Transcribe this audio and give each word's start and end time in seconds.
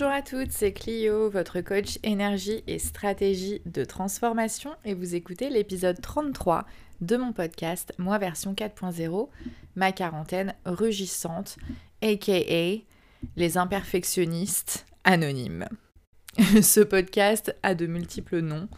Bonjour 0.00 0.14
à 0.14 0.22
toutes, 0.22 0.50
c'est 0.50 0.72
Clio, 0.72 1.28
votre 1.28 1.60
coach 1.60 1.98
énergie 2.02 2.64
et 2.66 2.78
stratégie 2.78 3.60
de 3.66 3.84
transformation 3.84 4.70
et 4.86 4.94
vous 4.94 5.14
écoutez 5.14 5.50
l'épisode 5.50 6.00
33 6.00 6.64
de 7.02 7.18
mon 7.18 7.34
podcast 7.34 7.92
Moi 7.98 8.16
version 8.16 8.54
4.0, 8.54 9.28
ma 9.76 9.92
quarantaine 9.92 10.54
rugissante, 10.64 11.58
aka 12.00 12.80
les 13.36 13.58
imperfectionnistes 13.58 14.86
anonymes. 15.04 15.68
Ce 16.62 16.80
podcast 16.80 17.54
a 17.62 17.74
de 17.74 17.84
multiples 17.84 18.40
noms. 18.40 18.68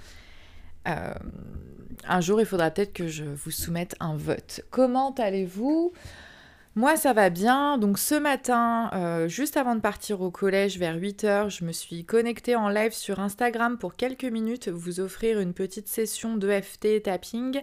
Euh, 0.89 1.14
un 2.03 2.21
jour, 2.21 2.41
il 2.41 2.46
faudra 2.46 2.73
peut-être 2.73 2.93
que 2.93 3.07
je 3.07 3.23
vous 3.23 3.53
soumette 3.53 3.95
un 4.00 4.17
vote. 4.17 4.63
Comment 4.73 5.14
allez-vous? 5.14 5.93
Moi, 6.75 6.96
ça 6.96 7.12
va 7.12 7.29
bien. 7.29 7.76
Donc 7.76 7.99
ce 7.99 8.14
matin, 8.14 8.90
euh, 8.94 9.29
juste 9.29 9.58
avant 9.58 9.75
de 9.75 9.80
partir 9.80 10.22
au 10.22 10.30
collège 10.30 10.79
vers 10.79 10.96
8h, 10.96 11.50
je 11.50 11.67
me 11.67 11.72
suis 11.72 12.07
connectée 12.07 12.57
en 12.57 12.71
live 12.71 12.93
sur 12.93 13.21
Instagram 13.21 13.76
pour 13.76 13.94
quelques 13.94 14.25
minutes 14.25 14.68
vous 14.68 14.99
offrir 14.99 15.39
une 15.39 15.53
petite 15.53 15.86
session 15.86 16.35
d'EFT 16.36 17.03
tapping. 17.03 17.61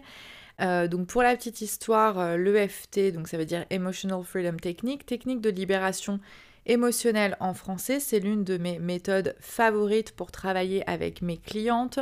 Euh, 0.62 0.88
donc 0.88 1.08
pour 1.08 1.24
la 1.24 1.36
petite 1.36 1.62
histoire, 1.62 2.20
euh, 2.20 2.38
l'EFT, 2.38 3.12
donc 3.12 3.28
ça 3.28 3.38
veut 3.38 3.46
dire 3.46 3.66
Emotional 3.72 4.24
Freedom 4.24 4.58
Technique, 4.58 5.08
technique 5.08 5.42
de 5.42 5.50
libération 5.50 6.20
émotionnelle 6.68 7.36
en 7.40 7.56
français, 7.56 8.00
c'est 8.00 8.20
l'une 8.20 8.44
de 8.44 8.58
mes 8.58 8.78
méthodes 8.78 9.36
favorites 9.40 10.12
pour 10.12 10.32
travailler 10.32 10.88
avec 10.88 11.24
mes 11.24 11.38
clientes, 11.38 12.00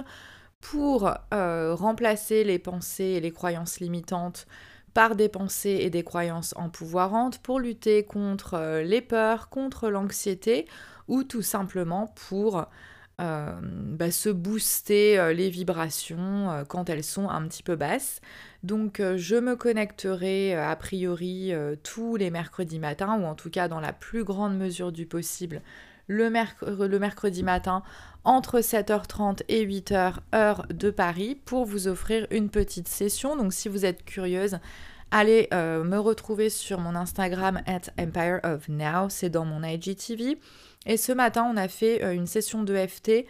pour 0.60 1.10
remplacer 1.32 2.44
les 2.44 2.60
pensées 2.60 3.04
et 3.04 3.20
les 3.22 3.32
croyances 3.32 3.80
limitantes 3.80 4.48
par 4.98 5.16
des 5.16 5.30
pensées 5.30 5.78
et 5.82 5.92
des 5.92 6.02
croyances 6.02 6.56
empouvoirantes 6.58 7.38
pour 7.38 7.60
lutter 7.60 8.04
contre 8.04 8.56
euh, 8.56 8.82
les 8.82 9.02
peurs, 9.02 9.48
contre 9.50 9.92
l'anxiété 9.92 10.66
ou 11.08 11.24
tout 11.24 11.44
simplement 11.44 12.12
pour 12.28 12.66
euh, 13.22 13.60
bah, 13.62 14.10
se 14.10 14.30
booster 14.30 15.20
euh, 15.20 15.34
les 15.34 15.52
vibrations 15.52 16.66
quand 16.68 16.90
elles 16.90 17.04
sont 17.04 17.30
un 17.30 17.48
petit 17.48 17.62
peu 17.62 17.76
basses. 17.76 18.22
Donc 18.64 19.00
je 19.00 19.36
me 19.36 19.56
connecterai 19.56 20.56
a 20.56 20.76
priori 20.76 21.54
tous 21.84 22.16
les 22.16 22.32
mercredis 22.32 22.80
matins 22.80 23.20
ou 23.22 23.26
en 23.26 23.36
tout 23.36 23.52
cas 23.52 23.68
dans 23.68 23.80
la 23.80 23.94
plus 23.94 24.24
grande 24.24 24.58
mesure 24.58 24.92
du 24.92 25.06
possible 25.06 25.62
le, 26.08 26.30
le 26.88 27.00
mercredi 27.00 27.44
matin 27.44 27.84
entre 28.24 28.60
7h30 28.60 29.44
et 29.48 29.66
8h 29.66 30.16
heure 30.36 30.66
de 30.70 30.90
Paris 30.90 31.40
pour 31.46 31.66
vous 31.66 31.88
offrir 31.88 32.28
une 32.32 32.50
petite 32.50 32.88
session. 32.88 33.36
Donc 33.36 33.54
si 33.54 33.70
vous 33.70 33.86
êtes 33.86 34.04
curieuse, 34.04 34.60
allez 35.12 35.48
euh, 35.54 35.84
me 35.84 35.98
retrouver 35.98 36.50
sur 36.50 36.80
mon 36.80 36.96
Instagram 36.96 37.62
at 37.66 37.92
Empire 37.98 38.40
of 38.44 38.68
Now, 38.68 39.10
c'est 39.10 39.30
dans 39.30 39.46
mon 39.46 39.64
IGTV. 39.64 40.38
Et 40.86 40.98
ce 40.98 41.12
matin, 41.12 41.50
on 41.50 41.58
a 41.58 41.68
fait 41.68 42.04
euh, 42.04 42.14
une 42.14 42.28
session 42.28 42.64
de 42.64 42.76
FT 42.76 43.26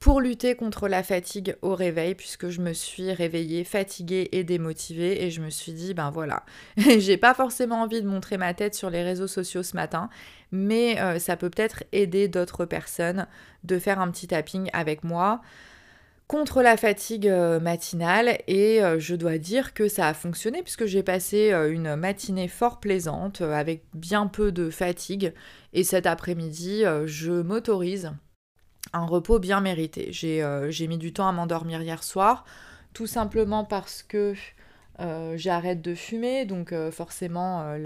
pour 0.00 0.22
lutter 0.22 0.54
contre 0.54 0.88
la 0.88 1.02
fatigue 1.02 1.56
au 1.60 1.74
réveil, 1.74 2.14
puisque 2.14 2.48
je 2.48 2.62
me 2.62 2.72
suis 2.72 3.12
réveillée 3.12 3.64
fatiguée 3.64 4.30
et 4.32 4.44
démotivée, 4.44 5.22
et 5.22 5.30
je 5.30 5.42
me 5.42 5.50
suis 5.50 5.72
dit, 5.72 5.92
ben 5.92 6.10
voilà, 6.10 6.42
j'ai 6.78 7.18
pas 7.18 7.34
forcément 7.34 7.82
envie 7.82 8.00
de 8.00 8.08
montrer 8.08 8.38
ma 8.38 8.54
tête 8.54 8.74
sur 8.74 8.88
les 8.88 9.02
réseaux 9.02 9.26
sociaux 9.26 9.62
ce 9.62 9.76
matin, 9.76 10.08
mais 10.52 10.98
euh, 11.00 11.18
ça 11.18 11.36
peut 11.36 11.50
peut-être 11.50 11.84
aider 11.92 12.28
d'autres 12.28 12.64
personnes 12.64 13.26
de 13.64 13.78
faire 13.78 14.00
un 14.00 14.10
petit 14.10 14.26
tapping 14.26 14.70
avec 14.72 15.04
moi 15.04 15.42
contre 16.28 16.62
la 16.62 16.78
fatigue 16.78 17.28
euh, 17.28 17.60
matinale. 17.60 18.38
Et 18.46 18.82
euh, 18.82 18.98
je 18.98 19.14
dois 19.14 19.36
dire 19.36 19.74
que 19.74 19.86
ça 19.86 20.08
a 20.08 20.14
fonctionné 20.14 20.62
puisque 20.62 20.86
j'ai 20.86 21.02
passé 21.02 21.52
une 21.52 21.94
matinée 21.94 22.48
fort 22.48 22.80
plaisante 22.80 23.42
avec 23.42 23.82
bien 23.92 24.28
peu 24.28 24.50
de 24.50 24.70
fatigue. 24.70 25.34
Et 25.74 25.84
cet 25.84 26.06
après-midi 26.06 26.84
je 27.04 27.32
m'autorise 27.42 28.12
un 28.92 29.06
repos 29.06 29.38
bien 29.38 29.60
mérité. 29.60 30.10
J'ai 30.12 30.86
mis 30.88 30.98
du 30.98 31.12
temps 31.12 31.28
à 31.28 31.32
m'endormir 31.32 31.82
hier 31.82 32.02
soir 32.02 32.44
tout 32.92 33.06
simplement 33.06 33.64
parce 33.64 34.02
que 34.02 34.34
j'arrête 35.36 35.80
de 35.80 35.94
fumer 35.94 36.44
donc 36.44 36.74
forcément 36.90 37.76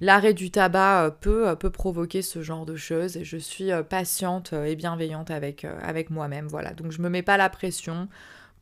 l'arrêt 0.00 0.34
du 0.34 0.50
tabac 0.50 1.04
euh, 1.04 1.10
peut, 1.10 1.48
euh, 1.48 1.54
peut 1.54 1.70
provoquer 1.70 2.22
ce 2.22 2.42
genre 2.42 2.66
de 2.66 2.76
choses 2.76 3.16
et 3.16 3.24
je 3.24 3.36
suis 3.36 3.72
euh, 3.72 3.82
patiente 3.82 4.52
et 4.52 4.76
bienveillante 4.76 5.30
avec, 5.30 5.64
avec 5.64 6.10
moi-même. 6.10 6.46
Voilà, 6.46 6.72
donc 6.72 6.92
je 6.92 6.98
ne 6.98 7.04
me 7.04 7.08
mets 7.08 7.22
pas 7.22 7.36
la 7.36 7.48
pression 7.48 8.08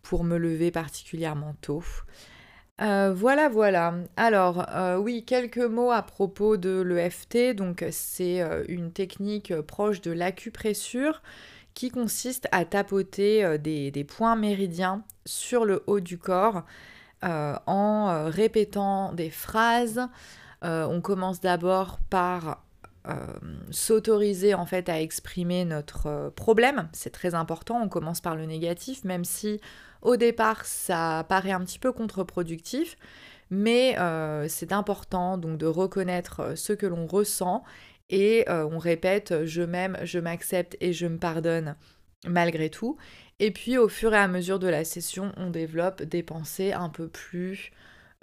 pour 0.02 0.24
me 0.24 0.36
lever 0.36 0.70
particulièrement 0.70 1.54
tôt. 1.60 1.84
Voilà, 2.78 3.48
voilà. 3.48 3.94
Alors, 4.16 4.66
oui, 4.98 5.24
quelques 5.24 5.58
mots 5.58 5.90
à 5.90 6.02
propos 6.02 6.56
de 6.56 6.80
l'EFT. 6.80 7.54
Donc, 7.54 7.84
c'est 7.90 8.40
une 8.68 8.92
technique 8.92 9.54
proche 9.62 10.00
de 10.00 10.10
l'acupressure 10.10 11.22
qui 11.74 11.90
consiste 11.90 12.48
à 12.52 12.64
tapoter 12.64 13.58
des, 13.58 14.04
points 14.04 14.36
méridiens 14.36 15.04
sur 15.24 15.64
le 15.64 15.84
haut 15.86 16.00
du 16.00 16.18
corps 16.18 16.64
en 17.22 18.28
répétant 18.30 19.12
des 19.12 19.30
phrases 19.30 20.08
euh, 20.64 20.86
on 20.86 21.00
commence 21.00 21.40
d'abord 21.40 21.98
par 22.08 22.62
euh, 23.08 23.16
s'autoriser 23.70 24.54
en 24.54 24.64
fait 24.64 24.88
à 24.88 25.00
exprimer 25.00 25.64
notre 25.64 26.06
euh, 26.06 26.30
problème. 26.30 26.88
C'est 26.92 27.10
très 27.10 27.34
important. 27.34 27.80
On 27.82 27.88
commence 27.88 28.20
par 28.20 28.36
le 28.36 28.46
négatif, 28.46 29.04
même 29.04 29.24
si 29.24 29.60
au 30.02 30.16
départ 30.16 30.64
ça 30.64 31.24
paraît 31.28 31.52
un 31.52 31.60
petit 31.64 31.78
peu 31.78 31.92
contre-productif. 31.92 32.96
Mais 33.50 33.96
c'est 34.48 34.72
important 34.72 35.36
donc 35.36 35.58
de 35.58 35.66
reconnaître 35.66 36.56
ce 36.56 36.72
que 36.72 36.86
l'on 36.86 37.06
ressent 37.06 37.62
et 38.08 38.46
on 38.48 38.78
répète 38.78 39.44
je 39.44 39.60
m'aime, 39.62 39.98
je 40.04 40.18
m'accepte 40.18 40.76
et 40.80 40.94
je 40.94 41.06
me 41.06 41.18
pardonne 41.18 41.76
malgré 42.26 42.70
tout. 42.70 42.96
Et 43.40 43.50
puis 43.50 43.76
au 43.76 43.88
fur 43.88 44.14
et 44.14 44.18
à 44.18 44.28
mesure 44.28 44.58
de 44.58 44.68
la 44.68 44.84
session, 44.84 45.32
on 45.36 45.50
développe 45.50 46.02
des 46.02 46.22
pensées 46.22 46.72
un 46.72 46.88
peu 46.88 47.08
plus 47.08 47.72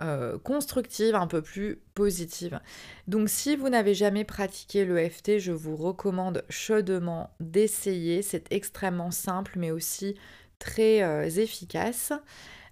euh, 0.02 0.38
constructive, 0.40 1.14
un 1.14 1.28
peu 1.28 1.42
plus 1.42 1.82
positive. 1.94 2.62
Donc 3.08 3.28
si 3.28 3.58
vous 3.58 3.68
n'avez 3.68 3.94
jamais 3.94 4.24
pratiqué 4.24 4.86
l'EFT, 4.86 5.40
je 5.40 5.52
vous 5.52 5.76
recommande 5.76 6.46
chaudement 6.50 7.32
d'essayer. 7.42 8.22
C'est 8.22 8.46
extrêmement 8.52 9.12
simple 9.12 9.54
mais 9.58 9.72
aussi 9.72 10.16
très 10.60 11.02
euh, 11.02 11.30
efficace. 11.30 12.14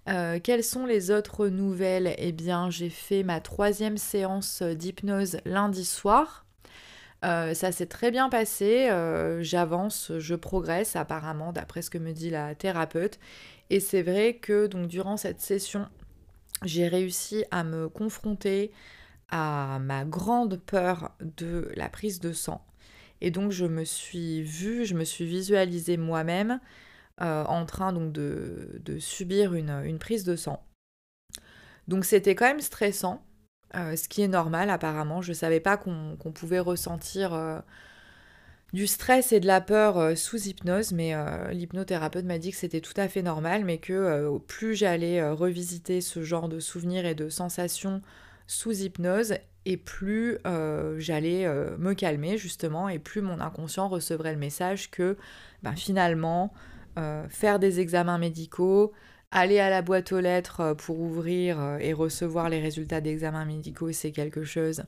Euh, 0.07 0.39
quelles 0.41 0.63
sont 0.63 0.85
les 0.85 1.11
autres 1.11 1.47
nouvelles? 1.47 2.13
Eh 2.17 2.31
bien, 2.31 2.69
j'ai 2.69 2.89
fait 2.89 3.23
ma 3.23 3.41
troisième 3.41 3.97
séance 3.97 4.61
d'hypnose 4.61 5.37
lundi 5.45 5.83
soir. 5.83 6.45
ça 7.23 7.71
s'est 7.71 7.87
très 7.87 8.11
bien 8.11 8.29
passé, 8.29 8.89
j'avance, 9.41 10.11
je 10.17 10.35
progresse 10.35 10.95
apparemment 10.95 11.51
d'après 11.51 11.81
ce 11.81 11.89
que 11.89 11.97
me 11.97 12.13
dit 12.13 12.29
la 12.29 12.55
thérapeute. 12.55 13.19
Et 13.69 13.81
c'est 13.81 14.01
vrai 14.01 14.35
que 14.35 14.67
donc 14.67 14.87
durant 14.87 15.17
cette 15.17 15.41
session 15.41 15.87
j'ai 16.63 16.87
réussi 16.87 17.43
à 17.51 17.63
me 17.63 17.89
confronter 17.89 18.71
à 19.29 19.79
ma 19.81 20.05
grande 20.05 20.57
peur 20.57 21.11
de 21.19 21.71
la 21.75 21.89
prise 21.89 22.19
de 22.19 22.33
sang. 22.33 22.63
Et 23.21 23.31
donc 23.31 23.51
je 23.51 23.65
me 23.65 23.83
suis 23.83 24.41
vue, 24.43 24.85
je 24.85 24.93
me 24.93 25.03
suis 25.03 25.25
visualisée 25.25 25.97
moi-même 25.97 26.59
euh, 27.19 27.43
en 27.45 27.65
train 27.65 27.93
donc 27.93 28.11
de, 28.11 28.79
subir 28.99 29.55
une, 29.55 29.97
prise 29.97 30.23
de 30.23 30.35
sang. 30.35 30.63
Donc 31.87 32.05
c'était 32.05 32.35
quand 32.35 32.45
même 32.45 32.61
stressant, 32.61 33.23
euh, 33.75 33.95
ce 33.95 34.07
qui 34.07 34.21
est 34.21 34.27
normal 34.27 34.69
apparemment. 34.69 35.23
Je 35.23 35.29
ne 35.29 35.35
savais 35.35 35.59
pas 35.59 35.77
qu'on 35.77 36.31
pouvait 36.31 36.59
ressentir 36.59 37.33
euh, 37.33 37.59
du 38.71 38.85
stress 38.85 39.31
et 39.31 39.39
de 39.39 39.47
la 39.47 39.61
peur 39.61 40.15
sous 40.15 40.47
hypnose, 40.47 40.91
mais 40.91 41.15
l'hypnothérapeute 41.51 42.25
m'a 42.25 42.37
dit 42.37 42.51
que 42.51 42.57
c'était 42.57 42.81
tout 42.81 42.93
à 42.97 43.07
fait 43.07 43.23
normal, 43.23 43.65
mais 43.65 43.79
que 43.79 44.37
plus 44.45 44.75
j'allais 44.75 45.27
revisiter 45.27 46.01
ce 46.01 46.21
genre 46.21 46.49
de 46.49 46.59
souvenirs 46.59 47.07
et 47.07 47.15
de 47.15 47.29
sensations 47.29 48.03
sous 48.45 48.81
hypnose, 48.81 49.35
et 49.65 49.77
plus 49.77 50.37
j'allais 50.97 51.47
me 51.79 51.93
calmer 51.93 52.37
justement, 52.37 52.89
et 52.89 52.99
plus 52.99 53.21
mon 53.21 53.39
inconscient 53.39 53.87
recevrait 53.87 54.33
le 54.33 54.39
message 54.39 54.91
que 54.91 55.17
ben, 55.63 55.75
finalement, 55.75 56.53
faire 57.29 57.59
des 57.59 57.79
examens 57.79 58.17
médicaux, 58.17 58.91
aller 59.31 59.59
à 59.59 59.69
la 59.69 59.81
boîte 59.81 60.11
aux 60.11 60.19
lettres 60.19 60.75
pour 60.77 60.99
ouvrir 60.99 61.77
et 61.79 61.93
recevoir 61.93 62.49
les 62.49 62.59
résultats 62.59 63.01
d'examens 63.01 63.45
médicaux, 63.45 63.91
c'est 63.91 64.11
quelque 64.11 64.43
chose 64.43 64.83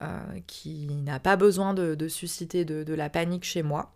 euh, 0.00 0.20
qui 0.46 0.86
n'a 0.94 1.18
pas 1.18 1.34
besoin 1.34 1.74
de, 1.74 2.06
susciter 2.06 2.64
de, 2.64 2.94
la 2.94 3.10
panique 3.10 3.42
chez 3.42 3.64
moi. 3.64 3.92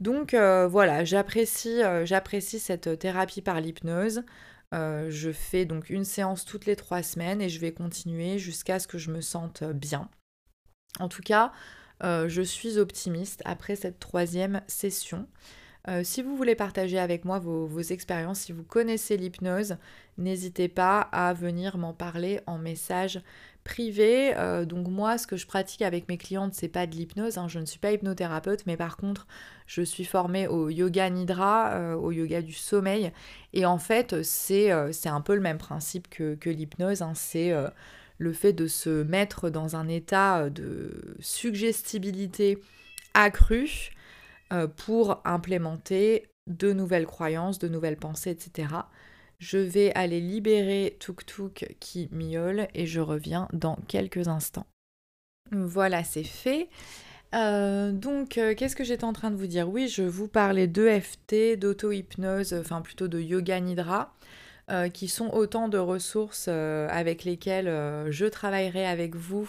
Donc 0.00 0.34
euh, 0.34 0.66
voilà, 0.66 1.02
euh, 1.02 2.04
j'apprécie 2.04 2.58
cette 2.58 2.98
thérapie 2.98 3.40
par 3.40 3.60
l'hypnose. 3.60 4.24
je 4.72 5.30
fais 5.32 5.64
donc 5.64 5.90
une 5.90 6.04
séance 6.04 6.44
toutes 6.44 6.66
les 6.66 6.74
trois 6.74 7.04
semaines 7.04 7.40
et 7.40 7.48
je 7.48 7.60
vais 7.60 7.70
continuer 7.70 8.40
jusqu'à 8.40 8.80
ce 8.80 8.88
que 8.88 8.98
je 8.98 9.12
me 9.12 9.20
sente 9.20 9.62
bien. 9.62 10.08
En 10.98 11.08
tout 11.08 11.22
cas, 11.22 11.52
je 12.02 12.42
suis 12.42 12.78
optimiste 12.78 13.40
après 13.44 13.76
cette 13.76 14.00
troisième 14.00 14.62
session. 14.66 15.28
Si 16.02 16.22
vous 16.22 16.36
voulez 16.36 16.54
partager 16.54 16.98
avec 16.98 17.24
moi 17.24 17.38
vos, 17.38 17.80
expériences, 17.80 18.40
si 18.40 18.52
vous 18.52 18.62
connaissez 18.62 19.16
l'hypnose, 19.16 19.76
n'hésitez 20.18 20.68
pas 20.68 21.00
à 21.00 21.32
venir 21.32 21.78
m'en 21.78 21.94
parler 21.94 22.40
en 22.46 22.58
message 22.58 23.22
privé. 23.68 24.34
Euh, 24.36 24.64
donc 24.64 24.88
moi, 24.88 25.18
ce 25.18 25.26
que 25.26 25.36
je 25.36 25.46
pratique 25.46 25.82
avec 25.82 26.08
mes 26.08 26.16
clientes, 26.16 26.54
c'est 26.54 26.68
pas 26.68 26.86
de 26.86 26.94
l'hypnose. 26.96 27.38
Hein. 27.38 27.48
Je 27.48 27.58
ne 27.58 27.66
suis 27.66 27.78
pas 27.78 27.92
hypnothérapeute, 27.92 28.66
mais 28.66 28.76
par 28.76 28.96
contre, 28.96 29.26
je 29.66 29.82
suis 29.82 30.04
formée 30.04 30.48
au 30.48 30.70
yoga 30.70 31.08
nidra, 31.10 31.74
euh, 31.74 31.94
au 31.94 32.10
yoga 32.10 32.40
du 32.42 32.54
sommeil. 32.54 33.12
Et 33.52 33.66
en 33.66 33.78
fait, 33.78 34.22
c'est 34.22 34.70
un 34.70 35.20
peu 35.20 35.34
le 35.34 35.40
même 35.40 35.58
principe 35.58 36.08
que, 36.08 36.34
que 36.34 36.50
l'hypnose. 36.50 37.02
Hein. 37.02 37.12
C'est 37.14 37.52
le 38.16 38.32
fait 38.32 38.52
de 38.52 38.66
se 38.66 39.02
mettre 39.04 39.50
dans 39.50 39.76
un 39.76 39.86
état 39.86 40.50
de 40.50 41.16
suggestibilité 41.20 42.58
accrue 43.14 43.90
pour 44.76 45.20
implémenter 45.24 46.28
de 46.46 46.72
nouvelles 46.72 47.06
croyances, 47.06 47.58
de 47.58 47.68
nouvelles 47.68 47.96
pensées, 47.96 48.30
etc. 48.30 48.68
Je 49.38 49.58
vais 49.58 49.92
aller 49.94 50.20
libérer 50.20 50.96
Tuk 50.98 51.24
Tuk 51.26 51.76
qui 51.78 52.08
miaule 52.10 52.68
et 52.74 52.86
je 52.86 53.00
reviens 53.00 53.48
dans 53.52 53.76
quelques 53.86 54.28
instants. 54.28 54.66
Voilà, 55.52 56.04
c'est 56.04 56.24
fait. 56.24 56.68
Euh, 57.34 57.92
donc, 57.92 58.38
euh, 58.38 58.54
qu'est-ce 58.54 58.76
que 58.76 58.84
j'étais 58.84 59.04
en 59.04 59.12
train 59.12 59.30
de 59.30 59.36
vous 59.36 59.46
dire? 59.46 59.68
Oui, 59.68 59.88
je 59.88 60.02
vous 60.02 60.28
parlais 60.28 60.66
d'EFT, 60.66 61.56
d'auto-hypnose, 61.58 62.54
enfin 62.54 62.80
plutôt 62.80 63.08
de 63.08 63.20
yoga 63.20 63.60
nidra, 63.60 64.14
euh, 64.70 64.88
qui 64.88 65.08
sont 65.08 65.30
autant 65.30 65.68
de 65.68 65.78
ressources 65.78 66.48
avec 66.48 67.24
lesquelles 67.24 67.68
je 68.10 68.26
travaillerai 68.26 68.86
avec 68.86 69.14
vous 69.14 69.48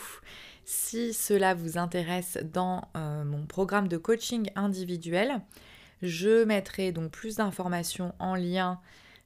si 0.69 1.15
cela 1.15 1.55
vous 1.55 1.79
intéresse 1.79 2.37
dans 2.53 2.83
mon 2.93 3.47
programme 3.47 3.87
de 3.87 3.97
coaching 3.97 4.51
individuel. 4.55 5.41
Je 6.03 6.43
mettrai 6.43 6.91
donc 6.91 7.09
plus 7.09 7.37
d'informations 7.37 8.13
en 8.19 8.35
lien 8.35 8.79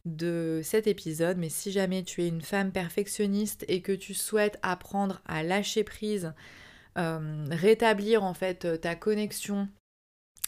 de 0.06 0.62
cet 0.64 0.88
épisode, 0.88 1.38
mais 1.38 1.50
si 1.50 1.74
jamais 1.74 2.04
tu 2.04 2.24
es 2.24 2.30
une 2.30 2.42
femme 2.42 2.72
perfectionniste 2.72 3.66
et 3.68 3.82
que 3.82 3.92
tu 3.92 4.14
souhaites 4.14 4.58
apprendre 4.62 5.22
à 5.26 5.44
lâcher 5.44 5.84
prise, 5.84 6.34
euh, 6.98 7.46
rétablir 7.52 8.24
en 8.24 8.34
fait 8.34 8.80
ta 8.80 8.96
connexion 8.96 9.68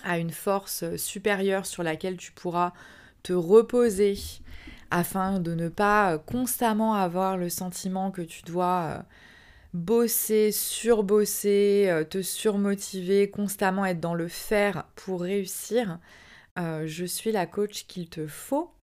à 0.02 0.18
une 0.18 0.32
force 0.32 0.96
supérieure 0.96 1.66
sur 1.66 1.84
laquelle 1.84 2.16
tu 2.16 2.32
pourras 2.32 2.72
te 3.22 3.34
reposer 3.34 4.18
afin 4.92 5.42
de 5.42 5.56
ne 5.56 5.68
pas 5.68 6.20
constamment 6.20 6.94
avoir 6.94 7.36
le 7.36 7.50
sentiment 7.50 8.12
que 8.12 8.22
tu 8.22 8.44
dois 8.44 8.98
euh, 8.98 9.04
bosser, 9.76 10.52
surbosser, 10.52 11.88
euh, 11.90 12.04
te 12.04 12.22
surmotiver, 12.22 13.30
constamment 13.30 13.86
être 13.86 14.00
dans 14.00 14.16
le 14.16 14.28
faire 14.28 14.86
pour 14.96 15.22
réussir, 15.22 16.00
je 16.58 17.06
suis 17.06 17.34
la 17.34 17.46
coach 17.46 17.86
qu'il 17.86 18.10
te 18.10 18.28
faut 18.28 18.75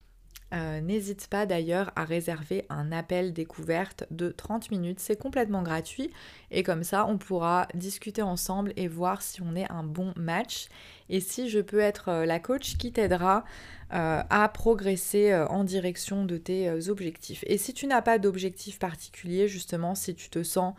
euh, 0.54 0.82
n'hésite 0.82 1.28
pas 1.28 1.46
d'ailleurs 1.46 1.92
à 1.96 2.04
réserver 2.04 2.66
un 2.70 2.92
appel 2.92 3.32
découverte 3.32 4.06
de 4.12 4.30
30 4.30 4.72
minutes, 4.72 5.00
c'est 5.00 5.16
complètement 5.16 5.62
gratuit. 5.64 6.12
Et 6.52 6.64
comme 6.64 6.84
ça 6.84 7.06
on 7.08 7.18
pourra 7.18 7.68
discuter 7.74 8.22
ensemble 8.22 8.74
et 8.76 8.88
voir 8.88 9.22
si 9.22 9.42
on 9.42 9.56
est 9.56 9.70
un 9.72 9.84
bon 9.84 10.14
match. 10.16 10.68
Et 11.10 11.20
si 11.20 11.50
je 11.50 11.60
peux 11.60 11.80
être 11.80 12.10
euh, 12.10 12.26
la 12.26 12.40
coach 12.40 12.78
qui 12.78 12.92
t'aidera 12.92 13.46
euh, 13.94 14.22
à 14.30 14.50
progresser 14.50 15.34
en 15.34 15.64
direction 15.64 16.26
de 16.26 16.38
tes 16.38 16.90
objectifs. 16.90 17.44
Et 17.48 17.58
si 17.58 17.74
tu 17.74 17.88
n'as 17.88 18.02
pas 18.02 18.20
d'objectif 18.20 18.80
particulier, 18.80 19.48
justement, 19.48 19.96
si 19.96 20.16
tu 20.16 20.30
te 20.30 20.44
sens 20.44 20.76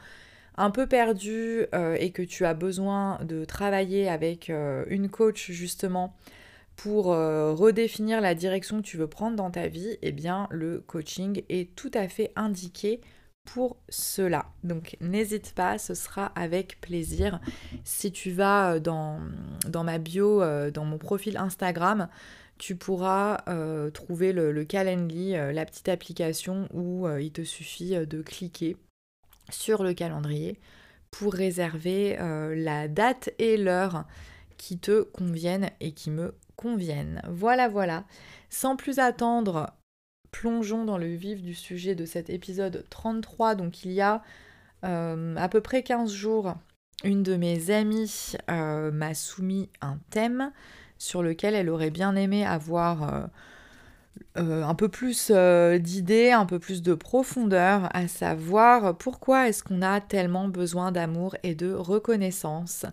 un 0.56 0.70
peu 0.70 0.86
perdu 0.86 1.66
et 1.98 2.10
que 2.10 2.22
tu 2.22 2.44
as 2.46 2.54
besoin 2.54 3.18
de 3.22 3.44
travailler 3.44 4.08
avec 4.08 4.50
une 4.50 5.10
coach 5.10 5.50
justement 5.50 6.14
pour 6.82 7.12
euh, 7.12 7.52
redéfinir 7.52 8.20
la 8.20 8.34
direction 8.34 8.78
que 8.78 8.86
tu 8.86 8.96
veux 8.96 9.06
prendre 9.06 9.36
dans 9.36 9.52
ta 9.52 9.68
vie, 9.68 9.98
eh 10.02 10.10
bien 10.10 10.48
le 10.50 10.80
coaching 10.80 11.44
est 11.48 11.76
tout 11.76 11.92
à 11.94 12.08
fait 12.08 12.32
indiqué 12.34 13.00
pour 13.44 13.76
cela. 13.88 14.46
Donc 14.64 14.96
n'hésite 15.00 15.54
pas, 15.54 15.78
ce 15.78 15.94
sera 15.94 16.26
avec 16.34 16.80
plaisir. 16.80 17.38
Si 17.84 18.10
tu 18.10 18.32
vas 18.32 18.72
euh, 18.72 18.80
dans, 18.80 19.20
dans 19.68 19.84
ma 19.84 19.98
bio, 19.98 20.42
euh, 20.42 20.72
dans 20.72 20.84
mon 20.84 20.98
profil 20.98 21.36
Instagram, 21.36 22.08
tu 22.58 22.74
pourras 22.74 23.38
trouver 23.92 24.32
le, 24.32 24.50
le, 24.52 24.64
Calendly, 24.64 25.32
la 25.32 25.64
petite 25.64 25.88
application 25.88 26.68
où 26.72 27.08
il 27.08 27.32
te 27.32 27.42
suffit 27.42 27.96
de 28.06 28.22
cliquer 28.22 28.76
sur 29.50 29.82
le 29.82 29.94
calendrier 29.94 30.60
pour 31.10 31.32
réserver 31.32 32.16
la 32.54 32.86
date 32.86 33.30
et 33.40 33.56
l'heure 33.56 34.04
qui 34.58 34.78
te 34.78 35.02
conviennent 35.02 35.70
et 35.80 35.90
qui 35.90 36.12
me 36.12 36.36
conviennent. 36.56 37.22
Voilà, 37.28 37.68
voilà. 37.68 38.04
Sans 38.50 38.76
plus 38.76 38.98
attendre, 38.98 39.72
plongeons 40.32 40.84
dans 40.84 40.98
le 40.98 41.14
vif 41.14 41.42
du 41.42 41.54
sujet 41.54 41.94
de 41.94 42.04
cet 42.04 42.30
épisode 42.30 42.84
33. 42.90 43.54
Donc 43.54 43.84
il 43.84 43.92
y 43.92 44.00
a 44.00 44.22
euh, 44.84 45.36
à 45.36 45.48
peu 45.48 45.60
près 45.60 45.82
15 45.82 46.10
jours, 46.10 46.54
une 47.04 47.22
de 47.22 47.36
mes 47.36 47.70
amies 47.70 48.32
euh, 48.50 48.90
m'a 48.90 49.14
soumis 49.14 49.70
un 49.80 49.98
thème 50.10 50.50
sur 50.98 51.22
lequel 51.22 51.54
elle 51.54 51.68
aurait 51.68 51.90
bien 51.90 52.16
aimé 52.16 52.44
avoir 52.44 53.28
euh, 54.36 54.64
un 54.64 54.74
peu 54.74 54.88
plus 54.88 55.30
d'idées, 55.30 56.30
un 56.32 56.46
peu 56.46 56.58
plus 56.58 56.82
de 56.82 56.94
profondeur, 56.94 57.88
à 57.94 58.08
savoir 58.08 58.96
pourquoi 58.96 59.48
est-ce 59.48 59.62
qu'on 59.62 59.82
a 59.82 60.00
tellement 60.00 60.48
besoin 60.48 60.92
d'amour 60.92 61.36
et 61.42 61.54
de 61.54 61.72
reconnaissance. 61.72 62.86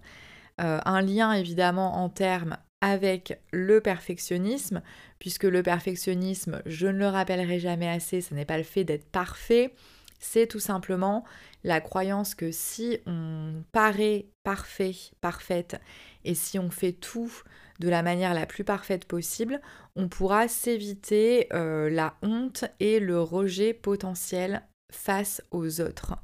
un 0.57 1.01
lien 1.01 1.33
évidemment 1.33 2.03
en 2.03 2.09
termes 2.09 2.57
avec 2.81 3.39
le 3.51 3.81
perfectionnisme, 3.81 4.81
puisque 5.19 5.43
le 5.43 5.63
perfectionnisme, 5.63 6.61
je 6.65 6.87
ne 6.87 6.99
le 6.99 7.07
rappellerai 7.07 7.59
jamais 7.59 7.89
assez, 7.89 8.21
ce 8.21 8.33
n'est 8.33 8.45
pas 8.45 8.57
le 8.57 8.63
fait 8.63 8.83
d'être 8.83 9.09
parfait, 9.09 9.73
c'est 10.19 10.47
tout 10.47 10.59
simplement 10.59 11.23
la 11.63 11.81
croyance 11.81 12.35
que 12.35 12.51
si 12.51 12.99
on 13.05 13.63
paraît 13.71 14.27
parfait, 14.43 14.95
parfaite, 15.21 15.79
et 16.25 16.35
si 16.35 16.59
on 16.59 16.69
fait 16.69 16.91
tout 16.93 17.31
de 17.79 17.89
la 17.89 18.03
manière 18.03 18.33
la 18.33 18.45
plus 18.45 18.63
parfaite 18.63 19.05
possible, 19.05 19.61
on 19.95 20.09
pourra 20.09 20.47
s'éviter 20.47 21.47
euh, 21.53 21.89
la 21.89 22.15
honte 22.21 22.65
et 22.79 22.99
le 22.99 23.21
rejet 23.21 23.73
potentiel 23.73 24.63
face 24.91 25.41
aux 25.51 25.81
autres. 25.81 26.15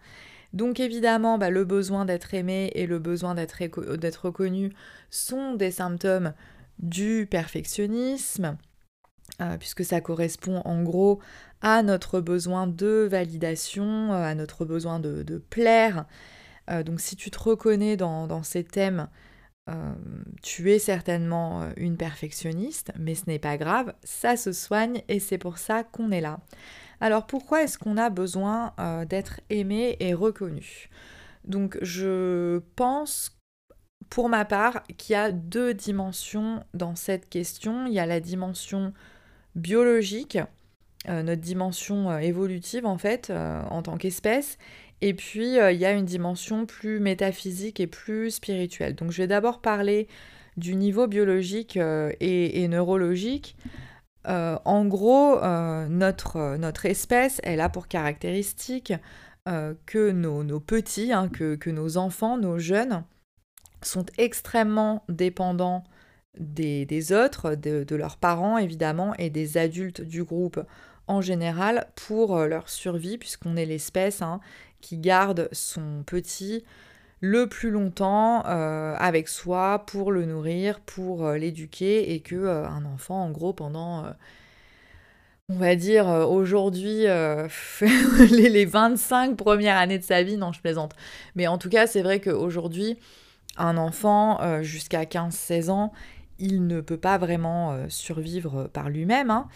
Donc 0.56 0.80
évidemment, 0.80 1.38
bah, 1.38 1.50
le 1.50 1.66
besoin 1.66 2.06
d'être 2.06 2.34
aimé 2.34 2.72
et 2.74 2.88
le 2.88 2.98
besoin 2.98 3.36
d'être 3.36 4.25
reconnu 4.25 4.72
sont 5.10 5.54
des 5.54 5.69
symptômes 5.69 6.34
du 6.80 7.28
perfectionnisme, 7.30 8.57
euh, 9.42 9.57
puisque 9.57 9.84
ça 9.84 10.00
correspond 10.00 10.62
en 10.63 10.82
gros 10.82 11.20
à 11.62 11.84
notre 11.84 12.22
besoin 12.22 12.68
de 12.68 13.06
validation, 13.10 14.13
euh, 14.13 14.24
à 14.24 14.34
notre 14.34 14.63
besoin 14.63 15.00
de, 15.01 15.44
plaire. 15.50 16.06
Euh, 16.70 16.84
donc 16.84 17.01
si 17.01 17.18
tu 17.18 17.29
te 17.29 17.39
reconnais 17.39 17.98
dans, 17.98 18.44
ces 18.44 18.63
thèmes, 18.63 19.10
tu 20.44 20.72
es 20.72 20.77
certainement 20.77 21.68
une 21.75 21.98
perfectionniste, 21.98 22.91
mais 23.00 23.15
ce 23.15 23.24
n'est 23.25 23.39
pas 23.39 23.58
grave, 23.58 23.94
ça 24.03 24.38
se 24.38 24.53
soigne 24.53 25.01
et 25.08 25.20
c'est 25.20 25.39
pour 25.39 25.58
ça 25.58 25.84
qu'on 25.84 26.12
est 26.12 26.22
là. 26.22 26.39
Alors 27.02 27.25
pourquoi 27.25 27.64
est-ce 27.64 27.78
qu'on 27.78 27.98
a 27.98 28.10
besoin 28.10 28.74
euh, 28.80 29.06
d'être 29.06 29.42
aimé 29.50 29.98
et 30.00 30.14
reconnu? 30.14 30.90
Donc 31.44 31.78
je 31.82 32.60
pense 32.75 33.38
pour 34.10 34.30
ma 34.30 34.46
part 34.46 34.84
qu'il 34.98 35.14
y 35.14 35.18
a 35.18 35.32
deux 35.32 35.74
dimensions 35.74 36.64
dans 36.74 36.96
cette 36.96 37.30
question. 37.30 37.86
Il 37.88 37.94
y 37.94 38.00
a 38.00 38.06
la 38.06 38.20
dimension 38.20 38.94
biologique, 39.56 40.38
euh, 41.10 41.24
notre 41.24 41.42
dimension 41.42 42.10
euh, 42.10 42.18
évolutive 42.20 42.86
en 42.86 42.98
fait 42.98 43.32
en 43.32 43.82
tant 43.82 43.98
qu'espèce, 43.98 44.58
et 45.02 45.14
puis 45.14 45.56
il 45.56 45.78
y 45.78 45.86
a 45.86 45.92
une 45.92 46.06
dimension 46.06 46.66
plus 46.66 47.00
métaphysique 47.00 47.80
et 47.80 47.88
plus 47.88 48.32
spirituelle. 48.32 48.96
Donc 48.96 49.12
je 49.12 49.22
vais 49.22 49.28
d'abord 49.28 49.60
parler 49.60 50.08
du 50.58 50.75
niveau 50.75 51.06
biologique 51.06 51.78
et 51.78 52.68
neurologique. 52.70 53.58
Euh, 54.27 54.58
en 54.65 54.86
gros, 54.86 55.38
euh, 55.44 55.88
notre, 55.88 56.58
notre, 56.58 56.86
espèce, 56.86 57.39
elle 57.44 57.62
a 57.62 57.70
pour 57.70 57.88
caractéristique 57.88 58.94
euh, 59.48 59.74
que 59.86 60.12
nos, 60.12 60.60
petits, 60.60 61.13
hein, 61.13 61.29
que, 61.29 61.70
nos 61.70 61.98
enfants, 61.98 62.38
nos 62.38 62.58
jeunes, 62.58 63.03
sont 63.82 64.05
extrêmement 64.17 65.03
dépendants 65.10 65.84
des, 66.39 67.12
autres, 67.12 67.55
de, 67.55 67.96
leurs 67.96 68.17
parents 68.17 68.58
évidemment, 68.58 69.13
et 69.15 69.29
des 69.29 69.58
adultes 69.58 70.01
du 70.01 70.24
groupe 70.24 70.60
en 71.08 71.22
général 71.22 71.88
pour 71.96 72.38
leur 72.46 72.67
survie, 72.67 73.20
puisqu'on 73.20 73.55
est 73.55 73.65
l'espèce 73.65 74.24
hein, 74.24 74.39
qui 74.82 74.98
garde 74.98 75.50
son 75.51 76.03
petit 76.03 76.63
le 77.22 77.48
plus 77.48 77.72
longtemps 77.72 78.43
euh, 78.45 78.95
avec 78.98 79.27
soi 79.27 79.84
pour 79.88 80.12
le 80.12 80.25
nourrir, 80.25 80.79
pour 80.81 81.25
euh, 81.25 81.38
l'éduquer 81.38 82.13
et 82.13 82.19
que 82.19 82.36
euh, 82.36 82.67
un 82.67 82.86
enfant 82.86 83.24
en 83.24 83.31
gros 83.31 83.53
pendant 83.53 84.05
on 85.48 85.55
va 85.57 85.75
dire 85.75 86.07
aujourd'hui 86.07 87.05
les, 88.31 88.50
les, 88.50 88.65
25 88.65 89.38
premières 89.38 89.77
années 89.77 90.00
de 90.00 90.03
sa 90.03 90.24
vie, 90.24 90.38
non 90.38 90.51
je 90.51 90.60
plaisante, 90.60 90.93
mais 91.36 91.48
en 91.48 91.57
tout 91.57 91.69
cas 91.69 91.88
c'est 91.88 92.01
vrai 92.01 92.19
qu'aujourd'hui 92.19 92.98
un 93.57 93.77
enfant 93.77 94.63
jusqu'à 94.63 95.03
15-16 95.03 95.69
ans 95.69 95.93
il 96.39 96.65
ne 96.67 96.81
peut 96.81 96.98
pas 96.98 97.17
vraiment 97.17 97.77
survivre 97.89 98.69
par 98.74 98.89
lui-même. 98.89 99.29
Hein. 99.29 99.48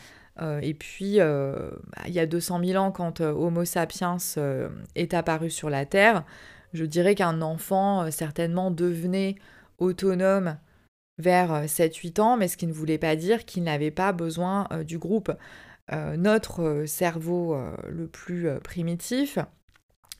et 0.61 0.75
puis, 0.75 1.17
bah, 1.17 2.03
il 2.05 2.13
y 2.13 2.19
a 2.19 2.27
200 2.27 2.63
000 2.63 2.81
ans, 2.81 2.91
quand 2.91 3.19
Homo 3.19 3.65
sapiens 3.65 4.17
est 4.95 5.13
apparu 5.15 5.49
sur 5.49 5.71
la 5.71 5.87
Terre, 5.87 6.23
je 6.73 6.85
dirais 6.85 7.15
qu'un 7.15 7.41
enfant 7.41 8.09
certainement 8.11 8.71
devenait 8.71 9.35
autonome 9.77 10.57
vers 11.17 11.65
7-8 11.65 12.21
ans, 12.21 12.37
mais 12.37 12.47
ce 12.47 12.57
qui 12.57 12.67
ne 12.67 12.73
voulait 12.73 12.97
pas 12.97 13.15
dire 13.15 13.45
qu'il 13.45 13.63
n'avait 13.63 13.91
pas 13.91 14.11
besoin 14.13 14.67
du 14.85 14.97
groupe. 14.97 15.31
notre 16.17 16.83
cerveau 16.85 17.57
le 17.87 18.07
plus 18.07 18.47
primitif, 18.63 19.39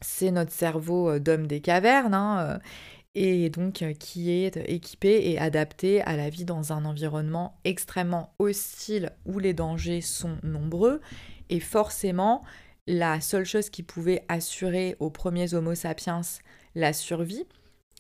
c'est 0.02 0.32
notre 0.32 0.52
cerveau 0.52 1.20
d'homme 1.20 1.48
des 1.48 1.62
cavernes, 1.62 2.14
hein, 2.14 2.60
et 3.16 3.50
donc 3.50 3.84
qui 4.00 4.32
est 4.32 4.58
équipé 4.58 5.30
et 5.30 5.40
adapté 5.40 6.02
à 6.02 6.16
la 6.16 6.30
vie 6.30 6.46
dans 6.46 6.74
un 6.74 6.86
environnement 6.86 7.60
extrêmement 7.64 8.34
hostile 8.40 9.12
où 9.26 9.40
les 9.40 9.54
dangers 9.54 10.02
sont 10.02 10.38
nombreux, 10.44 11.02
et 11.50 11.60
forcément, 11.60 12.44
la 12.90 13.22
seule 13.22 13.46
chose 13.46 13.70
qui 13.70 13.84
pouvait 13.84 14.26
assurer 14.28 14.98
aux 15.00 15.10
premiers 15.10 15.54
Homo 15.54 15.76
sapiens 15.76 16.22
la 16.76 16.92
survie, 16.92 17.46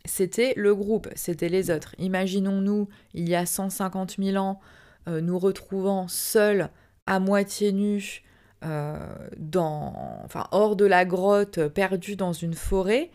c'était 0.03 0.53
le 0.57 0.75
groupe, 0.75 1.07
c'était 1.15 1.49
les 1.49 1.71
autres. 1.71 1.95
Imaginons-nous, 1.99 2.89
il 3.13 3.29
y 3.29 3.35
a 3.35 3.45
150 3.45 4.17
000 4.17 4.37
ans, 4.37 4.59
nous 5.07 5.39
retrouvant 5.39 6.07
seuls, 6.07 6.69
à 7.05 7.19
moitié 7.19 7.71
nus, 7.71 8.23
euh, 8.65 8.97
dans, 9.37 10.21
enfin, 10.25 10.47
hors 10.51 10.75
de 10.75 10.85
la 10.85 11.05
grotte, 11.05 11.67
perdu 11.69 12.15
dans 12.17 12.33
une 12.33 12.53
forêt, 12.53 13.09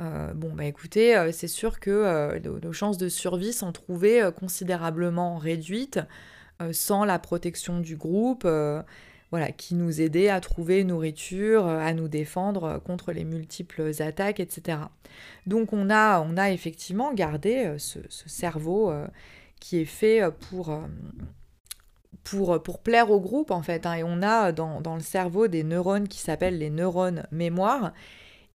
euh, 0.00 0.32
bon, 0.32 0.54
bah 0.54 0.64
écoutez, 0.64 1.16
euh, 1.16 1.30
c'est 1.30 1.48
sûr 1.48 1.78
que 1.78 2.38
nos, 2.38 2.72
chances 2.72 2.96
de 2.96 3.08
survie 3.08 3.52
s'en 3.52 3.72
trouvaient 3.72 4.32
considérablement 4.32 5.36
réduites 5.36 6.00
sans 6.72 7.04
la 7.04 7.20
protection 7.20 7.78
du 7.78 7.96
groupe, 7.96 8.48
voilà, 9.30 9.52
qui 9.52 9.74
nous 9.74 10.00
aidait 10.00 10.28
à 10.28 10.40
trouver 10.40 10.84
nourriture, 10.84 11.66
à 11.66 11.92
nous 11.92 12.08
défendre 12.08 12.80
contre 12.84 13.12
les 13.12 13.24
multiples 13.24 13.90
attaques, 14.00 14.40
etc. 14.40 14.78
Donc 15.46 15.72
on 15.72 15.90
a, 15.90 16.20
on 16.20 16.36
a 16.36 16.50
effectivement 16.50 17.12
gardé 17.12 17.74
ce, 17.78 17.98
ce 18.08 18.28
cerveau 18.28 18.92
qui 19.60 19.78
est 19.78 19.84
fait 19.84 20.22
pour 20.48 20.80
pour, 22.24 22.62
pour 22.62 22.80
plaire 22.80 23.10
au 23.10 23.20
groupe 23.20 23.50
en 23.50 23.62
fait. 23.62 23.86
Hein. 23.86 23.94
Et 23.94 24.04
on 24.04 24.22
a 24.22 24.52
dans, 24.52 24.80
dans, 24.80 24.94
le 24.94 25.02
cerveau 25.02 25.48
des 25.48 25.64
neurones 25.64 26.08
qui 26.08 26.18
s'appellent 26.18 26.58
les 26.58 26.70
neurones 26.70 27.26
mémoire. 27.30 27.92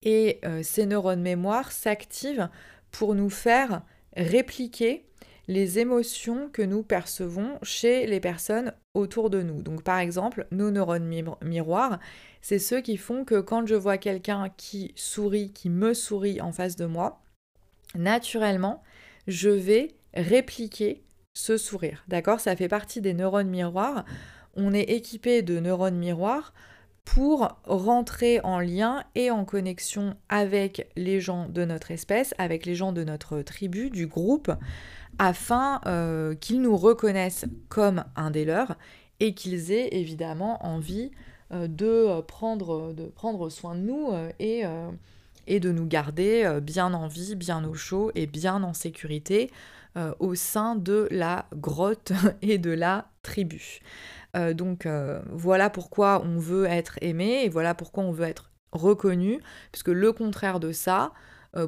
Et 0.02 0.40
euh, 0.44 0.62
ces 0.62 0.86
neurones 0.86 1.22
mémoire 1.22 1.72
s'activent 1.72 2.48
pour 2.90 3.14
nous 3.14 3.30
faire 3.30 3.82
répliquer 4.16 5.06
les 5.52 5.78
émotions 5.78 6.48
que 6.50 6.62
nous 6.62 6.82
percevons 6.82 7.58
chez 7.62 8.06
les 8.06 8.20
personnes 8.20 8.72
autour 8.94 9.30
de 9.30 9.42
nous. 9.42 9.62
Donc 9.62 9.82
par 9.82 9.98
exemple, 9.98 10.46
nos 10.50 10.70
neurones 10.70 11.08
miroirs, 11.42 12.00
c'est 12.40 12.58
ceux 12.58 12.80
qui 12.80 12.96
font 12.96 13.24
que 13.24 13.40
quand 13.40 13.66
je 13.66 13.74
vois 13.74 13.98
quelqu'un 13.98 14.50
qui 14.56 14.92
sourit, 14.96 15.52
qui 15.52 15.70
me 15.70 15.94
sourit 15.94 16.40
en 16.40 16.52
face 16.52 16.76
de 16.76 16.86
moi, 16.86 17.22
naturellement, 17.94 18.82
je 19.28 19.50
vais 19.50 19.94
répliquer 20.14 21.04
ce 21.34 21.56
sourire. 21.56 22.04
D'accord? 22.08 22.40
Ça 22.40 22.56
fait 22.56 22.68
partie 22.68 23.00
des 23.00 23.14
neurones 23.14 23.50
miroirs. 23.50 24.04
On 24.54 24.74
est 24.74 24.90
équipé 24.90 25.42
de 25.42 25.60
neurones 25.60 25.98
miroirs 25.98 26.52
pour 27.04 27.60
rentrer 27.64 28.40
en 28.44 28.60
lien 28.60 29.04
et 29.14 29.30
en 29.30 29.44
connexion 29.44 30.14
avec 30.28 30.88
les 30.96 31.20
gens 31.20 31.48
de 31.48 31.64
notre 31.64 31.90
espèce, 31.90 32.34
avec 32.38 32.64
les 32.64 32.74
gens 32.74 32.92
de 32.92 33.02
notre 33.02 33.42
tribu, 33.42 33.90
du 33.90 34.06
groupe, 34.06 34.52
afin 35.22 35.80
euh, 35.86 36.34
qu'ils 36.34 36.60
nous 36.60 36.76
reconnaissent 36.76 37.46
comme 37.68 38.04
un 38.16 38.30
des 38.30 38.44
leurs 38.44 38.76
et 39.20 39.34
qu'ils 39.34 39.70
aient 39.70 39.88
évidemment 39.92 40.64
envie 40.66 41.12
euh, 41.52 41.68
de, 41.68 42.20
prendre, 42.22 42.92
de 42.92 43.04
prendre 43.04 43.48
soin 43.48 43.74
de 43.74 43.80
nous 43.80 44.08
euh, 44.10 44.30
et, 44.40 44.64
et 45.46 45.60
de 45.60 45.72
nous 45.72 45.86
garder 45.86 46.58
bien 46.62 46.92
en 46.92 47.06
vie, 47.08 47.36
bien 47.36 47.64
au 47.64 47.74
chaud 47.74 48.10
et 48.14 48.26
bien 48.26 48.62
en 48.62 48.74
sécurité 48.74 49.50
euh, 49.98 50.14
au 50.20 50.34
sein 50.34 50.74
de 50.74 51.06
la 51.10 51.44
grotte 51.54 52.12
et 52.40 52.56
de 52.56 52.70
la 52.70 53.10
tribu. 53.22 53.80
Euh, 54.34 54.54
donc 54.54 54.86
euh, 54.86 55.20
voilà 55.30 55.68
pourquoi 55.68 56.22
on 56.24 56.38
veut 56.38 56.64
être 56.64 56.98
aimé 57.02 57.42
et 57.44 57.50
voilà 57.50 57.74
pourquoi 57.74 58.02
on 58.02 58.10
veut 58.10 58.24
être 58.24 58.50
reconnu, 58.72 59.38
puisque 59.70 59.88
le 59.88 60.12
contraire 60.12 60.60
de 60.60 60.72
ça, 60.72 61.12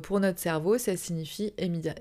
pour 0.03 0.19
notre 0.19 0.39
cerveau, 0.39 0.79
ça 0.79 0.97
signifie 0.97 1.53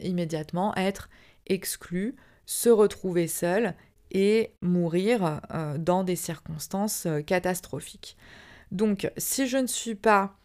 immédiatement 0.01 0.73
être 0.77 1.09
exclu, 1.47 2.15
se 2.45 2.69
retrouver 2.69 3.27
seul 3.27 3.75
et 4.11 4.53
mourir 4.61 5.41
dans 5.79 6.03
des 6.03 6.15
circonstances 6.15 7.07
catastrophiques. 7.25 8.15
Donc 8.71 9.11
si 9.17 9.47
je 9.47 9.57
ne 9.57 9.67
suis 9.67 9.95
pas 9.95 10.37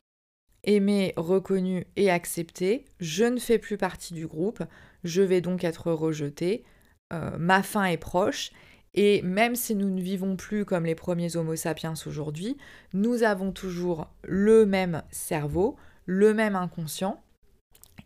aimé, 0.65 1.15
reconnu 1.17 1.87
et 1.97 2.11
accepté, 2.11 2.85
je 3.01 3.25
ne 3.25 3.39
fais 3.39 3.59
plus 3.59 3.79
partie 3.79 4.15
du 4.15 4.27
groupe, 4.27 4.63
je 5.05 5.23
vais 5.23 5.41
donc 5.41 5.65
être 5.65 5.91
rejeté, 5.93 6.65
euh, 7.13 7.37
ma 7.39 7.63
fin 7.63 7.85
est 7.85 7.97
proche, 7.97 8.51
et 8.95 9.23
même 9.23 9.55
si 9.55 9.75
nous 9.75 9.91
ne 9.91 10.01
vivons 10.01 10.37
plus 10.37 10.65
comme 10.65 10.85
les 10.85 10.95
premiers 10.95 11.37
Homo 11.37 11.57
sapiens 11.57 11.95
aujourd'hui, 12.07 12.57
nous 12.93 13.23
avons 13.23 13.53
toujours 13.53 14.09
le 14.25 14.67
même 14.67 15.03
cerveau, 15.11 15.77
le 16.05 16.35
même 16.35 16.57
inconscient, 16.57 17.23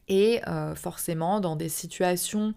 et 0.08 0.40
euh, 0.46 0.74
forcément 0.74 1.40
dans 1.40 1.56
des 1.56 1.68
situations 1.68 2.48
euh, 2.48 2.52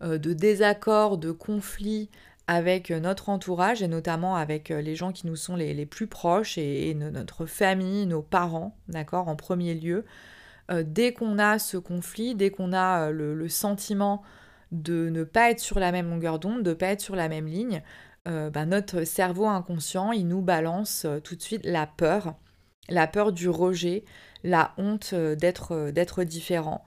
de 0.00 0.32
désaccord, 0.32 1.18
de 1.18 1.30
conflit 1.30 2.10
avec 2.46 2.90
notre 2.90 3.28
entourage 3.28 3.82
et 3.82 3.88
notamment 3.88 4.36
avec 4.36 4.68
les 4.68 4.94
gens 4.94 5.12
qui 5.12 5.26
nous 5.26 5.36
sont 5.36 5.56
les, 5.56 5.86
plus 5.86 6.06
proches 6.06 6.58
et, 6.58 6.94
notre 6.94 7.46
famille, 7.46 8.06
nos 8.06 8.22
parents, 8.22 8.76
d'accord, 8.88 9.28
en 9.28 9.36
premier 9.36 9.74
lieu, 9.74 10.04
euh, 10.70 10.82
dès 10.84 11.12
qu'on 11.12 11.38
a 11.38 11.58
ce 11.58 11.76
conflit, 11.76 12.34
dès 12.34 12.50
qu'on 12.50 12.72
a 12.72 13.08
euh, 13.08 13.34
le, 13.34 13.48
sentiment 13.48 14.22
de 14.72 15.08
ne 15.10 15.22
pas 15.22 15.50
être 15.50 15.60
sur 15.60 15.78
la 15.78 15.92
même 15.92 16.08
longueur 16.10 16.38
d'onde, 16.38 16.62
de 16.62 16.70
ne 16.70 16.74
pas 16.74 16.88
être 16.88 17.00
sur 17.00 17.14
la 17.14 17.28
même 17.28 17.46
ligne, 17.46 17.82
euh, 18.26 18.50
bah, 18.50 18.66
notre 18.66 19.04
cerveau 19.04 19.46
inconscient, 19.46 20.10
il 20.10 20.26
nous 20.26 20.42
balance 20.42 21.06
tout 21.22 21.36
de 21.36 21.42
suite 21.42 21.64
la 21.64 21.86
peur, 21.86 22.34
la 22.88 23.06
peur 23.06 23.32
du 23.32 23.48
rejet, 23.48 24.04
la 24.42 24.72
honte 24.76 25.14
d'être 25.14 26.24
différent. 26.24 26.84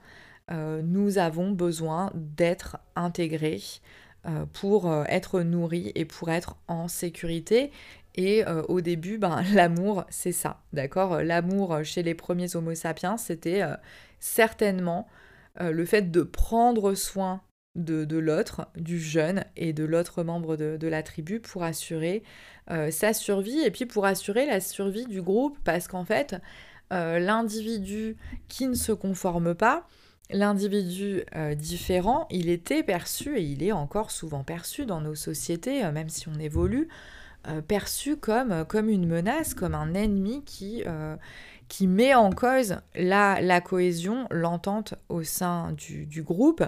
Nous 0.50 1.18
avons 1.18 1.50
besoin 1.52 2.10
d'être 2.14 2.78
intégrés 2.96 3.62
pour 4.52 4.92
être 5.08 5.40
nourris 5.40 5.92
et 5.94 6.04
pour 6.04 6.30
être 6.30 6.56
en 6.68 6.88
sécurité. 6.88 7.70
Et 8.14 8.46
euh, 8.46 8.62
au 8.68 8.80
début, 8.80 9.18
ben, 9.18 9.42
l'amour, 9.54 10.04
c'est 10.10 10.32
ça, 10.32 10.60
d'accord? 10.72 11.22
L'amour 11.22 11.74
euh, 11.74 11.82
chez 11.84 12.02
les 12.02 12.14
premiers 12.14 12.54
Homo 12.56 12.74
sapiens, 12.74 13.16
c'était 13.16 13.62
euh, 13.62 13.74
certainement 14.18 15.08
le 15.58 15.84
fait 15.84 16.10
de 16.10 16.22
prendre 16.22 16.94
soin 16.94 17.42
de, 17.74 18.16
l'autre, 18.16 18.68
du 18.76 19.00
jeune 19.00 19.44
et 19.56 19.72
de 19.72 19.84
l'autre 19.84 20.22
membre 20.22 20.56
de, 20.56 20.86
la 20.86 21.02
tribu 21.02 21.40
pour 21.40 21.64
assurer 21.64 22.22
sa 22.90 23.12
survie 23.12 23.58
et 23.60 23.70
puis 23.72 23.84
pour 23.84 24.06
assurer 24.06 24.46
la 24.46 24.60
survie 24.60 25.06
du 25.06 25.20
groupe 25.20 25.58
parce 25.64 25.88
qu'en 25.88 26.04
fait, 26.04 26.36
l'individu 26.90 28.16
qui 28.48 28.68
ne 28.68 28.74
se 28.74 28.92
conforme 28.92 29.54
pas, 29.54 29.86
l'individu 30.32 31.24
différent, 31.56 32.26
il 32.30 32.48
était 32.48 32.82
perçu 32.82 33.38
et 33.38 33.42
il 33.42 33.62
est 33.62 33.72
encore 33.72 34.10
souvent 34.10 34.44
perçu 34.44 34.86
dans 34.86 35.00
nos 35.00 35.14
sociétés, 35.14 35.82
même 35.92 36.08
si 36.08 36.28
on 36.28 36.38
évolue, 36.38 36.88
euh, 37.48 37.62
perçu 37.62 38.18
comme, 38.18 38.52
euh, 38.52 38.82
une 38.86 39.06
menace, 39.06 39.54
comme 39.54 39.74
un 39.74 39.94
ennemi 39.94 40.44
qui, 40.44 40.82
euh, 40.86 41.16
met 41.80 42.14
en 42.14 42.30
cause 42.32 42.76
la, 42.94 43.40
la 43.40 43.62
cohésion, 43.62 44.26
l'entente 44.30 44.94
au 45.08 45.22
sein 45.22 45.72
du, 45.72 46.04
du, 46.04 46.22
groupe. 46.22 46.62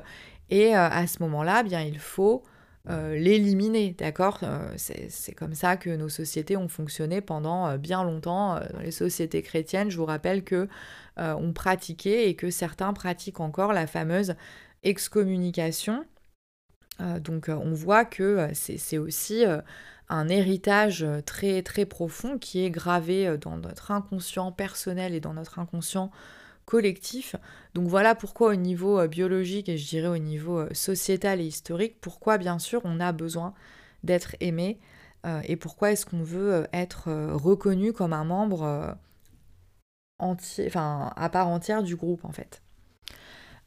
Et 0.49 0.75
à 0.75 1.07
ce 1.07 1.23
moment-là, 1.23 1.63
bien, 1.63 1.81
il 1.81 1.99
faut 1.99 2.43
l'éliminer, 2.87 3.95
d'accord 3.97 4.41
C'est 4.77 5.35
comme 5.35 5.55
ça 5.55 5.77
que 5.77 5.91
nos 5.91 6.09
sociétés 6.09 6.57
ont 6.57 6.69
fonctionné 6.69 7.21
pendant 7.21 7.77
bien 7.79 8.03
longtemps. 8.03 8.61
Dans 8.73 8.81
les 8.81 8.91
sociétés 8.91 9.43
chrétiennes, 9.43 9.91
je 9.91 9.97
vous 9.97 10.05
rappelle 10.05 10.43
que 10.43 10.69
on 11.17 11.53
pratiquait 11.53 12.29
et 12.29 12.35
que 12.35 12.51
certains 12.51 12.93
pratiquent 12.93 13.41
encore 13.41 13.73
la 13.73 13.87
fameuse 13.87 14.35
excommunication. 14.83 16.05
donc 17.21 17.49
on 17.49 17.73
voit 17.73 18.05
que 18.05 18.49
c'est 18.53 18.99
aussi 18.99 19.45
un 20.13 20.29
héritage 20.29 21.03
euh, 21.03 21.21
très 21.23 21.63
très 21.63 21.87
profond 21.87 22.39
qui 22.39 22.65
est 22.65 22.71
gravé 22.71 23.27
euh, 23.27 23.37
dans 23.39 23.57
notre 23.57 23.91
inconscient 23.91 24.53
personnel 24.53 25.15
et 25.15 25.21
dans 25.21 25.33
notre 25.33 25.59
inconscient 25.59 26.11
collectif. 26.65 27.37
Donc 27.75 27.89
voilà 27.89 28.15
pourquoi 28.15 28.51
au 28.51 28.55
niveau 28.55 28.99
euh, 28.99 29.09
biologique 29.09 29.69
et 29.69 29.77
je 29.77 29.89
dirais 29.89 30.09
au 30.09 30.19
niveau 30.19 30.65
sociétal 30.73 31.41
et 31.41 31.47
historique, 31.47 32.01
pourquoi 32.01 32.39
bien 32.39 32.59
sûr 32.59 32.81
on 32.85 33.01
a 33.01 33.13
besoin 33.13 33.55
d'être 34.05 34.37
aimé 34.41 34.79
et 35.45 35.55
pourquoi 35.55 35.93
est-ce 35.93 36.05
qu'on 36.05 36.25
veut 36.25 36.67
être 36.73 37.09
reconnu 37.33 37.93
comme 37.93 38.13
un 38.13 38.25
membre 38.25 38.97
à 40.19 41.29
part 41.31 41.47
entière 41.47 41.85
du 41.85 41.95
groupe 41.95 42.25
en 42.25 42.33
fait. 42.33 42.61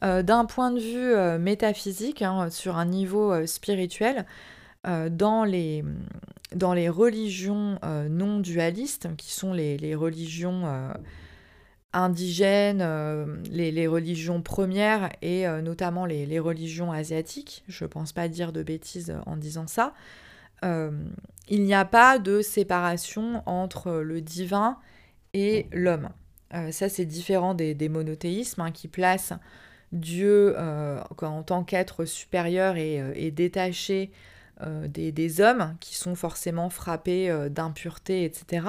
D'un 0.02 0.44
point 0.44 0.72
de 0.72 0.82
vue 0.82 1.40
métaphysique, 1.40 2.22
hein, 2.22 2.50
sur 2.50 2.76
un 2.76 2.84
niveau 2.84 3.48
spirituel, 3.48 4.26
dans 4.84 5.46
les, 5.46 5.86
dans 6.54 6.74
les 6.74 6.90
religions 6.90 7.80
non 8.10 8.42
dualistes, 8.42 9.16
qui 9.16 9.32
sont 9.32 9.54
les, 9.54 9.96
religions 9.96 10.92
indigènes, 11.96 12.84
les, 13.52 13.88
religions 13.88 14.42
premières 14.42 15.10
et 15.22 15.48
notamment 15.62 16.06
les, 16.06 16.40
religions 16.40 16.92
asiatiques, 16.92 17.64
je 17.68 17.86
ne 17.86 17.90
pense 17.90 18.14
pas 18.14 18.28
dire 18.28 18.52
de 18.52 18.62
bêtises 18.62 19.16
en 19.26 19.38
disant 19.38 19.68
ça, 19.68 19.94
il 20.64 21.64
n'y 21.64 21.74
a 21.74 21.86
pas 21.86 22.20
de 22.20 22.42
séparation 22.42 23.44
entre 23.46 23.92
le 23.94 24.22
divin 24.22 24.78
et 25.34 25.68
l'homme. 25.72 26.10
Euh, 26.54 26.72
ça, 26.72 26.90
c'est 26.90 27.06
différent 27.06 27.54
des, 27.54 27.90
monothéismes 27.90 28.62
hein, 28.62 28.72
qui 28.72 28.88
placent 28.88 29.34
Dieu 29.92 30.56
euh, 30.58 31.02
en 31.22 31.44
tant 31.44 31.64
qu'être 31.64 32.06
supérieur 32.06 32.78
et, 32.78 33.02
euh, 33.02 33.32
détaché 33.32 34.12
des, 34.88 35.42
hommes 35.42 35.76
qui 35.82 35.96
sont 35.96 36.16
forcément 36.16 36.70
frappés 36.70 37.30
d'impureté, 37.50 38.24
etc. 38.24 38.68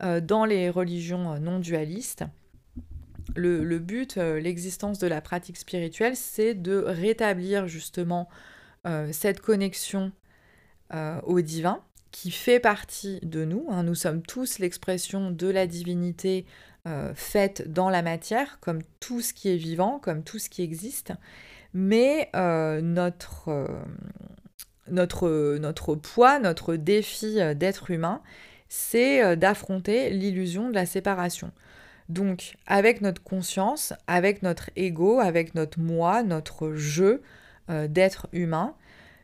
dans 0.00 0.44
les 0.44 0.70
religions 0.70 1.40
non 1.40 1.58
dualistes, 1.58 2.24
le 3.36 3.78
but, 3.78 4.16
l'existence 4.16 4.98
de 4.98 5.06
la 5.06 5.20
pratique 5.20 5.56
spirituelle, 5.56 6.16
c'est 6.16 6.54
de 6.54 6.76
rétablir 6.76 7.68
justement 7.68 8.28
cette 9.12 9.40
connexion 9.40 10.12
au 11.24 11.40
divin 11.40 11.82
qui 12.10 12.30
fait 12.30 12.60
partie 12.60 13.20
de 13.22 13.44
nous. 13.44 13.66
Hein. 13.70 13.84
Nous 13.84 13.94
sommes 13.94 14.22
tous 14.22 14.58
l'expression 14.58 15.30
de 15.30 15.46
la 15.46 15.66
divinité 15.66 16.44
euh, 16.86 17.12
faite 17.14 17.70
dans 17.70 17.90
la 17.90 18.02
matière, 18.02 18.58
comme 18.60 18.80
tout 19.00 19.20
ce 19.20 19.32
qui 19.32 19.48
est 19.48 19.56
vivant, 19.56 19.98
comme 19.98 20.22
tout 20.22 20.38
ce 20.38 20.48
qui 20.48 20.62
existe. 20.62 21.12
Mais 21.72 22.30
euh, 22.34 22.80
notre, 22.80 23.48
euh, 23.48 23.66
notre, 24.88 25.58
notre 25.58 25.94
poids, 25.94 26.38
notre 26.38 26.76
défi 26.76 27.38
d'être 27.54 27.90
humain, 27.90 28.22
c'est 28.68 29.36
d'affronter 29.36 30.10
l'illusion 30.10 30.68
de 30.68 30.74
la 30.74 30.86
séparation. 30.86 31.52
Donc, 32.10 32.56
avec 32.66 33.00
notre 33.00 33.22
conscience, 33.22 33.94
avec 34.06 34.42
notre 34.42 34.68
ego, 34.76 35.20
avec 35.20 35.54
notre 35.54 35.80
moi, 35.80 36.22
notre 36.22 36.72
jeu 36.74 37.22
d'être 37.88 38.26
humain, 38.32 38.74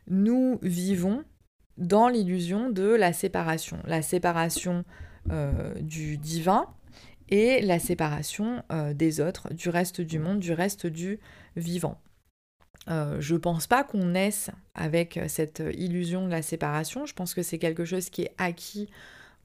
nous 0.07 0.57
vivons 0.61 1.23
dans 1.77 2.07
l'illusion 2.09 2.69
de 2.69 2.87
la 2.87 3.13
séparation. 3.13 3.79
La 3.85 4.01
séparation 4.01 4.83
euh, 5.31 5.73
du 5.81 6.17
divin 6.17 6.65
et 7.29 7.61
la 7.61 7.79
séparation 7.79 8.63
euh, 8.71 8.93
des 8.93 9.19
autres, 9.19 9.53
du 9.53 9.69
reste 9.69 10.01
du 10.01 10.19
monde, 10.19 10.39
du 10.39 10.53
reste 10.53 10.87
du 10.87 11.19
vivant. 11.55 11.99
Euh, 12.89 13.17
je 13.19 13.35
pense 13.35 13.67
pas 13.67 13.83
qu'on 13.83 14.05
naisse 14.05 14.49
avec 14.73 15.19
cette 15.27 15.61
illusion 15.73 16.25
de 16.25 16.31
la 16.31 16.41
séparation. 16.41 17.05
Je 17.05 17.13
pense 17.13 17.33
que 17.33 17.43
c'est 17.43 17.59
quelque 17.59 17.85
chose 17.85 18.09
qui 18.09 18.23
est 18.23 18.33
acquis 18.37 18.89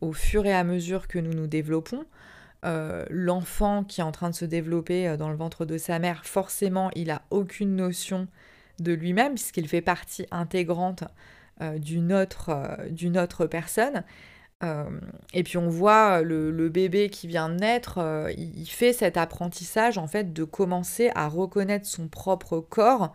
au 0.01 0.13
fur 0.13 0.47
et 0.47 0.55
à 0.55 0.65
mesure 0.65 1.09
que 1.09 1.19
nous 1.19 1.35
nous 1.35 1.49
développons. 1.49 2.05
L'enfant 2.65 3.83
qui 3.85 4.01
est 4.01 4.05
en 4.05 4.13
train 4.13 4.31
de 4.31 4.35
se 4.35 4.45
développer 4.45 5.17
dans 5.17 5.29
le 5.29 5.37
ventre 5.37 5.65
de 5.65 5.79
sa 5.79 5.99
mère, 5.99 6.25
forcément, 6.25 6.91
il 6.95 7.11
a 7.11 7.23
aucune 7.31 7.75
notion 7.75 8.29
de 8.79 8.93
lui-même 8.93 9.35
puisqu'il 9.35 9.69
fait 9.69 9.81
partie 9.81 10.27
intégrante 10.31 11.05
euh, 11.61 11.79
d'une 11.79 12.13
autre, 12.13 12.51
euh, 12.51 13.47
personne. 13.47 14.05
Euh, 14.63 14.85
et 15.33 15.43
puis 15.43 15.59
on 15.59 15.69
voit 15.69 16.23
le, 16.23 16.69
bébé 16.69 17.11
qui 17.11 17.27
vient 17.27 17.49
de 17.49 17.57
naître, 17.57 17.99
il, 18.37 18.67
fait 18.67 18.93
cet 18.93 19.17
apprentissage 19.17 19.99
en 19.99 20.07
fait 20.07 20.33
de 20.33 20.45
commencer 20.45 21.11
à 21.15 21.29
reconnaître 21.29 21.87
son 21.87 22.07
propre 22.07 22.61
corps 22.61 23.15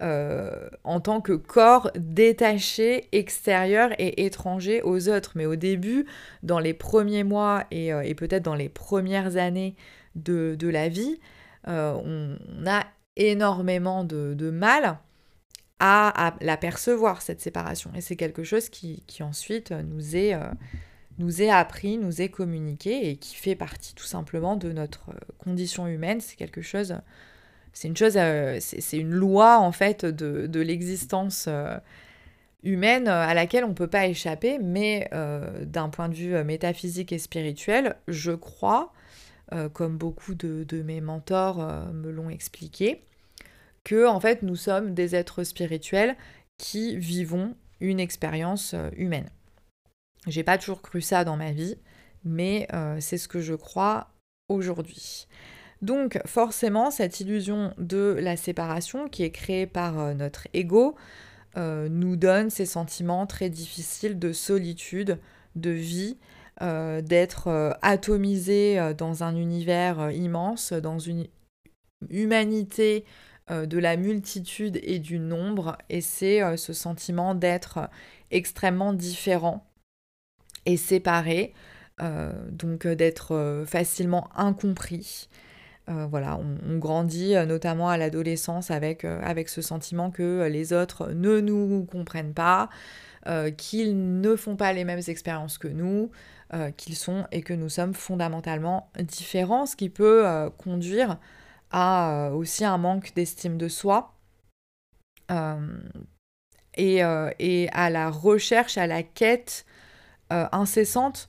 en 0.00 1.00
tant 1.00 1.20
que 1.20 1.32
corps 1.32 1.90
détaché, 1.96 3.08
extérieur 3.12 3.90
et 3.98 4.26
étranger 4.26 4.82
aux 4.82 5.08
autres. 5.08 5.32
Mais 5.34 5.46
au 5.46 5.56
début, 5.56 6.04
dans 6.42 6.58
les 6.58 6.74
premiers 6.74 7.24
mois 7.24 7.64
et, 7.70 8.14
peut-être 8.14 8.42
dans 8.42 8.54
les 8.54 8.68
premières 8.68 9.36
années 9.36 9.76
de, 10.14 10.56
la 10.68 10.88
vie, 10.88 11.18
on, 11.66 12.36
a 12.66 12.84
énormément 13.16 14.04
de, 14.04 14.50
mal 14.50 14.98
à, 15.80 16.34
la 16.40 16.56
percevoir, 16.56 17.22
cette 17.22 17.40
séparation. 17.40 17.90
Et 17.94 18.00
c'est 18.00 18.16
quelque 18.16 18.44
chose 18.44 18.68
qui, 18.68 19.02
ensuite 19.20 19.72
nous 19.72 20.16
est, 20.16 20.34
euh, 20.34 21.52
appris, 21.52 21.98
nous 21.98 22.22
est 22.22 22.28
communiqué 22.28 23.10
et 23.10 23.16
qui 23.16 23.34
fait 23.34 23.56
partie 23.56 23.94
tout 23.94 24.04
simplement 24.04 24.56
de 24.56 24.72
notre 24.72 25.10
euh, 25.10 25.18
condition 25.38 25.86
humaine. 25.86 26.20
C'est 26.20 26.36
quelque 26.36 26.62
chose, 26.62 26.96
c'est 27.74 27.88
une 27.88 27.96
chose, 27.96 28.14
euh, 28.16 28.58
c'est 28.60 28.96
une 28.96 29.10
loi 29.10 29.58
en 29.58 29.72
fait 29.72 30.06
de, 30.06 30.60
l'existence 30.60 31.48
humaine 32.62 33.08
à 33.08 33.34
laquelle 33.34 33.64
on 33.64 33.68
ne 33.68 33.74
peut 33.74 33.88
pas 33.88 34.06
échapper, 34.06 34.58
mais 34.58 35.10
d'un 35.60 35.90
point 35.90 36.08
de 36.08 36.14
vue 36.14 36.42
métaphysique 36.44 37.12
et 37.12 37.18
spirituel, 37.18 37.96
je 38.08 38.32
crois, 38.32 38.92
comme 39.74 39.98
beaucoup 39.98 40.34
de, 40.34 40.64
de 40.64 40.82
mes 40.82 41.02
mentors 41.02 41.58
me 41.92 42.10
l'ont 42.10 42.30
expliqué, 42.30 43.02
que 43.82 44.06
en 44.06 44.18
fait 44.18 44.42
nous 44.42 44.56
sommes 44.56 44.94
des 44.94 45.14
êtres 45.14 45.44
spirituels 45.44 46.16
qui 46.56 46.96
vivons 46.96 47.54
une 47.80 48.00
expérience 48.00 48.74
euh, 48.74 48.90
humaine. 48.96 49.28
J'ai 50.26 50.42
pas 50.42 50.58
toujours 50.58 50.82
cru 50.82 51.00
ça 51.00 51.24
dans 51.24 51.36
ma 51.36 51.52
vie, 51.52 51.76
mais 52.24 52.66
euh, 52.72 52.98
c'est 53.00 53.18
ce 53.18 53.28
que 53.28 53.40
je 53.40 53.54
crois 53.54 54.08
aujourd'hui. 54.48 55.26
Donc 55.84 56.18
forcément, 56.26 56.90
cette 56.90 57.20
illusion 57.20 57.72
de 57.78 58.16
la 58.20 58.36
séparation 58.36 59.08
qui 59.08 59.22
est 59.22 59.30
créée 59.30 59.66
par 59.66 59.98
euh, 59.98 60.14
notre 60.14 60.48
ego 60.54 60.96
nous 61.56 62.16
donne 62.16 62.50
ces 62.50 62.66
sentiments 62.66 63.28
très 63.28 63.48
difficiles 63.48 64.18
de 64.18 64.32
solitude, 64.32 65.20
de 65.54 65.70
vie, 65.70 66.18
d'être 66.60 67.76
atomisé 67.80 68.92
dans 68.98 69.22
un 69.22 69.36
univers 69.36 70.10
immense, 70.10 70.72
dans 70.72 70.98
une 70.98 71.28
humanité 72.10 73.04
euh, 73.50 73.66
de 73.66 73.78
la 73.78 73.98
multitude 73.98 74.80
et 74.82 74.98
du 74.98 75.18
nombre, 75.18 75.76
et 75.90 76.00
c'est 76.00 76.42
euh, 76.42 76.56
ce 76.56 76.72
sentiment 76.72 77.34
d'être 77.34 77.90
extrêmement 78.30 78.94
différent 78.94 79.66
et 80.64 80.78
séparé, 80.78 81.52
euh, 82.00 82.32
donc 82.50 82.86
d'être 82.86 83.64
facilement 83.66 84.30
incompris. 84.34 85.28
Voilà, 85.86 86.38
on, 86.38 86.78
grandit 86.78 87.34
notamment 87.46 87.90
à 87.90 87.98
l'adolescence 87.98 88.70
avec, 88.70 89.04
avec 89.04 89.48
ce 89.48 89.60
sentiment 89.60 90.10
que 90.10 90.48
les 90.50 90.72
autres 90.72 91.10
ne 91.12 91.40
nous 91.40 91.84
comprennent 91.84 92.32
pas, 92.32 92.70
qu'ils 93.58 94.20
ne 94.20 94.34
font 94.34 94.56
pas 94.56 94.72
les 94.72 94.84
mêmes 94.84 95.02
expériences 95.08 95.58
que 95.58 95.68
nous, 95.68 96.10
qu'ils 96.78 96.96
sont 96.96 97.26
et 97.32 97.42
que 97.42 97.52
nous 97.52 97.68
sommes 97.68 97.92
fondamentalement 97.92 98.90
différents, 98.98 99.66
ce 99.66 99.76
qui 99.76 99.90
peut 99.90 100.24
conduire 100.56 101.18
euh, 101.74 102.30
aussi 102.30 102.64
un 102.64 102.78
manque 102.78 103.12
d'estime 103.14 103.58
de 103.58 103.66
soi 103.66 104.14
euh, 105.32 105.58
euh, 106.78 107.30
et, 107.40 107.68
à 107.72 107.90
la 107.90 108.10
recherche, 108.10 108.78
à 108.78 108.86
la 108.86 109.02
quête 109.02 109.66
incessante 110.30 111.28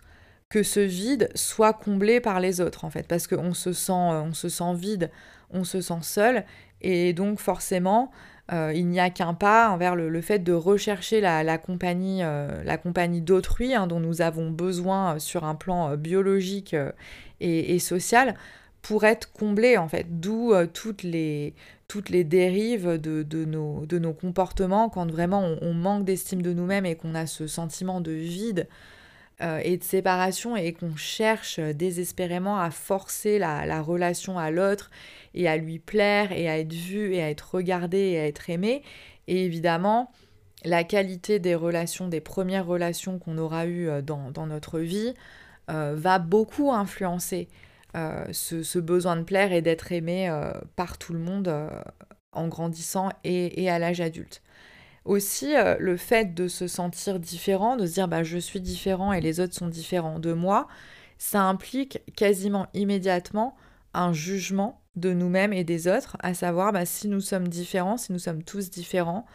que 0.56 0.64
ce 0.64 0.80
vide 0.80 1.30
soit 1.36 1.74
comblé 1.74 2.22
par 2.22 2.40
les 2.40 2.62
autres 2.62 2.86
en 2.86 2.90
fait. 2.90 3.06
Parce 3.10 3.28
qu'on 3.28 3.54
se 3.54 3.74
sent 3.74 3.92
on 3.92 4.34
se 4.34 4.48
sent 4.48 4.74
vide 4.76 5.12
on 5.52 5.66
se 5.66 5.82
sent 5.82 6.00
seul. 6.02 6.46
Et 6.80 7.12
donc 7.12 7.40
forcément 7.40 8.10
il 8.52 8.88
n'y 8.88 9.02
a 9.02 9.10
qu'un 9.10 9.34
pas 9.34 9.70
envers 9.70 9.96
le, 9.96 10.22
fait 10.22 10.40
de 10.40 10.54
rechercher 10.54 11.20
la, 11.20 11.58
compagnie, 11.58 12.22
la 12.22 12.78
compagnie 12.78 13.20
d'autrui 13.20 13.74
hein, 13.74 13.88
dont 13.88 14.00
nous 14.00 14.22
avons 14.22 14.50
besoin 14.50 15.20
sur 15.20 15.44
un 15.44 15.56
plan 15.56 15.98
biologique 15.98 16.76
et, 17.42 17.80
social 17.80 18.36
pour 18.86 19.04
être 19.04 19.32
comblé 19.34 19.78
en 19.78 19.88
fait, 19.88 20.20
d'où 20.20 20.54
euh, 20.54 20.68
toutes, 20.72 21.02
les, 21.02 21.56
toutes 21.88 22.10
les 22.10 22.24
dérives 22.24 23.02
de, 23.02 23.24
de, 23.24 23.44
nos, 23.44 23.86
de 23.88 23.98
nos 23.98 24.14
comportements 24.14 24.90
quand 24.90 25.10
vraiment 25.10 25.56
on, 25.62 25.74
manque 25.74 26.06
d'estime 26.06 26.44
de 26.44 26.54
nous-mêmes 26.54 26.86
et 26.86 26.96
qu'on 26.96 27.16
a 27.16 27.26
ce 27.26 27.48
sentiment 27.48 28.00
de 28.00 28.12
vide 28.12 28.68
euh, 29.42 29.60
et 29.64 29.78
de 29.78 29.84
séparation 29.84 30.56
et 30.56 30.74
qu'on 30.74 30.96
cherche 30.96 31.60
désespérément 31.60 32.60
à 32.60 32.72
forcer 32.72 33.40
la, 33.40 33.66
la 33.66 33.82
relation 33.82 34.38
à 34.40 34.52
l'autre 34.52 34.92
et 35.34 35.48
à 35.48 35.58
lui 35.58 35.80
plaire 35.80 36.32
et 36.32 36.50
à 36.50 36.58
être 36.60 36.74
vu 36.74 37.14
et 37.14 37.22
à 37.22 37.30
être 37.30 37.56
regardé 37.56 37.98
et 37.98 38.20
à 38.20 38.28
être 38.28 38.50
aimé. 38.50 38.84
Et 39.28 39.46
évidemment, 39.46 40.12
la 40.64 40.84
qualité 40.84 41.40
des 41.40 41.56
relations, 41.56 42.08
des 42.08 42.22
premières 42.22 42.66
relations 42.66 43.20
qu'on 43.20 43.38
aura 43.38 43.66
eues 43.66 43.90
euh, 43.90 44.02
dans, 44.02 44.48
notre 44.48 44.80
vie, 44.80 45.14
va 45.68 46.20
beaucoup 46.20 46.72
influencer 46.72 47.48
euh, 47.96 48.26
ce, 48.34 48.78
besoin 48.78 49.16
de 49.16 49.24
plaire 49.24 49.54
et 49.54 49.62
d'être 49.62 49.94
aimé 49.94 50.30
euh, 50.30 50.52
par 50.76 50.98
tout 50.98 51.14
le 51.14 51.20
monde 51.20 51.48
euh, 51.48 51.70
en 52.34 52.50
grandissant 52.50 53.10
et, 53.24 53.70
à 53.70 53.80
l'âge 53.80 54.02
adulte. 54.02 54.42
Aussi, 55.06 55.54
le 55.80 55.98
fait 55.98 56.34
de 56.34 56.48
se 56.48 56.68
sentir 56.68 57.20
différent, 57.20 57.78
de 57.78 57.86
se 57.86 57.94
dire 57.94 58.08
bah, 58.08 58.24
je 58.24 58.40
suis 58.40 58.60
différent 58.60 59.14
et 59.14 59.22
les 59.22 59.40
autres 59.40 59.54
sont 59.54 59.68
différents 59.68 60.20
de 60.20 60.34
moi, 60.34 60.68
ça 61.20 61.44
implique 61.44 62.00
quasiment 62.16 62.68
immédiatement 62.74 63.56
un 63.94 64.14
jugement 64.14 64.82
de 64.96 65.14
nous-mêmes 65.14 65.54
et 65.54 65.64
des 65.64 65.88
autres, 65.88 66.18
à 66.22 66.34
savoir 66.34 66.74
bah, 66.74 66.86
si 66.86 67.08
nous 67.08 67.22
sommes 67.22 67.48
différents, 67.48 67.98
si 67.98 68.14
nous 68.14 68.20
sommes 68.20 68.44
tous 68.44 68.72
différents, 68.72 69.26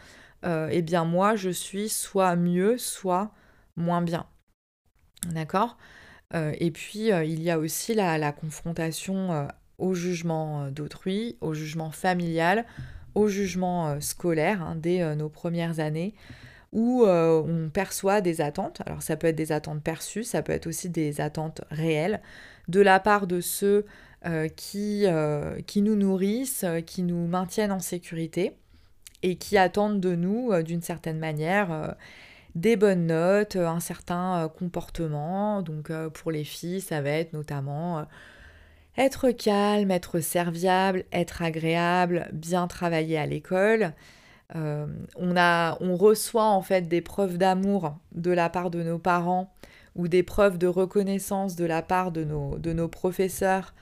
eh 0.43 0.81
bien 0.81 1.05
moi 1.05 1.35
je 1.35 1.49
suis 1.49 1.87
soit 1.87 2.35
mieux, 2.35 2.77
soit 2.77 3.31
moins 3.77 4.01
bien. 4.01 4.25
D'accord? 5.27 5.77
Et 6.33 6.71
puis, 6.71 7.09
il 7.09 7.41
y 7.41 7.49
a 7.49 7.59
aussi 7.59 7.93
la, 7.93 8.31
confrontation 8.33 9.47
au 9.77 9.93
jugement 9.93 10.69
d'autrui, 10.69 11.37
au 11.41 11.53
jugement 11.53 11.91
familial, 11.91 12.65
au 13.15 13.27
jugement 13.27 13.99
scolaire 13.99 14.61
hein, 14.61 14.75
dès 14.75 15.15
nos 15.15 15.29
premières 15.29 15.79
années 15.79 16.13
où 16.71 17.05
on 17.05 17.69
perçoit 17.73 18.21
des 18.21 18.41
attentes. 18.41 18.81
Alors 18.85 19.01
ça 19.01 19.17
peut 19.17 19.27
être 19.27 19.35
des 19.35 19.51
attentes 19.51 19.83
perçues, 19.83 20.23
ça 20.23 20.41
peut 20.41 20.53
être 20.53 20.67
aussi 20.67 20.89
des 20.89 21.19
attentes 21.19 21.61
réelles 21.69 22.21
de 22.67 22.79
la 22.79 22.99
part 22.99 23.27
de 23.27 23.41
ceux 23.41 23.85
qui, 24.55 25.05
qui 25.67 25.81
nous 25.81 25.95
nourrissent, 25.95 26.65
qui 26.85 27.03
nous 27.03 27.27
maintiennent 27.27 27.73
en 27.73 27.79
sécurité 27.79 28.53
et 29.21 29.35
qui 29.35 29.57
attendent 29.57 29.99
de 29.99 30.15
nous, 30.15 30.51
d'une 30.63 30.81
certaine 30.81 31.19
manière, 31.19 31.95
des 32.55 32.77
bonnes 32.77 33.07
notes, 33.07 33.57
un 33.57 33.81
certain 33.81 34.49
comportement. 34.57 35.61
Donc 35.61 35.91
pour 36.13 36.31
les 36.31 36.45
filles, 36.45 36.79
ça 36.81 37.01
va 37.01 37.09
être 37.09 37.33
notamment 37.33 38.05
être 38.97 39.31
calme, 39.31 39.91
être 39.91 40.19
serviable, 40.19 41.05
être 41.11 41.41
agréable, 41.41 42.29
bien 42.33 42.67
travailler 42.67 43.17
à 43.17 43.25
l'école. 43.25 43.93
on, 44.53 45.37
a, 45.37 45.77
on 45.79 45.95
reçoit 45.95 46.49
en 46.49 46.61
fait 46.61 46.87
des 46.89 47.01
preuves 47.01 47.37
d'amour 47.37 47.95
de 48.11 48.31
la 48.31 48.49
part 48.49 48.69
de 48.69 48.83
nos 48.83 48.99
parents 48.99 49.53
ou 49.95 50.07
des 50.07 50.23
preuves 50.23 50.57
de 50.57 50.67
reconnaissance 50.67 51.55
de 51.55 51.65
la 51.65 51.81
part 51.81 52.11
de 52.11 52.23
nos, 52.23 52.57
de 52.57 52.73
nos 52.73 52.87
professeurs 52.87 53.73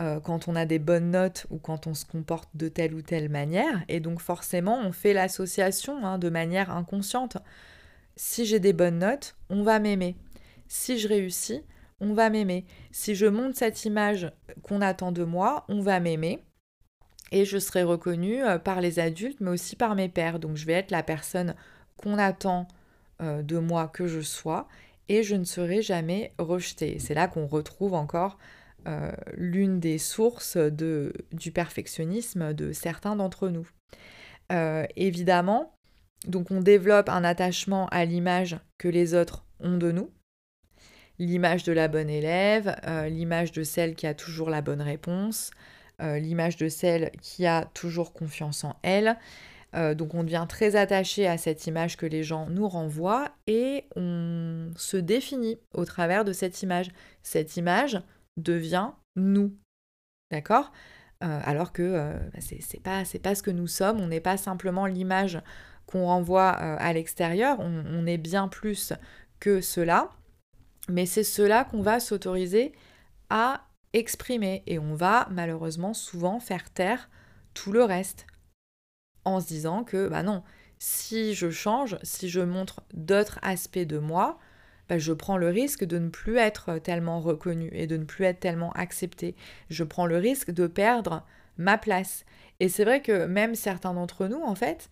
euh, 0.00 0.20
quand 0.20 0.46
on 0.46 0.54
a 0.54 0.64
des 0.64 0.78
bonnes 0.78 1.10
notes 1.10 1.46
ou 1.50 1.58
quand 1.58 1.88
on 1.88 1.94
se 1.94 2.04
comporte 2.04 2.48
de 2.54 2.68
telle 2.68 2.94
ou 2.94 3.02
telle 3.02 3.28
manière. 3.28 3.82
Et 3.88 3.98
donc 4.00 4.20
forcément, 4.20 4.78
on 4.78 4.92
fait 4.92 5.12
l'association 5.12 6.06
hein, 6.06 6.18
de 6.18 6.28
manière 6.28 6.70
inconsciente. 6.70 7.38
Si 8.14 8.46
j'ai 8.46 8.60
des 8.60 8.72
bonnes 8.72 8.98
notes, 8.98 9.34
on 9.50 9.62
va 9.62 9.80
m'aimer. 9.80 10.16
Si 10.68 10.98
je 10.98 11.08
réussis, 11.08 11.62
on 12.00 12.14
va 12.14 12.30
m'aimer. 12.30 12.64
Si 12.92 13.14
je 13.14 13.26
monte 13.26 13.56
cette 13.56 13.84
image 13.84 14.30
qu'on 14.62 14.80
attend 14.80 15.12
de 15.12 15.24
moi, 15.24 15.64
on 15.68 15.80
va 15.80 16.00
m'aimer. 16.00 16.40
Et 17.30 17.44
je 17.44 17.58
serai 17.58 17.82
reconnue 17.82 18.42
euh, 18.42 18.58
par 18.58 18.80
les 18.80 18.98
adultes, 18.98 19.40
mais 19.40 19.50
aussi 19.50 19.76
par 19.76 19.94
mes 19.94 20.08
pères. 20.08 20.38
Donc 20.38 20.56
je 20.56 20.66
vais 20.66 20.72
être 20.74 20.90
la 20.90 21.02
personne 21.02 21.54
qu'on 21.96 22.18
attend 22.18 22.66
euh, 23.20 23.42
de 23.42 23.58
moi 23.58 23.88
que 23.88 24.06
je 24.06 24.20
sois 24.20 24.68
et 25.08 25.22
je 25.22 25.34
ne 25.34 25.44
serai 25.44 25.82
jamais 25.82 26.32
rejetée. 26.38 26.98
C'est 26.98 27.14
là 27.14 27.28
qu'on 27.28 27.46
retrouve 27.46 27.94
encore 27.94 28.38
euh, 28.86 29.12
l'une 29.36 29.80
des 29.80 29.98
sources 29.98 30.56
du 30.56 31.52
perfectionnisme 31.52 32.54
de 32.54 32.72
certains 32.72 33.16
d'entre 33.16 33.48
nous. 33.48 33.68
Évidemment, 34.96 35.74
donc 36.26 36.50
on 36.50 36.62
développe 36.62 37.10
un 37.10 37.22
attachement 37.22 37.86
à 37.88 38.06
l'image 38.06 38.58
que 38.78 38.88
les 38.88 39.14
autres 39.14 39.44
ont 39.60 39.76
de 39.76 39.92
nous, 39.92 40.10
l'image 41.18 41.64
de 41.64 41.72
la 41.72 41.88
bonne 41.88 42.10
élève, 42.10 42.76
euh, 42.86 43.08
l'image 43.08 43.52
de 43.52 43.62
celle 43.62 43.94
qui 43.94 44.06
a 44.06 44.14
toujours 44.14 44.50
la 44.50 44.62
bonne 44.62 44.82
réponse, 44.82 45.50
l'image 46.00 46.56
de 46.56 46.68
celle 46.68 47.10
qui 47.20 47.44
a 47.44 47.64
toujours 47.74 48.12
confiance 48.12 48.62
en 48.62 48.76
elle. 48.84 49.18
donc 49.74 50.14
on 50.14 50.22
devient 50.22 50.46
très 50.48 50.76
attaché 50.76 51.26
à 51.26 51.38
cette 51.38 51.66
image 51.66 51.96
que 51.96 52.06
les 52.06 52.22
gens 52.22 52.46
nous 52.48 52.68
renvoient 52.68 53.32
et 53.48 53.82
on 53.96 54.70
se 54.76 54.96
définit 54.96 55.58
au 55.74 55.84
travers 55.84 56.24
de 56.24 56.32
cette 56.32 56.62
image. 56.62 56.92
Cette 57.24 57.56
image, 57.56 58.00
devient 58.38 58.90
nous. 59.16 59.54
D'accord? 60.30 60.72
Euh, 61.22 61.40
Alors 61.44 61.72
que 61.72 61.82
euh, 61.82 62.14
bah, 62.32 62.38
c'est 62.40 62.80
pas, 62.80 63.02
pas 63.22 63.34
ce 63.34 63.42
que 63.42 63.50
nous 63.50 63.66
sommes, 63.66 64.00
on 64.00 64.06
n'est 64.06 64.20
pas 64.20 64.36
simplement 64.36 64.86
l'image 64.86 65.40
qu'on 65.86 66.06
renvoie 66.06 66.56
euh, 66.60 66.76
à 66.78 66.92
l'extérieur, 66.92 67.58
on, 67.60 68.06
est 68.06 68.18
bien 68.18 68.48
plus 68.48 68.92
que 69.40 69.60
cela, 69.60 70.10
mais 70.88 71.06
c'est 71.06 71.24
cela 71.24 71.64
qu'on 71.64 71.82
va 71.82 72.00
s'autoriser 72.00 72.72
à 73.30 73.64
exprimer 73.92 74.62
et 74.66 74.78
on 74.78 74.94
va 74.94 75.28
malheureusement 75.30 75.94
souvent 75.94 76.40
faire 76.40 76.70
taire 76.70 77.08
tout 77.54 77.72
le 77.72 77.84
reste 77.84 78.26
en 79.24 79.40
se 79.40 79.46
disant 79.46 79.84
que 79.84 80.08
bah 80.08 80.22
non, 80.22 80.42
si 80.78 81.34
je 81.34 81.50
change, 81.50 81.98
si 82.02 82.28
je 82.28 82.40
montre 82.40 82.82
d'autres 82.94 83.38
aspects 83.42 83.78
de 83.78 83.98
moi, 83.98 84.38
bah, 84.88 84.98
je 84.98 85.12
prends 85.12 85.36
le 85.36 85.48
risque 85.48 85.84
de 85.84 85.98
ne 85.98 86.08
plus 86.08 86.38
être 86.38 86.78
tellement 86.78 87.20
reconnu 87.20 87.68
et 87.72 87.86
de 87.86 87.96
ne 87.96 88.04
plus 88.04 88.24
être 88.24 88.40
tellement 88.40 88.72
accepté. 88.72 89.36
Je 89.68 89.84
prends 89.84 90.06
le 90.06 90.16
risque 90.16 90.50
de 90.50 90.66
perdre 90.66 91.26
ma 91.58 91.76
place. 91.76 92.24
Et 92.60 92.68
c'est 92.68 92.84
vrai 92.84 93.02
que 93.02 93.26
même 93.26 93.54
certains 93.54 93.92
d'entre 93.92 94.26
nous, 94.26 94.40
en 94.40 94.54
fait, 94.54 94.88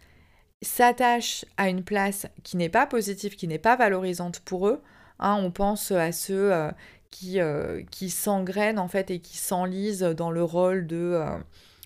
s'attachent 0.62 1.44
à 1.56 1.68
une 1.68 1.82
place 1.82 2.26
qui 2.42 2.56
n'est 2.56 2.68
pas 2.68 2.86
positive, 2.86 3.36
qui 3.36 3.48
n'est 3.48 3.58
pas 3.58 3.76
valorisante 3.76 4.40
pour 4.40 4.68
eux. 4.68 4.82
Hein, 5.18 5.38
on 5.40 5.50
pense 5.50 5.92
à 5.92 6.12
ceux 6.12 6.52
euh, 6.52 6.70
qui, 7.10 7.40
euh, 7.40 7.82
qui 7.90 8.10
s'engrainent 8.10 8.78
en 8.78 8.88
fait 8.88 9.10
et 9.10 9.20
qui 9.20 9.36
s'enlisent 9.36 10.00
dans 10.00 10.30
le 10.30 10.42
rôle 10.42 10.86
de, 10.86 10.96
euh, 10.96 11.38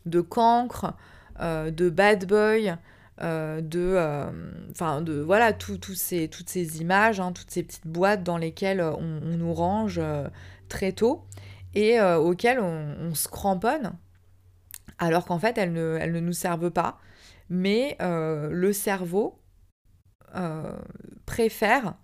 de 0.06 0.20
cancre, 0.20 0.94
de 1.40 1.88
bad 1.88 2.26
boy, 2.26 2.76
euh, 3.22 3.60
de, 3.60 3.96
euh, 3.98 4.30
de 5.02 5.20
voilà 5.20 5.52
ces, 5.94 6.28
toutes 6.28 6.48
ces 6.48 6.80
images, 6.80 7.20
hein, 7.20 7.32
toutes 7.32 7.50
ces 7.50 7.62
petites 7.62 7.86
boîtes 7.86 8.22
dans 8.22 8.38
lesquelles 8.38 8.80
on, 8.80 9.20
nous 9.36 9.52
range 9.52 9.98
euh, 10.02 10.26
très 10.70 10.92
tôt 10.92 11.26
et 11.74 12.00
auxquelles 12.00 12.58
on, 12.58 13.14
se 13.14 13.28
cramponne, 13.28 13.92
alors 14.98 15.24
qu'en 15.26 15.38
fait 15.38 15.56
elles 15.56 15.72
ne, 15.72 15.98
elles 16.00 16.12
ne 16.12 16.20
nous 16.20 16.32
servent 16.32 16.70
pas. 16.70 16.98
Mais 17.48 17.96
le 18.00 18.72
cerveau 18.72 19.38
préfère 21.26 21.94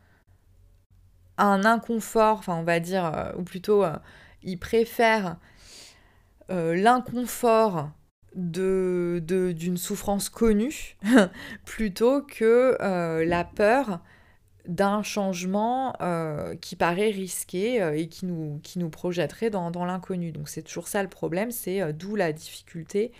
un 1.38 1.64
inconfort, 1.64 2.38
enfin 2.38 2.56
on 2.56 2.62
va 2.62 2.80
dire, 2.80 3.32
ou 3.38 3.42
plutôt 3.42 3.84
il 4.42 4.58
préfère 4.58 5.36
l'inconfort 6.48 7.90
d'une 8.36 9.20
de, 9.20 9.52
d'une 9.52 9.76
souffrance 9.78 10.28
connue 10.28 10.96
plutôt 11.64 12.22
que 12.22 12.76
euh, 12.80 13.24
la 13.24 13.44
peur 13.44 14.00
d'un 14.68 15.02
changement 15.02 15.94
euh, 16.02 16.54
qui 16.56 16.76
paraît 16.76 17.10
risqué 17.10 17.80
euh, 17.80 17.96
et 17.96 18.08
qui 18.08 18.26
nous, 18.26 18.60
qui 18.62 18.78
projetterait 18.84 19.48
dans, 19.48 19.70
dans 19.70 19.84
l'inconnu. 19.84 20.32
Donc 20.32 20.48
c'est 20.48 20.62
toujours 20.62 20.88
ça 20.88 21.02
le 21.02 21.08
problème, 21.08 21.50
c'est 21.50 21.92
d'où 21.94 22.14
la 22.14 22.32
difficulté 22.32 23.12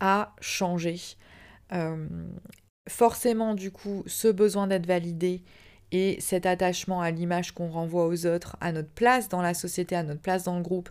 à 0.00 0.34
changer. 0.40 0.96
forcément, 2.88 3.54
du 3.54 3.70
coup, 3.70 4.02
ce 4.06 4.28
besoin 4.28 4.66
d'être 4.66 4.86
validé 4.86 5.42
et 5.92 6.16
cet 6.20 6.46
attachement 6.46 7.00
à 7.00 7.10
l'image 7.10 7.52
qu'on 7.52 7.68
renvoie 7.68 8.06
aux 8.06 8.26
autres, 8.26 8.56
à 8.60 8.72
notre 8.72 8.90
place 8.90 9.28
dans 9.28 9.42
la 9.42 9.54
société, 9.54 9.94
à 9.94 10.02
notre 10.02 10.20
place 10.20 10.44
dans 10.44 10.56
le 10.56 10.62
groupe, 10.62 10.90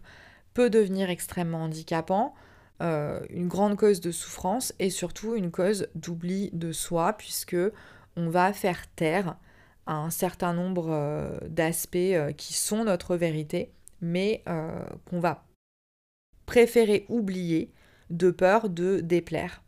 peut 0.53 0.69
devenir 0.69 1.10
extrêmement 1.10 1.63
handicapant. 1.63 2.34
Euh, 2.81 3.21
une 3.29 3.47
grande 3.47 3.77
cause 3.77 4.01
de 4.01 4.12
souffrance 4.12 4.73
et 4.79 4.89
surtout 4.89 5.36
une 5.36 5.49
cause 5.49 5.88
d'oubli 5.95 6.49
de 6.51 6.73
soi 6.73 7.13
puisque 7.13 7.55
on 8.17 8.29
va 8.29 8.51
faire 8.51 8.86
taire 8.97 9.38
un 9.88 10.10
certain 10.10 10.53
nombre 10.53 10.89
euh, 10.89 11.38
d'aspects 11.47 11.95
euh, 11.95 12.34
qui 12.34 12.53
sont 12.53 12.84
notre 12.84 13.15
vérité 13.15 13.71
mais 14.01 14.43
qu'on 15.10 15.21
va 15.21 15.45
préférer 16.45 17.05
oublier 17.08 17.71
de 18.10 18.29
peur 18.29 18.69
de 18.69 18.99
déplaire. 18.99 19.63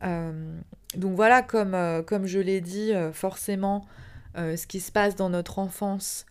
donc 0.00 1.14
voilà, 1.14 1.42
comme, 1.42 1.76
comme 2.06 2.26
je 2.26 2.40
l'ai 2.40 2.60
dit, 2.60 2.92
forcément, 3.12 3.84
ce 4.34 4.66
qui 4.66 4.80
se 4.80 4.90
passe 4.92 5.16
dans 5.16 5.30
notre 5.30 5.58
enfance 5.58 6.26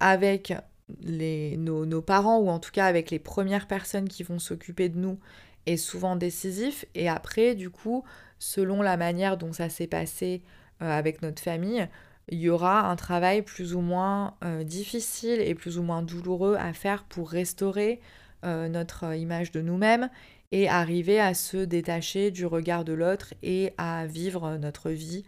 avec 0.00 0.52
les, 1.00 1.56
nos, 1.56 2.02
parents, 2.02 2.38
ou 2.38 2.48
en 2.48 2.58
tout 2.58 2.70
cas 2.70 2.86
avec 2.86 3.10
les 3.10 3.18
premières 3.18 3.66
personnes 3.66 4.08
qui 4.08 4.22
vont 4.22 4.38
s'occuper 4.38 4.88
de 4.88 4.98
nous, 4.98 5.18
est 5.66 5.76
souvent 5.76 6.16
décisif. 6.16 6.84
Et 6.94 7.08
après, 7.08 7.54
du 7.54 7.70
coup, 7.70 8.04
selon 8.38 8.82
la 8.82 8.96
manière 8.96 9.36
dont 9.36 9.52
ça 9.52 9.68
s'est 9.68 9.86
passé 9.86 10.42
euh, 10.82 10.90
avec 10.90 11.22
notre 11.22 11.42
famille, 11.42 11.88
il 12.28 12.38
y 12.38 12.48
aura 12.48 12.88
un 12.88 12.96
travail 12.96 13.42
plus 13.42 13.74
ou 13.74 13.80
moins 13.80 14.34
euh, 14.44 14.64
difficile 14.64 15.40
et 15.40 15.54
plus 15.54 15.78
ou 15.78 15.82
moins 15.82 16.02
douloureux 16.02 16.56
à 16.56 16.72
faire 16.72 17.04
pour 17.04 17.30
restaurer 17.30 18.00
euh, 18.44 18.68
notre 18.68 19.14
image 19.14 19.52
de 19.52 19.60
nous-mêmes 19.60 20.10
et 20.52 20.68
arriver 20.68 21.18
à 21.20 21.34
se 21.34 21.56
détacher 21.56 22.30
du 22.30 22.46
regard 22.46 22.84
de 22.84 22.92
l'autre 22.92 23.34
et 23.42 23.72
à 23.78 24.06
vivre 24.06 24.56
notre 24.58 24.90
vie 24.90 25.24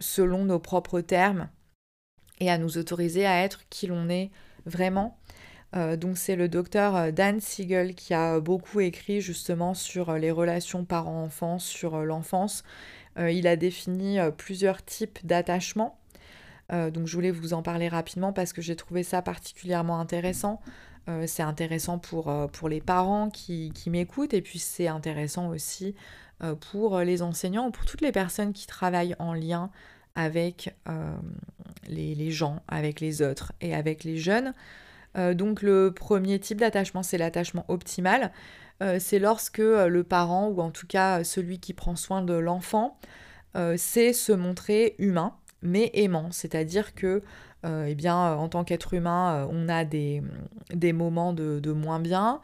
selon 0.00 0.44
nos 0.44 0.58
propres 0.58 1.00
termes 1.00 1.48
et 2.40 2.50
à 2.50 2.58
nous 2.58 2.78
autoriser 2.78 3.26
à 3.26 3.42
être 3.42 3.68
qui 3.68 3.86
l'on 3.86 4.08
est 4.08 4.30
vraiment 4.66 5.18
euh, 5.76 5.96
donc 5.96 6.16
c'est 6.16 6.36
le 6.36 6.48
docteur 6.48 6.96
euh, 6.96 7.10
Dan 7.10 7.40
Siegel 7.40 7.94
qui 7.94 8.14
a 8.14 8.40
beaucoup 8.40 8.80
écrit 8.80 9.20
justement 9.20 9.74
sur 9.74 10.10
euh, 10.10 10.18
les 10.18 10.30
relations 10.30 10.84
parents-enfants, 10.84 11.58
sur 11.58 11.98
l'enfance. 12.04 12.62
il 13.18 13.46
a 13.48 13.56
défini 13.56 14.18
plusieurs 14.36 14.84
types 14.84 15.18
d'attachements. 15.24 15.98
donc 16.70 17.06
je 17.08 17.14
voulais 17.14 17.32
vous 17.32 17.52
en 17.52 17.62
parler 17.62 17.88
rapidement 17.88 18.32
parce 18.32 18.52
que 18.52 18.62
j'ai 18.62 18.76
trouvé 18.76 19.02
ça 19.02 19.22
particulièrement 19.22 19.98
intéressant. 19.98 20.60
C'est 21.26 21.42
intéressant 21.42 21.98
pour, 21.98 22.32
pour, 22.52 22.68
les 22.68 22.80
parents 22.80 23.30
qui, 23.30 23.72
qui 23.74 23.90
m'écoutent 23.90 24.34
et 24.34 24.42
puis 24.42 24.58
c'est 24.58 24.88
intéressant 24.88 25.48
aussi 25.48 25.94
pour 26.70 26.98
les 26.98 27.22
enseignants 27.22 27.68
ou 27.68 27.70
pour 27.70 27.84
toutes 27.84 28.00
les 28.00 28.12
personnes 28.12 28.52
qui 28.52 28.66
travaillent 28.66 29.16
en 29.18 29.32
lien 29.32 29.70
avec 30.14 30.74
les, 31.88 32.30
gens, 32.30 32.62
avec 32.68 33.00
les 33.00 33.22
autres 33.22 33.52
et 33.60 33.74
avec 33.74 34.04
les 34.04 34.18
jeunes. 34.18 34.52
donc 35.16 35.62
le 35.62 35.92
premier 35.92 36.38
type 36.38 36.58
d'attachement, 36.58 37.02
c'est 37.02 37.18
l'attachement 37.18 37.64
optimal. 37.68 38.32
c'est 38.98 39.18
lorsque 39.18 39.58
le 39.58 40.02
parent, 40.02 40.48
ou 40.48 40.60
en 40.60 40.70
tout 40.70 40.86
cas 40.86 41.24
celui 41.24 41.58
qui 41.58 41.72
prend 41.72 41.96
soin 41.96 42.22
de 42.22 42.34
l'enfant, 42.34 42.98
sait 43.76 44.12
se 44.12 44.32
montrer 44.32 44.94
humain, 44.98 45.34
mais 45.62 45.90
aimant. 45.94 46.30
C'est-à-dire 46.30 46.94
que 46.94 47.22
eh 47.64 47.94
bien, 47.94 48.34
en 48.34 48.48
tant 48.48 48.64
qu'être 48.64 48.94
humain, 48.94 49.48
on 49.50 49.68
a 49.68 49.84
des, 49.84 50.22
moments 50.92 51.32
de 51.32 51.72
moins 51.72 52.00
bien, 52.00 52.40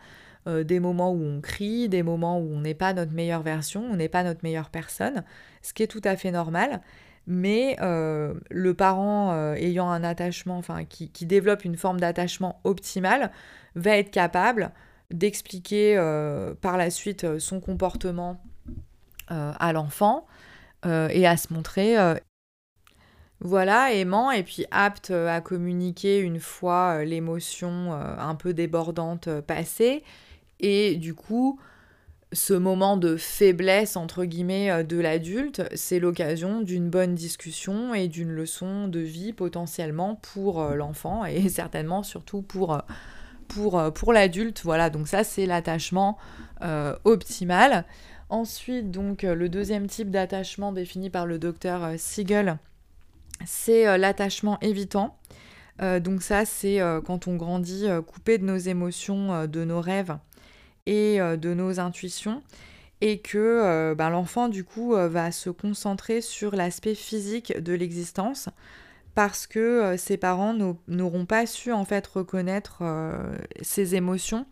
euh, 0.47 0.63
des 0.63 0.79
moments 0.79 1.11
où 1.11 1.23
on 1.23 1.41
crie, 1.41 1.89
des 1.89 2.03
moments 2.03 2.39
où 2.39 2.53
on 2.53 2.61
n'est 2.61 2.75
pas 2.75 2.93
notre 2.93 3.13
meilleure 3.13 3.43
version, 3.43 3.83
on 3.91 3.97
n'est 3.97 4.11
pas 4.11 4.23
notre 4.23 4.41
meilleure 4.43 4.69
personne, 4.69 5.25
ce 5.63 5.73
qui 5.73 5.83
est 5.83 5.87
tout 5.87 6.03
à 6.05 6.17
fait 6.17 6.31
normal. 6.31 6.83
Mais 7.27 7.79
euh, 7.81 8.35
le 8.51 8.75
parent 8.75 9.33
euh, 9.33 9.55
ayant 9.55 9.89
un 9.89 10.05
attachement, 10.05 10.59
enfin 10.59 10.85
qui, 10.85 11.09
développe 11.25 11.65
une 11.65 11.77
forme 11.77 11.99
d'attachement 11.99 12.61
optimal, 12.65 13.31
va 13.75 13.97
être 13.97 14.11
capable 14.11 14.71
d'expliquer 15.11 15.97
par 16.61 16.77
la 16.77 16.91
suite 16.91 17.39
son 17.39 17.61
comportement 17.61 18.43
à 19.29 19.73
l'enfant 19.73 20.27
et 20.85 21.27
à 21.27 21.37
se 21.37 21.53
montrer 21.53 21.97
voilà, 23.45 23.93
aimant 23.93 24.31
et 24.31 24.43
puis 24.43 24.65
apte 24.71 25.11
à 25.11 25.41
communiquer 25.41 26.19
une 26.19 26.41
fois 26.41 27.05
l'émotion 27.05 27.93
un 27.93 28.35
peu 28.35 28.55
débordante 28.55 29.29
passée 29.43 30.03
et 30.61 30.97
du 30.97 31.15
coup, 31.15 31.61
ce 32.33 32.55
moment 32.55 32.97
de 32.97 33.17
faiblesse, 33.17 33.97
entre 33.97 34.25
guillemets, 34.25 34.71
euh, 34.71 34.83
de 34.83 34.99
l'adulte, 34.99 35.63
c'est 35.75 35.99
l'occasion 35.99 36.61
d'une 36.61 36.91
bonne 36.91 37.15
discussion 37.15 37.95
et 37.95 38.09
d'une 38.09 38.31
leçon 38.31 38.89
de 38.89 39.01
vie 39.01 39.33
potentiellement 39.33 40.17
pour 40.17 40.61
euh, 40.61 40.75
l'enfant 40.75 41.25
et 41.25 41.49
certainement 41.51 42.03
surtout 42.03 42.43
pour, 42.43 42.75
euh, 42.75 42.81
pour, 43.49 43.93
pour 43.93 44.13
l'adulte. 44.13 44.63
Voilà, 44.65 44.91
donc 44.91 45.09
ça 45.09 45.25
c'est 45.25 45.47
l'attachement 45.47 46.19
optimal. 47.05 47.85
Ensuite, 48.31 48.91
donc 48.91 49.23
le 49.23 49.51
deuxième 49.51 49.87
type 49.87 50.11
d'attachement 50.11 50.73
défini 50.73 51.11
par 51.11 51.27
le 51.27 51.39
docteur 51.39 51.91
Siegel, 51.99 52.57
c'est 53.45 53.99
l'attachement 53.99 54.59
évitant. 54.61 55.19
donc 55.81 56.23
ça 56.23 56.45
c'est 56.45 56.81
quand 57.05 57.27
on 57.27 57.37
grandit 57.37 57.87
coupé 58.07 58.39
de 58.39 58.45
nos 58.45 58.57
émotions, 58.57 59.47
de 59.47 59.65
nos 59.65 59.81
rêves 59.81 60.17
et 60.87 61.21
euh, 61.21 61.37
de 61.37 61.55
nos 61.55 61.81
intuitions. 61.81 62.43
Et 63.01 63.19
que 63.19 63.39
euh, 63.39 63.95
ben, 63.95 64.11
l'enfant 64.11 64.49
du 64.49 64.65
coup 64.65 64.95
euh, 64.95 65.09
va 65.09 65.33
se 65.33 65.51
concentrer 65.51 66.21
sur 66.21 66.55
l'aspect 66.57 66.95
physique 66.95 67.59
de 67.61 67.73
l'existence 67.73 68.49
parce 69.15 69.47
que 69.47 69.95
ses 69.97 70.17
parents 70.17 70.55
n'auront 70.89 71.25
pas 71.25 71.47
su 71.47 71.71
en 71.73 71.85
fait 71.85 72.05
reconnaître 72.05 72.83
ses 73.63 73.95
émotions 73.95 74.45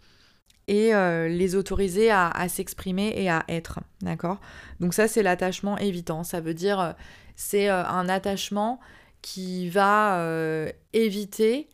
et 0.68 0.92
les 0.92 1.56
autoriser 1.56 2.12
à, 2.12 2.46
s'exprimer 2.48 3.12
et 3.16 3.28
à 3.28 3.42
être, 3.48 3.80
d'accord? 4.02 4.40
Donc 4.78 4.94
ça 4.94 5.08
c'est 5.08 5.24
l'attachement 5.24 5.78
évitant, 5.78 6.22
ça 6.22 6.40
veut 6.40 6.54
dire 6.54 6.94
c'est 7.36 7.68
un 7.68 8.08
attachement 8.08 8.80
qui 9.20 9.68
va 9.68 10.24
éviter 10.92 11.68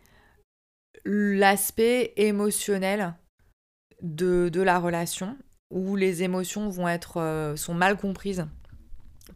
l'aspect 1.04 2.12
émotionnel 2.16 3.14
de, 4.02 4.50
la 4.60 4.78
relation 4.78 5.36
où 5.70 5.96
les 5.96 6.22
émotions 6.22 6.68
vont 6.68 6.88
être 6.88 7.20
euh, 7.20 7.56
sont 7.56 7.74
mal 7.74 7.96
comprises 7.96 8.46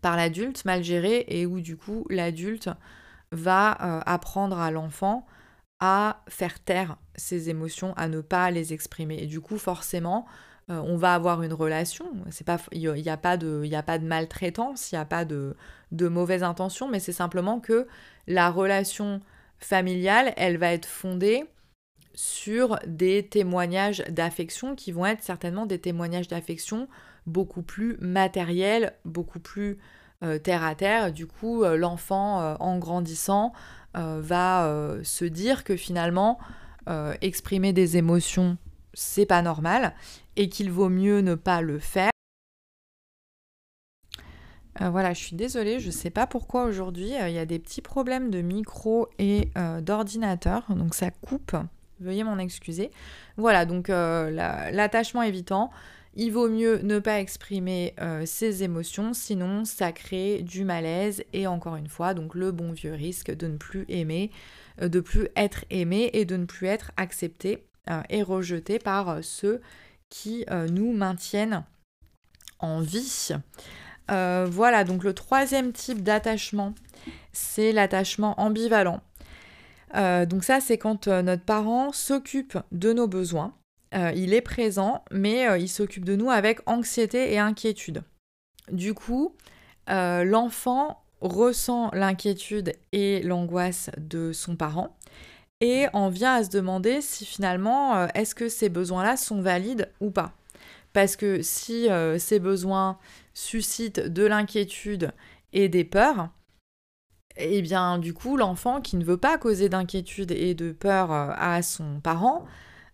par 0.00 0.16
l'adulte, 0.16 0.64
mal 0.64 0.82
gérées 0.82 1.24
et 1.28 1.46
où 1.46 1.60
du 1.60 1.76
coup 1.76 2.06
l'adulte 2.08 2.70
va 3.32 3.72
euh, 3.72 4.00
apprendre 4.06 4.58
à 4.58 4.70
l'enfant 4.70 5.26
à 5.80 6.22
faire 6.28 6.60
taire 6.60 6.96
ses 7.16 7.50
émotions, 7.50 7.92
à 7.96 8.08
ne 8.08 8.20
pas 8.20 8.50
les 8.50 8.72
exprimer. 8.72 9.20
Et 9.20 9.26
du 9.26 9.40
coup, 9.40 9.58
forcément, 9.58 10.26
euh, 10.70 10.80
on 10.84 10.96
va 10.96 11.14
avoir 11.14 11.42
une 11.42 11.52
relation. 11.52 12.06
Il 12.72 12.92
n'y 12.92 13.08
a, 13.08 13.16
pas 13.16 13.36
de, 13.36 14.04
maltraitance, 14.04 14.92
il 14.92 14.94
n'y 14.94 15.00
a 15.00 15.04
pas 15.04 15.24
de, 15.24 15.56
de 15.90 16.08
mauvaise 16.08 16.42
intention, 16.42 16.88
mais 16.88 17.00
c'est 17.00 17.12
simplement 17.12 17.60
que 17.60 17.86
la 18.26 18.50
relation 18.50 19.20
familiale, 19.58 20.32
elle 20.36 20.58
va 20.58 20.72
être 20.72 20.86
fondée 20.86 21.44
sur 22.14 22.78
des 22.86 23.26
témoignages 23.26 24.04
d'affection 24.08 24.76
qui 24.76 24.92
vont 24.92 25.06
être 25.06 25.22
certainement 25.22 25.66
des 25.66 25.78
témoignages 25.78 26.28
d'affection 26.28 26.88
beaucoup 27.26 27.62
plus 27.62 27.96
matériels, 27.98 28.92
beaucoup 29.04 29.40
plus 29.40 29.78
euh, 30.22 30.38
terre 30.38 30.62
à 30.62 30.74
terre. 30.74 31.12
Du 31.12 31.26
coup, 31.26 31.64
euh, 31.64 31.76
l'enfant, 31.76 32.56
en 32.60 32.78
grandissant, 32.78 33.52
va 33.94 34.96
se 35.02 35.26
dire 35.26 35.64
que 35.64 35.76
finalement, 35.76 36.38
exprimer 37.20 37.74
des 37.74 37.98
émotions, 37.98 38.56
c'est 38.94 39.26
pas 39.26 39.42
normal 39.42 39.94
et 40.36 40.48
qu'il 40.48 40.70
vaut 40.70 40.88
mieux 40.88 41.20
ne 41.20 41.34
pas 41.34 41.60
le 41.60 41.78
faire. 41.78 42.10
voilà, 44.80 45.12
je 45.12 45.20
suis 45.20 45.36
désolée, 45.36 45.78
je 45.78 45.90
sais 45.90 46.10
pas 46.10 46.26
pourquoi 46.26 46.64
aujourd'hui 46.64 47.12
il 47.12 47.32
y 47.32 47.38
a 47.38 47.46
des 47.46 47.58
petits 47.58 47.82
problèmes 47.82 48.30
de 48.30 48.40
micro 48.40 49.08
et 49.18 49.50
d'ordinateur, 49.82 50.64
donc 50.74 50.94
ça 50.94 51.10
coupe. 51.10 51.56
Veuillez 52.02 52.24
m'en 52.24 52.38
excuser. 52.38 52.90
Voilà, 53.36 53.64
donc 53.64 53.88
euh, 53.88 54.30
l'attachement 54.30 55.22
évitant, 55.22 55.70
il 56.14 56.32
vaut 56.32 56.48
mieux 56.48 56.80
ne 56.82 56.98
pas 56.98 57.20
exprimer 57.20 57.94
euh, 58.00 58.26
ses 58.26 58.62
émotions, 58.64 59.14
sinon 59.14 59.64
ça 59.64 59.92
crée 59.92 60.42
du 60.42 60.64
malaise 60.64 61.24
et 61.32 61.46
encore 61.46 61.76
une 61.76 61.88
fois, 61.88 62.12
donc 62.12 62.34
le 62.34 62.52
bon 62.52 62.72
vieux 62.72 62.92
risque 62.92 63.34
de 63.34 63.46
ne 63.46 63.56
plus 63.56 63.86
aimer, 63.88 64.30
euh, 64.82 64.88
de 64.88 65.00
plus 65.00 65.28
être 65.36 65.64
aimé 65.70 66.10
et 66.12 66.24
de 66.24 66.36
ne 66.36 66.44
plus 66.44 66.66
être 66.66 66.90
accepté 66.96 67.64
et 68.08 68.22
rejeté 68.22 68.78
par 68.78 69.18
ceux 69.22 69.60
qui 70.08 70.44
nous 70.70 70.92
maintiennent 70.92 71.64
en 72.58 72.80
vie. 72.80 73.30
voilà, 74.08 74.84
donc 74.84 75.04
le 75.04 75.14
troisième 75.14 75.72
type 75.72 76.02
d'attachement, 76.02 76.74
c'est 77.32 77.72
l'attachement 77.72 78.40
ambivalent. 78.40 79.00
Euh, 79.94 80.26
donc 80.26 80.44
ça, 80.44 80.60
c'est 80.60 80.78
quand 80.78 81.08
euh, 81.08 81.22
notre 81.22 81.44
parent 81.44 81.92
s'occupe 81.92 82.58
de 82.70 82.92
nos 82.92 83.06
besoins. 83.06 83.54
Euh, 83.94 84.12
il 84.14 84.32
est 84.32 84.40
présent, 84.40 85.04
mais 85.10 85.60
il 85.60 85.68
s'occupe 85.68 86.04
de 86.04 86.16
nous 86.16 86.30
avec 86.30 86.60
anxiété 86.66 87.32
et 87.32 87.38
inquiétude. 87.38 88.02
Du 88.70 88.94
coup, 88.94 89.36
l'enfant 89.88 91.02
ressent 91.20 91.90
l'inquiétude 91.92 92.72
et 92.92 93.22
l'angoisse 93.22 93.90
de 93.98 94.32
son 94.32 94.56
parent 94.56 94.96
et 95.62 95.86
en 95.94 96.10
vient 96.10 96.34
à 96.34 96.44
se 96.44 96.50
demander 96.50 97.00
si 97.00 97.24
finalement, 97.24 98.06
est-ce 98.08 98.34
que 98.34 98.50
ces 98.50 98.68
besoins-là 98.68 99.16
sont 99.16 99.40
valides 99.40 99.90
ou 100.00 100.10
pas. 100.10 100.32
Parce 100.92 101.16
que 101.16 101.40
si 101.40 101.88
ces 102.18 102.38
besoins 102.38 102.98
suscitent 103.32 104.00
de 104.00 104.26
l'inquiétude 104.26 105.12
et 105.54 105.70
des 105.70 105.84
peurs, 105.84 106.28
eh 107.36 107.62
bien 107.62 107.98
du 107.98 108.14
coup 108.14 108.36
l'enfant 108.36 108.80
qui 108.80 108.96
ne 108.96 109.04
veut 109.04 109.16
pas 109.16 109.38
causer 109.38 109.68
d'inquiétude 109.68 110.32
et 110.32 110.54
de 110.54 110.72
peur 110.72 111.12
euh, 111.12 111.30
à 111.36 111.62
son 111.62 112.00
parent 112.00 112.44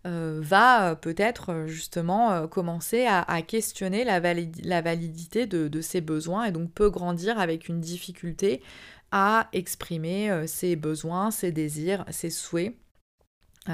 euh, 0.07 0.39
va 0.43 0.91
euh, 0.91 0.95
peut-être 0.95 1.65
justement 1.67 2.47
commencer 2.47 3.07
à, 3.07 3.43
questionner 3.43 4.05
la, 4.05 4.21
validité 4.21 5.47
de, 5.47 5.81
ses 5.81 6.01
besoins 6.01 6.45
et 6.45 6.53
donc 6.53 6.73
peut 6.73 6.91
grandir 6.91 7.39
avec 7.39 7.69
une 7.69 7.81
difficulté 7.81 8.63
à 9.11 9.49
exprimer 9.53 10.47
ses 10.47 10.77
besoins, 10.77 11.31
ses 11.31 11.53
désirs, 11.53 12.05
ses 12.11 12.31
souhaits, 12.31 12.75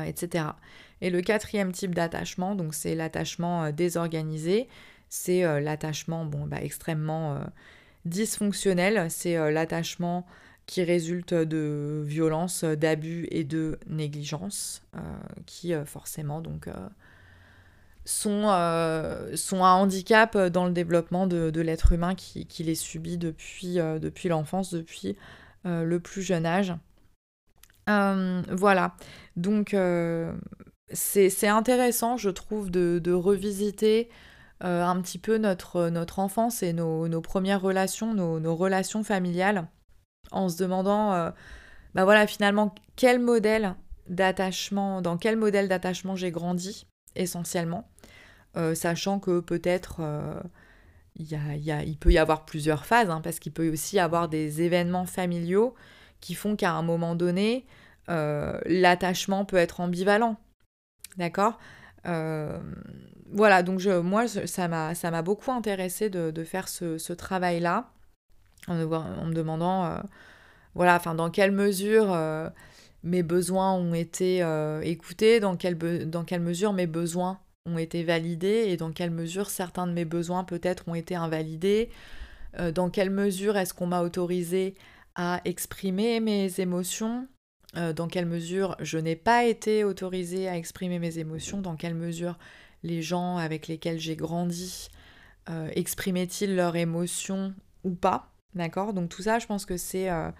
etc. 0.06 0.44
Et 1.00 1.10
le 1.10 1.20
quatrième 1.22 1.72
type 1.72 1.94
d'attachement, 1.94 2.54
donc 2.54 2.74
c'est 2.74 2.94
l'attachement 2.94 3.72
désorganisé, 3.72 4.68
c'est 5.08 5.42
l'attachement 5.60 6.24
bon, 6.24 6.46
bah, 6.46 6.62
extrêmement 6.62 7.40
dysfonctionnel, 8.04 9.10
c'est 9.10 9.50
l'attachement 9.50 10.24
qui 10.66 10.82
résultent 10.82 11.34
de 11.34 12.02
violences, 12.04 12.64
d'abus 12.64 13.26
et 13.30 13.44
de 13.44 13.78
négligence, 13.86 14.82
euh, 14.96 15.00
qui 15.46 15.74
euh, 15.74 15.84
forcément 15.84 16.40
donc 16.40 16.68
euh, 18.06 19.30
sont, 19.30 19.36
sont, 19.36 19.64
un 19.64 19.72
handicap 19.72 20.36
dans 20.36 20.66
le 20.66 20.72
développement 20.72 21.26
de, 21.26 21.60
l'être 21.60 21.92
humain 21.92 22.14
qui, 22.14 22.46
les 22.60 22.74
subit 22.74 23.18
depuis, 23.18 23.74
depuis 23.76 24.28
l'enfance, 24.28 24.72
depuis 24.74 25.16
le 25.64 25.98
plus 25.98 26.22
jeune 26.22 26.46
âge. 26.46 26.74
voilà, 27.86 28.94
donc 29.36 29.76
c'est 30.92 31.48
intéressant, 31.48 32.16
je 32.16 32.30
trouve, 32.30 32.70
de, 32.70 33.12
revisiter 33.12 34.08
un 34.60 35.00
petit 35.00 35.18
peu 35.18 35.38
notre, 35.38 35.88
notre 35.88 36.18
enfance 36.18 36.62
et 36.62 36.72
nos, 36.72 37.20
premières 37.20 37.62
relations, 37.62 38.14
nos 38.14 38.56
relations 38.56 39.02
familiales 39.02 39.68
en 40.34 40.48
se 40.48 40.58
demandant, 40.58 41.12
euh, 41.12 41.30
bah 41.94 42.04
voilà, 42.04 42.26
finalement, 42.26 42.74
quel 42.96 43.18
modèle 43.18 43.74
d'attachement, 44.08 45.00
dans 45.00 45.16
quel 45.16 45.36
modèle 45.36 45.68
d'attachement 45.68 46.16
j'ai 46.16 46.30
grandi 46.30 46.86
essentiellement, 47.16 47.88
euh, 48.56 48.74
sachant 48.74 49.18
que 49.18 49.40
peut-être 49.40 49.96
euh, 49.98 50.40
il, 51.16 51.96
peut 51.98 52.12
y 52.12 52.18
avoir 52.18 52.44
plusieurs 52.44 52.86
phases, 52.86 53.10
hein, 53.10 53.20
parce 53.20 53.40
qu'il 53.40 53.52
peut 53.52 53.72
aussi 53.72 53.96
y 53.96 53.98
avoir 53.98 54.28
des 54.28 54.62
événements 54.62 55.06
familiaux 55.06 55.74
qui 56.20 56.34
font 56.34 56.54
qu'à 56.54 56.72
un 56.72 56.82
moment 56.82 57.16
donné, 57.16 57.66
euh, 58.08 58.58
l'attachement 58.66 59.44
peut 59.44 59.56
être 59.56 59.80
ambivalent. 59.80 60.36
D'accord? 61.16 61.58
Voilà, 63.32 63.64
donc 63.64 63.80
je, 63.80 63.98
moi, 63.98 64.28
ça 64.28 64.68
m'a 64.68 65.22
beaucoup 65.22 65.50
intéressé 65.50 66.10
de, 66.10 66.44
faire 66.44 66.68
ce, 66.68 67.12
travail-là, 67.12 67.90
en, 68.68 68.74
me 68.76 69.32
demandant, 69.32 70.00
voilà, 70.74 70.96
enfin, 70.96 71.14
dans 71.14 71.30
quelle 71.30 71.50
mesure 71.50 72.16
mes 73.02 73.22
besoins 73.22 73.72
ont 73.72 73.94
été 73.94 74.46
écoutés, 74.82 75.40
dans 75.40 75.56
quelle, 75.56 76.08
dans 76.08 76.24
quelle 76.24 76.42
mesure 76.42 76.72
mes 76.72 76.86
besoins 76.86 77.40
ont 77.66 77.78
été 77.78 78.02
validés 78.02 78.64
et 78.68 78.76
dans 78.76 78.92
quelle 78.92 79.10
mesure 79.10 79.50
certains 79.50 79.86
de 79.86 79.92
mes 79.92 80.04
besoins 80.04 80.44
peut-être 80.44 80.88
ont 80.88 80.94
été 80.94 81.14
invalidés, 81.14 81.90
dans 82.74 82.88
quelle 82.88 83.10
mesure 83.10 83.56
est-ce 83.56 83.74
qu'on 83.74 83.86
m'a 83.86 84.02
autorisé 84.02 84.76
à 85.14 85.40
exprimer 85.44 86.20
mes 86.20 86.60
émotions, 86.60 87.26
euh, 87.76 87.92
dans 87.92 88.08
quelle 88.08 88.26
mesure 88.26 88.76
je 88.80 88.98
n'ai 88.98 89.16
pas 89.16 89.44
été 89.44 89.84
autorisée 89.84 90.48
à 90.48 90.56
exprimer 90.56 90.98
mes 90.98 91.18
émotions, 91.18 91.60
dans 91.60 91.76
quelle 91.76 91.94
mesure 91.94 92.38
les 92.82 93.02
gens 93.02 93.36
avec 93.36 93.66
lesquels 93.66 93.98
j'ai 93.98 94.16
grandi 94.16 94.88
euh, 95.48 95.68
exprimaient-ils 95.74 96.54
leurs 96.54 96.76
émotions 96.76 97.54
ou 97.82 97.90
pas? 97.94 98.32
D'accord? 98.54 98.92
Donc 98.92 99.08
tout 99.08 99.22
ça, 99.22 99.38
je 99.38 99.46
pense 99.46 99.66
que 99.66 99.76
c'est 99.76 100.08
euh, 100.08 100.30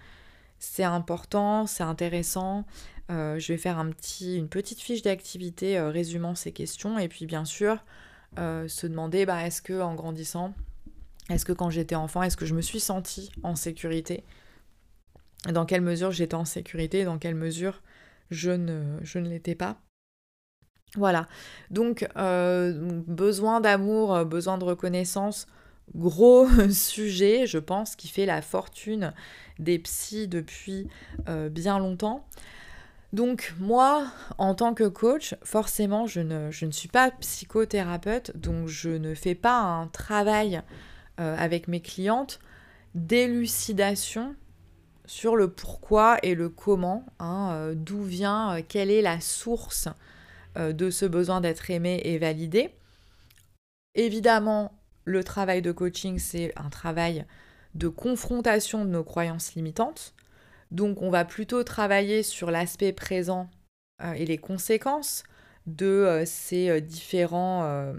important, 0.79 1.67
c'est 1.67 1.83
intéressant. 1.83 2.65
Je 3.09 3.47
vais 3.47 3.57
faire 3.57 3.79
une 3.79 4.47
petite 4.49 4.81
fiche 4.81 5.01
d'activité 5.01 5.79
résumant 5.79 6.35
ces 6.35 6.51
questions 6.51 6.97
et 6.97 7.07
puis 7.07 7.25
bien 7.25 7.45
sûr 7.45 7.83
se 8.37 8.87
demander 8.87 9.25
bah, 9.25 9.45
est-ce 9.45 9.61
que 9.61 9.81
en 9.81 9.95
grandissant, 9.95 10.53
est-ce 11.29 11.45
que 11.45 11.53
quand 11.53 11.69
j'étais 11.69 11.95
enfant, 11.95 12.21
est-ce 12.23 12.37
que 12.37 12.45
je 12.45 12.53
me 12.53 12.61
suis 12.61 12.79
sentie 12.79 13.31
en 13.43 13.55
sécurité? 13.55 14.23
Dans 15.51 15.65
quelle 15.65 15.81
mesure 15.81 16.11
j'étais 16.11 16.35
en 16.35 16.45
sécurité, 16.45 17.03
dans 17.03 17.17
quelle 17.17 17.35
mesure 17.35 17.81
je 18.29 18.51
ne, 18.51 18.99
l'étais 19.15 19.55
pas? 19.55 19.77
Voilà. 20.95 21.27
Donc, 21.71 22.07
euh, 22.15 23.01
besoin 23.07 23.59
d'amour, 23.59 24.15
euh, 24.15 24.23
besoin 24.23 24.57
de 24.57 24.63
reconnaissance, 24.63 25.45
gros 25.95 26.47
sujet, 26.71 27.47
je 27.47 27.57
pense, 27.57 27.95
qui 27.95 28.07
fait 28.07 28.25
la 28.25 28.41
fortune 28.41 29.13
des 29.59 29.79
psys 29.79 30.27
depuis 30.27 30.87
euh, 31.27 31.49
bien 31.49 31.79
longtemps. 31.79 32.25
Donc 33.15 33.53
moi, 33.59 34.07
en 34.37 34.53
tant 34.53 34.73
que 34.73 34.83
coach, 34.83 35.35
forcément, 35.41 36.05
je 36.05 36.19
ne, 36.19 36.51
suis 36.51 36.89
pas 36.89 37.11
psychothérapeute, 37.11 38.35
donc 38.35 38.67
je 38.67 38.89
ne 38.89 39.15
fais 39.15 39.35
pas 39.35 39.61
un 39.61 39.87
travail 39.87 40.61
avec 41.17 41.69
mes 41.69 41.79
clientes 41.79 42.41
d'élucidation 42.93 44.35
sur 45.05 45.35
le 45.35 45.49
pourquoi 45.49 46.17
et 46.23 46.35
le 46.35 46.49
comment, 46.49 47.05
hein, 47.19 47.51
euh, 47.53 47.73
d'où 47.75 48.01
vient, 48.03 48.57
euh, 48.57 48.61
quelle 48.67 48.91
est 48.91 49.01
la 49.01 49.19
source 49.19 49.87
euh, 50.57 50.73
de 50.73 50.89
ce 50.89 51.05
besoin 51.05 51.41
d'être 51.41 51.69
aimé 51.69 52.01
et 52.03 52.17
validé. 52.17 52.71
Évidemment, 53.93 54.73
le 55.03 55.23
travail 55.23 55.61
de 55.61 55.71
coaching, 55.71 56.19
c'est 56.19 56.53
un 56.55 56.69
travail 56.69 57.25
de 57.75 57.87
confrontation 57.87 58.85
de 58.85 58.89
nos 58.89 59.03
croyances 59.03 59.53
limitantes. 59.53 60.13
Donc 60.75 61.01
on 61.01 61.09
va 61.09 61.25
plutôt 61.25 61.63
travailler 61.63 62.21
sur 62.21 62.51
l'aspect 62.51 62.91
présent 62.91 63.49
et 64.15 64.25
les 64.25 64.37
conséquences 64.37 65.23
de 65.67 66.23
ces 66.25 66.81
différents 66.81 67.93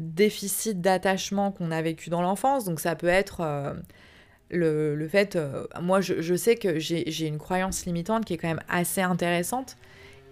déficits 0.00 0.74
d'attachement 0.74 1.52
qu'on 1.52 1.70
a 1.70 1.80
vécu 1.80 2.10
dans 2.10 2.20
l'enfance. 2.20 2.64
Donc 2.64 2.80
ça 2.80 2.96
peut 2.96 3.06
être 3.06 3.40
le, 4.52 5.08
fait, 5.08 5.36
euh, 5.36 5.66
moi 5.80 6.00
je, 6.00 6.34
sais 6.34 6.56
que 6.56 6.78
j'ai 6.78 7.26
une 7.26 7.38
croyance 7.38 7.86
limitante 7.86 8.24
qui 8.24 8.34
est 8.34 8.38
quand 8.38 8.48
même 8.48 8.62
assez 8.68 9.00
intéressante 9.00 9.76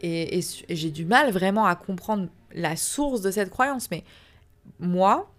et, 0.03 0.41
j'ai 0.69 0.91
du 0.91 1.05
mal 1.05 1.31
vraiment 1.31 1.67
à 1.67 1.75
comprendre 1.75 2.29
la 2.53 2.77
source 2.77 3.21
de 3.21 3.31
cette 3.31 3.51
croyance. 3.51 3.91
Mais 3.91 4.03
moi, 4.79 5.31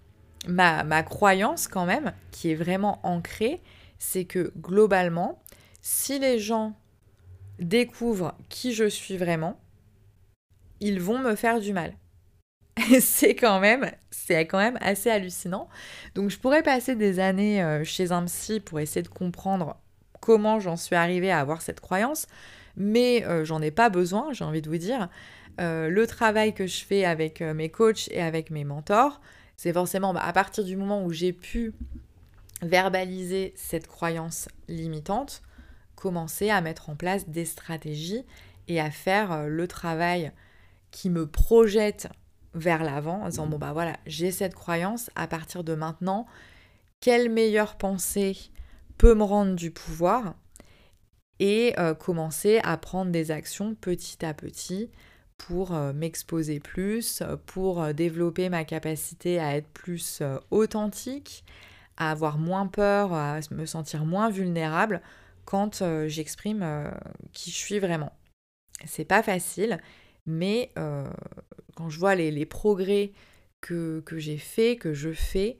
ma, 0.47 0.83
ma 0.83 1.01
croyance 1.01 1.67
quand 1.67 1.85
même, 1.85 2.13
qui 2.31 2.51
est 2.51 2.55
vraiment 2.55 2.99
ancrée, 3.03 3.61
c'est 3.97 4.25
que 4.25 4.51
globalement, 4.57 5.41
si 5.81 6.19
les 6.19 6.39
gens 6.39 6.73
découvrent 7.59 8.35
qui 8.49 8.73
je 8.73 8.87
suis 8.87 9.17
vraiment, 9.17 9.59
ils 10.79 10.99
vont 10.99 11.19
me 11.19 11.35
faire 11.35 11.59
du 11.59 11.73
mal. 11.73 11.93
c'est 12.99 13.35
quand 13.35 13.59
même 13.59 13.91
assez 14.81 15.09
hallucinant. 15.09 15.67
Donc 16.15 16.29
je 16.29 16.39
pourrais 16.39 16.63
passer 16.63 16.95
des 16.95 17.19
années 17.19 17.61
euh, 17.63 17.83
chez 17.83 18.11
un 18.11 18.25
psy 18.25 18.59
pour 18.59 18.79
essayer 18.79 19.01
de 19.01 19.07
comprendre 19.07 19.77
comment 20.19 20.59
j'en 20.59 20.77
suis 20.77 20.95
arrivée 20.95 21.31
à 21.31 21.39
avoir 21.39 21.61
cette 21.61 21.79
croyance, 21.79 22.27
mais 22.77 23.25
euh, 23.25 23.43
j'en 23.43 23.61
ai 23.61 23.71
pas 23.71 23.89
besoin, 23.89 24.31
j'ai 24.33 24.43
envie 24.43 24.61
de 24.61 24.69
vous 24.69 24.77
dire. 24.77 25.09
Euh, 25.59 25.89
le 25.89 26.07
travail 26.07 26.53
que 26.53 26.65
je 26.65 26.83
fais 26.83 27.05
avec 27.05 27.41
mes 27.41 27.69
coachs 27.69 28.07
et 28.11 28.21
avec 28.21 28.51
mes 28.51 28.63
mentors, 28.63 29.19
c'est 29.57 29.73
forcément 29.73 30.13
bah, 30.13 30.21
à 30.23 30.33
partir 30.33 30.63
du 30.63 30.77
moment 30.77 31.03
où 31.03 31.11
j'ai 31.11 31.33
pu 31.33 31.73
verbaliser 32.61 33.53
cette 33.55 33.87
croyance 33.87 34.47
limitante, 34.67 35.41
commencer 36.01 36.49
à 36.49 36.61
mettre 36.61 36.89
en 36.89 36.95
place 36.95 37.29
des 37.29 37.45
stratégies 37.45 38.25
et 38.67 38.81
à 38.81 38.89
faire 38.89 39.47
le 39.47 39.67
travail 39.67 40.31
qui 40.89 41.11
me 41.11 41.27
projette 41.27 42.09
vers 42.55 42.83
l'avant 42.83 43.21
en 43.21 43.29
disant 43.29 43.45
bon 43.45 43.59
bah 43.59 43.71
voilà, 43.71 43.97
j'ai 44.07 44.31
cette 44.31 44.55
croyance, 44.55 45.11
à 45.15 45.27
partir 45.27 45.63
de 45.63 45.75
maintenant, 45.75 46.25
quelle 47.01 47.29
meilleure 47.29 47.75
pensée 47.75 48.35
peut 48.97 49.13
me 49.13 49.23
rendre 49.23 49.55
du 49.55 49.69
pouvoir 49.71 50.33
et 51.39 51.73
euh, 51.79 51.95
commencer 51.95 52.59
à 52.63 52.77
prendre 52.77 53.11
des 53.11 53.31
actions 53.31 53.73
petit 53.73 54.23
à 54.25 54.33
petit 54.33 54.89
pour 55.37 55.73
euh, 55.73 55.91
m'exposer 55.93 56.59
plus, 56.59 57.23
pour 57.47 57.81
euh, 57.81 57.93
développer 57.93 58.49
ma 58.49 58.63
capacité 58.63 59.39
à 59.39 59.55
être 59.55 59.69
plus 59.69 60.21
authentique, 60.51 61.43
à 61.97 62.11
avoir 62.11 62.37
moins 62.37 62.67
peur, 62.67 63.13
à 63.13 63.39
me 63.49 63.65
sentir 63.65 64.05
moins 64.05 64.29
vulnérable 64.29 65.01
quand 65.45 65.83
j'exprime 66.07 66.91
qui 67.33 67.51
je 67.51 67.55
suis 67.55 67.79
vraiment. 67.79 68.13
C'est 68.85 69.05
pas 69.05 69.23
facile, 69.23 69.79
mais 70.25 70.71
quand 71.75 71.89
je 71.89 71.99
vois 71.99 72.15
les, 72.15 72.45
progrès 72.45 73.11
que, 73.61 74.03
j'ai 74.17 74.37
fait, 74.37 74.75
que 74.75 74.93
je 74.93 75.11
fais, 75.11 75.57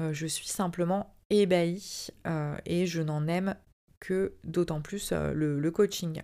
euh, 0.00 0.12
je 0.12 0.26
suis 0.26 0.46
simplement 0.48 1.14
ébahie 1.30 2.08
euh, 2.26 2.56
et 2.66 2.86
je 2.86 3.02
n'en 3.02 3.26
aime 3.28 3.56
que 4.00 4.34
d'autant 4.44 4.80
plus 4.80 5.10
euh, 5.12 5.32
le, 5.32 5.70
coaching. 5.70 6.22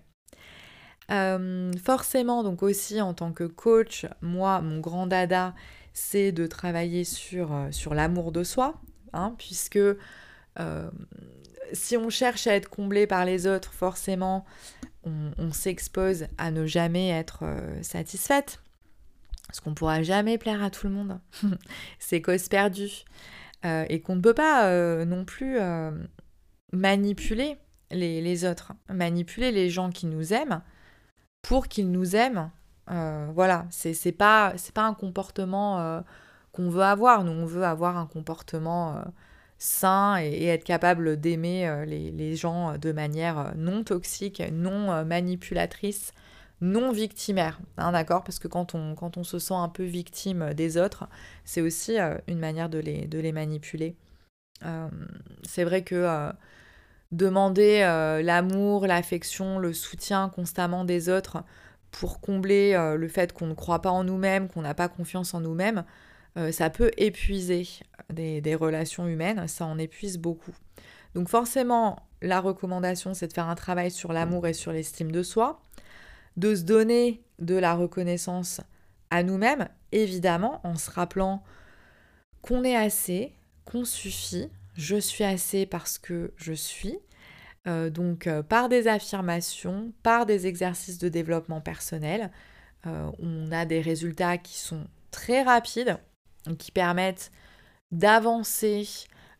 forcément, 1.83 2.43
donc 2.43 2.63
aussi 2.63 3.01
en 3.01 3.15
tant 3.15 3.33
que 3.33 3.45
coach, 3.45 4.07
moi, 4.21 4.61
mon 4.61 4.81
grand 4.81 5.07
dada, 5.07 5.55
c'est 5.93 6.33
de 6.33 6.47
travailler 6.47 7.05
sur, 7.05 7.69
sur 7.71 7.95
l'amour 7.95 8.33
de 8.33 8.45
soi, 8.45 8.81
hein, 9.13 9.35
puisque 9.39 9.79
si 11.73 11.97
on 11.97 12.11
cherche 12.11 12.47
à 12.47 12.55
être 12.55 12.69
comblé 12.69 13.07
par 13.07 13.25
les 13.25 13.47
autres, 13.47 13.73
forcément, 13.73 14.45
on 15.05 15.53
s'expose 15.53 16.27
à 16.37 16.51
ne 16.51 16.67
jamais 16.67 17.09
être 17.09 17.45
satisfaite. 17.83 18.61
Parce 19.47 19.59
qu'on 19.59 19.71
ne 19.71 19.75
pourra 19.75 20.03
jamais 20.03 20.39
plaire 20.39 20.63
à 20.63 20.71
tout 20.71 20.87
le 20.87 20.93
monde. 20.93 21.19
c'est 21.99 22.23
cause 22.23 22.49
perdue. 22.49 23.05
Euh, 23.65 23.85
et 23.89 24.01
qu'on 24.01 24.17
ne 24.17 24.21
peut 24.21 24.33
pas 24.33 24.67
euh, 24.67 25.05
non 25.05 25.25
plus 25.25 25.59
euh, 25.59 25.91
manipuler 26.73 27.59
les, 27.91 28.45
autres, 28.45 28.73
manipuler 28.89 29.51
les 29.51 29.69
gens 29.69 29.91
qui 29.91 30.07
nous 30.07 30.33
aiment 30.33 30.63
pour 31.43 31.67
qu'ils 31.67 31.91
nous 31.91 32.15
aiment. 32.15 32.51
voilà, 32.87 33.67
c'est 33.71 34.13
pas, 34.13 34.55
pas 34.73 34.85
un 34.85 34.95
comportement 34.95 36.05
qu'on 36.53 36.71
veut 36.71 36.85
avoir. 36.85 37.25
Nous, 37.25 37.33
on 37.33 37.47
veut 37.47 37.65
avoir 37.65 37.97
un 37.97 38.07
comportement 38.07 39.03
sain 39.61 40.17
et, 40.21 40.47
être 40.47 40.65
capable 40.65 41.21
d'aimer 41.21 41.85
les, 41.87 42.11
les, 42.11 42.35
gens 42.35 42.77
de 42.79 42.91
manière 42.91 43.53
non 43.57 43.85
toxique, 43.85 44.43
non 44.53 45.05
manipulatrice, 45.05 46.13
non 46.61 46.93
victimaire, 46.93 47.59
hein, 47.79 47.93
d'accord? 47.93 48.23
Parce 48.23 48.39
que 48.39 48.49
quand 48.49 48.75
on, 48.75 48.95
quand 48.95 49.17
on 49.17 49.25
se 49.25 49.39
sent 49.39 49.55
un 49.55 49.69
peu 49.69 49.85
victime 49.85 50.53
des 50.55 50.77
autres, 50.77 51.09
c'est 51.45 51.61
aussi 51.61 51.99
euh, 51.99 52.17
une 52.29 52.39
manière 52.39 52.69
de 52.69 52.79
les, 52.79 53.07
de 53.07 53.19
les 53.19 53.33
manipuler. 53.33 53.97
Euh, 54.65 54.89
c'est 55.43 55.65
vrai 55.65 55.83
que 55.83 55.95
euh, 55.95 56.31
demander 57.13 57.81
l'amour, 58.23 58.87
l'affection, 58.87 59.59
le 59.59 59.73
soutien 59.73 60.29
constamment 60.29 60.85
des 60.85 61.09
autres 61.09 61.43
pour 61.91 62.21
combler 62.21 62.77
le 62.97 63.09
fait 63.09 63.33
qu'on 63.33 63.49
ne 63.49 63.55
croit 63.55 63.83
pas 63.83 63.91
en 63.91 64.05
nous-mêmes, 64.05 64.47
qu'on 64.47 64.63
n'a 64.63 64.75
pas 64.75 64.89
confiance 64.89 65.35
en 65.35 65.41
nous-mêmes, 65.41 65.83
ça 66.51 66.71
peut 66.71 66.91
épuiser 66.97 67.67
des, 68.13 68.55
relations 68.55 69.07
humaines, 69.07 69.47
ça 69.49 69.67
en 69.67 69.79
épuise 69.79 70.19
beaucoup. 70.19 70.55
Donc 71.15 71.29
forcément, 71.29 72.09
la 72.23 72.41
recommandation, 72.41 73.15
c'est 73.15 73.29
de 73.29 73.33
faire 73.33 73.49
un 73.49 73.55
travail 73.55 73.91
sur 73.91 74.13
l'amour 74.13 74.47
et 74.47 74.53
sur 74.53 74.73
l'estime 74.73 75.11
de 75.11 75.23
soi 75.23 75.61
de 76.37 76.55
se 76.55 76.63
donner 76.63 77.23
de 77.41 77.57
la 77.57 77.75
reconnaissance 77.75 78.61
à 79.11 79.25
nous-mêmes, 79.25 79.69
évidemment, 79.91 80.61
en 80.65 80.77
se 80.77 80.91
rappelant 80.91 81.43
qu'on 82.41 82.63
est 82.63 82.77
assez, 82.77 83.35
qu'on 83.65 83.85
suffit, 83.85 84.49
je 84.75 84.97
suis 84.97 85.25
assez 85.25 85.67
parce 85.67 85.99
que 85.99 86.33
je 86.37 86.53
suis. 86.53 86.99
Euh, 87.67 87.91
donc 87.91 88.29
par 88.49 88.69
des 88.69 88.87
affirmations, 88.87 89.93
par 90.03 90.25
des 90.25 90.47
exercices 90.47 90.99
de 90.99 91.09
développement 91.09 91.61
personnel, 91.61 92.31
on 92.87 93.53
a 93.53 93.67
des 93.67 93.83
résultats 93.83 94.39
qui 94.39 94.57
sont 94.57 94.87
très 95.11 95.43
rapides, 95.43 95.99
qui 96.59 96.73
permettent 96.73 97.31
d'avancer 97.93 98.87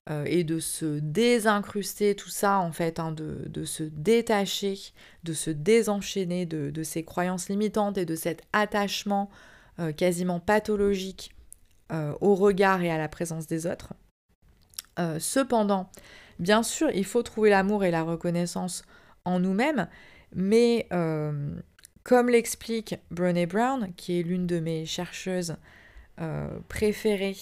euh, 0.09 0.25
et 0.27 0.45
de 0.45 0.59
se 0.59 0.99
désincruster 0.99 2.15
tout 2.17 2.31
ça 2.31 2.59
en 2.59 2.73
fait, 2.73 2.99
hein, 2.99 3.13
de, 3.13 3.65
se 3.65 3.83
détacher, 3.83 4.79
de 5.25 5.33
se 5.33 5.51
désenchaîner 5.51 6.47
de, 6.47 6.83
ces 6.83 7.05
croyances 7.05 7.49
limitantes 7.49 7.99
et 7.99 8.07
de 8.07 8.17
cet 8.17 8.43
attachement 8.53 9.31
euh, 9.79 9.93
quasiment 9.93 10.41
pathologique 10.41 11.35
euh, 11.93 12.15
au 12.21 12.35
regard 12.35 12.83
et 12.83 12.91
à 12.91 12.99
la 12.99 13.09
présence 13.09 13.47
des 13.47 13.67
autres. 13.67 13.93
cependant, 15.19 15.91
bien 16.39 16.63
sûr, 16.63 16.91
il 16.93 17.05
faut 17.05 17.23
trouver 17.23 17.51
l'amour 17.51 17.85
et 17.85 17.91
la 17.91 18.03
reconnaissance 18.03 18.83
en 19.25 19.39
nous-mêmes, 19.39 19.89
mais 20.35 20.89
comme 22.03 22.29
l'explique 22.29 22.97
Brené 23.11 23.47
Brown, 23.47 23.93
qui 23.97 24.19
est 24.19 24.23
l'une 24.23 24.47
de 24.47 24.61
mes 24.61 24.87
chercheuses 24.87 25.57
préférées 26.69 27.37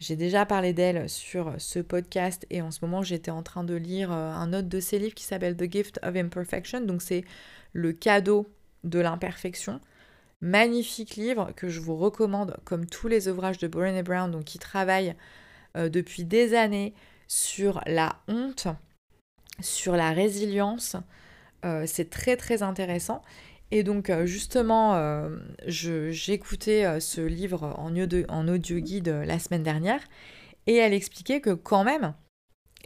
j'ai 0.00 0.14
déjà 0.14 0.46
parlé 0.46 0.72
d'elle 0.72 1.08
sur 1.08 1.54
ce 1.58 1.80
podcast 1.80 2.46
et 2.50 2.62
en 2.62 2.70
ce 2.70 2.84
moment 2.84 3.02
j'étais 3.02 3.32
en 3.32 3.42
train 3.42 3.64
de 3.64 3.74
lire 3.74 4.12
euh, 4.12 4.30
un 4.30 4.52
autre 4.52 4.68
de 4.68 4.80
ses 4.80 4.98
livres 4.98 5.14
qui 5.14 5.24
s'appelle 5.24 5.56
The 5.56 5.70
Gift 5.70 5.98
of 6.04 6.14
Imperfection, 6.14 6.82
donc 6.82 7.02
c'est 7.02 7.24
le 7.72 7.92
cadeau 7.92 8.48
de 8.84 9.00
l'imperfection. 9.00 9.80
Magnifique 10.40 11.16
livre 11.16 11.50
que 11.56 11.68
je 11.68 11.80
vous 11.80 11.96
recommande 11.96 12.56
comme 12.64 12.86
tous 12.86 13.08
les 13.08 13.26
ouvrages 13.26 13.58
de 13.58 13.66
Brené 13.66 14.04
Brown, 14.04 14.30
donc 14.30 14.44
qui 14.44 14.60
travaille 14.60 15.16
euh, 15.76 15.88
depuis 15.88 16.22
des 16.22 16.54
années 16.54 16.94
sur 17.26 17.80
la 17.86 18.20
honte, 18.28 18.68
sur 19.60 19.96
la 19.96 20.12
résilience. 20.12 20.94
Euh, 21.64 21.84
c'est 21.86 22.08
très 22.08 22.36
très 22.36 22.62
intéressant. 22.62 23.20
Et 23.70 23.82
donc 23.82 24.08
euh, 24.10 24.26
justement, 24.26 24.94
euh, 24.94 25.36
j'écoutais 25.66 26.84
euh, 26.84 27.00
ce 27.00 27.20
livre 27.20 27.74
en 27.76 27.94
audio, 27.96 28.24
en 28.28 28.48
audio 28.48 28.78
guide 28.78 29.08
la 29.08 29.38
semaine 29.38 29.62
dernière 29.62 30.00
et 30.66 30.76
elle 30.76 30.94
expliquait 30.94 31.40
que 31.40 31.50
quand 31.50 31.84
même, 31.84 32.14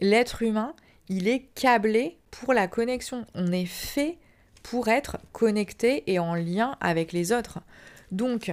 l'être 0.01 0.43
humain, 0.43 0.75
il 1.09 1.29
est 1.29 1.51
câblé 1.55 2.19
pour 2.31 2.53
la 2.53 2.67
connexion. 2.67 3.27
On 3.35 3.53
est 3.53 3.67
fait 3.67 4.19
pour 4.63 4.89
être 4.89 5.19
connecté 5.33 6.05
et 6.11 6.19
en 6.19 6.35
lien 6.35 6.77
avec 6.81 7.13
les 7.13 7.33
autres. 7.33 7.61
Donc, 8.11 8.53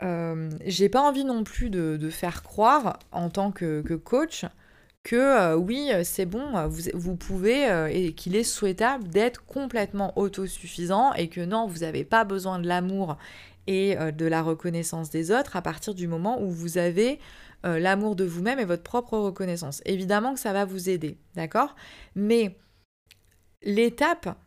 j'ai 0.00 0.88
pas 0.88 1.02
envie 1.02 1.24
non 1.24 1.44
plus 1.44 1.68
de, 1.68 2.08
faire 2.08 2.42
croire 2.42 2.98
en 3.12 3.28
tant 3.28 3.52
que 3.52 3.82
coach 3.96 4.46
que 5.08 5.16
euh, 5.16 5.56
oui, 5.56 5.88
euh, 5.90 6.02
c'est 6.04 6.26
bon, 6.26 6.54
euh, 6.54 6.68
vous, 6.92 7.16
pouvez 7.16 7.64
et 7.90 8.12
qu'il 8.12 8.36
est 8.36 8.44
souhaitable 8.44 9.08
d'être 9.08 9.42
complètement 9.46 10.12
autosuffisant 10.18 11.14
et 11.14 11.28
que 11.28 11.40
non, 11.40 11.66
vous 11.66 11.78
n'avez 11.78 12.04
pas 12.04 12.24
besoin 12.24 12.58
de 12.58 12.68
l'amour 12.68 13.16
et 13.66 13.96
de 13.96 14.26
la 14.26 14.42
reconnaissance 14.42 15.10
des 15.10 15.30
autres 15.30 15.56
à 15.56 15.62
partir 15.62 15.94
du 15.94 16.08
moment 16.08 16.40
où 16.42 16.50
vous 16.50 16.78
avez 16.78 17.18
l'amour 17.62 18.16
de 18.16 18.24
vous-même 18.24 18.58
et 18.58 18.64
votre 18.64 18.82
propre 18.82 19.18
reconnaissance. 19.18 19.82
Évidemment 19.84 20.32
que 20.32 20.40
ça 20.40 20.54
va 20.54 20.64
vous 20.64 20.88
aider, 20.88 21.18
d'accord? 21.34 21.74
Mais 22.14 22.56
l'étape 23.62 24.38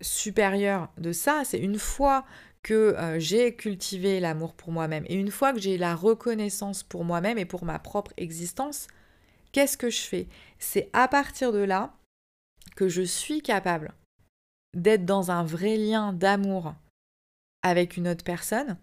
supérieure 0.00 0.88
de 0.98 1.10
ça, 1.10 1.42
c'est 1.44 1.58
une 1.58 1.78
fois 1.78 2.24
que 2.62 2.96
j'ai 3.18 3.56
cultivé 3.56 4.20
l'amour 4.20 4.54
pour 4.54 4.70
moi-même 4.70 5.04
et 5.08 5.16
une 5.16 5.32
fois 5.32 5.52
que 5.52 5.58
j'ai 5.58 5.76
la 5.76 5.96
reconnaissance 5.96 6.84
pour 6.84 7.04
moi-même 7.04 7.38
et 7.38 7.44
pour 7.44 7.64
ma 7.64 7.80
propre 7.80 8.12
existence, 8.16 8.86
Qu'est-ce 9.52 9.76
que 9.76 9.90
je 9.90 10.00
fais? 10.00 10.28
C'est 10.58 10.88
à 10.92 11.08
partir 11.08 11.52
de 11.52 11.58
là 11.58 11.92
que 12.76 12.88
je 12.88 13.02
suis 13.02 13.42
capable 13.42 13.92
d'être 14.74 15.04
dans 15.04 15.30
un 15.30 15.44
vrai 15.44 15.76
lien 15.76 16.12
d'amour 16.12 16.74
avec 17.62 17.96
une 17.96 18.08
autre 18.08 18.24
personne 18.24 18.78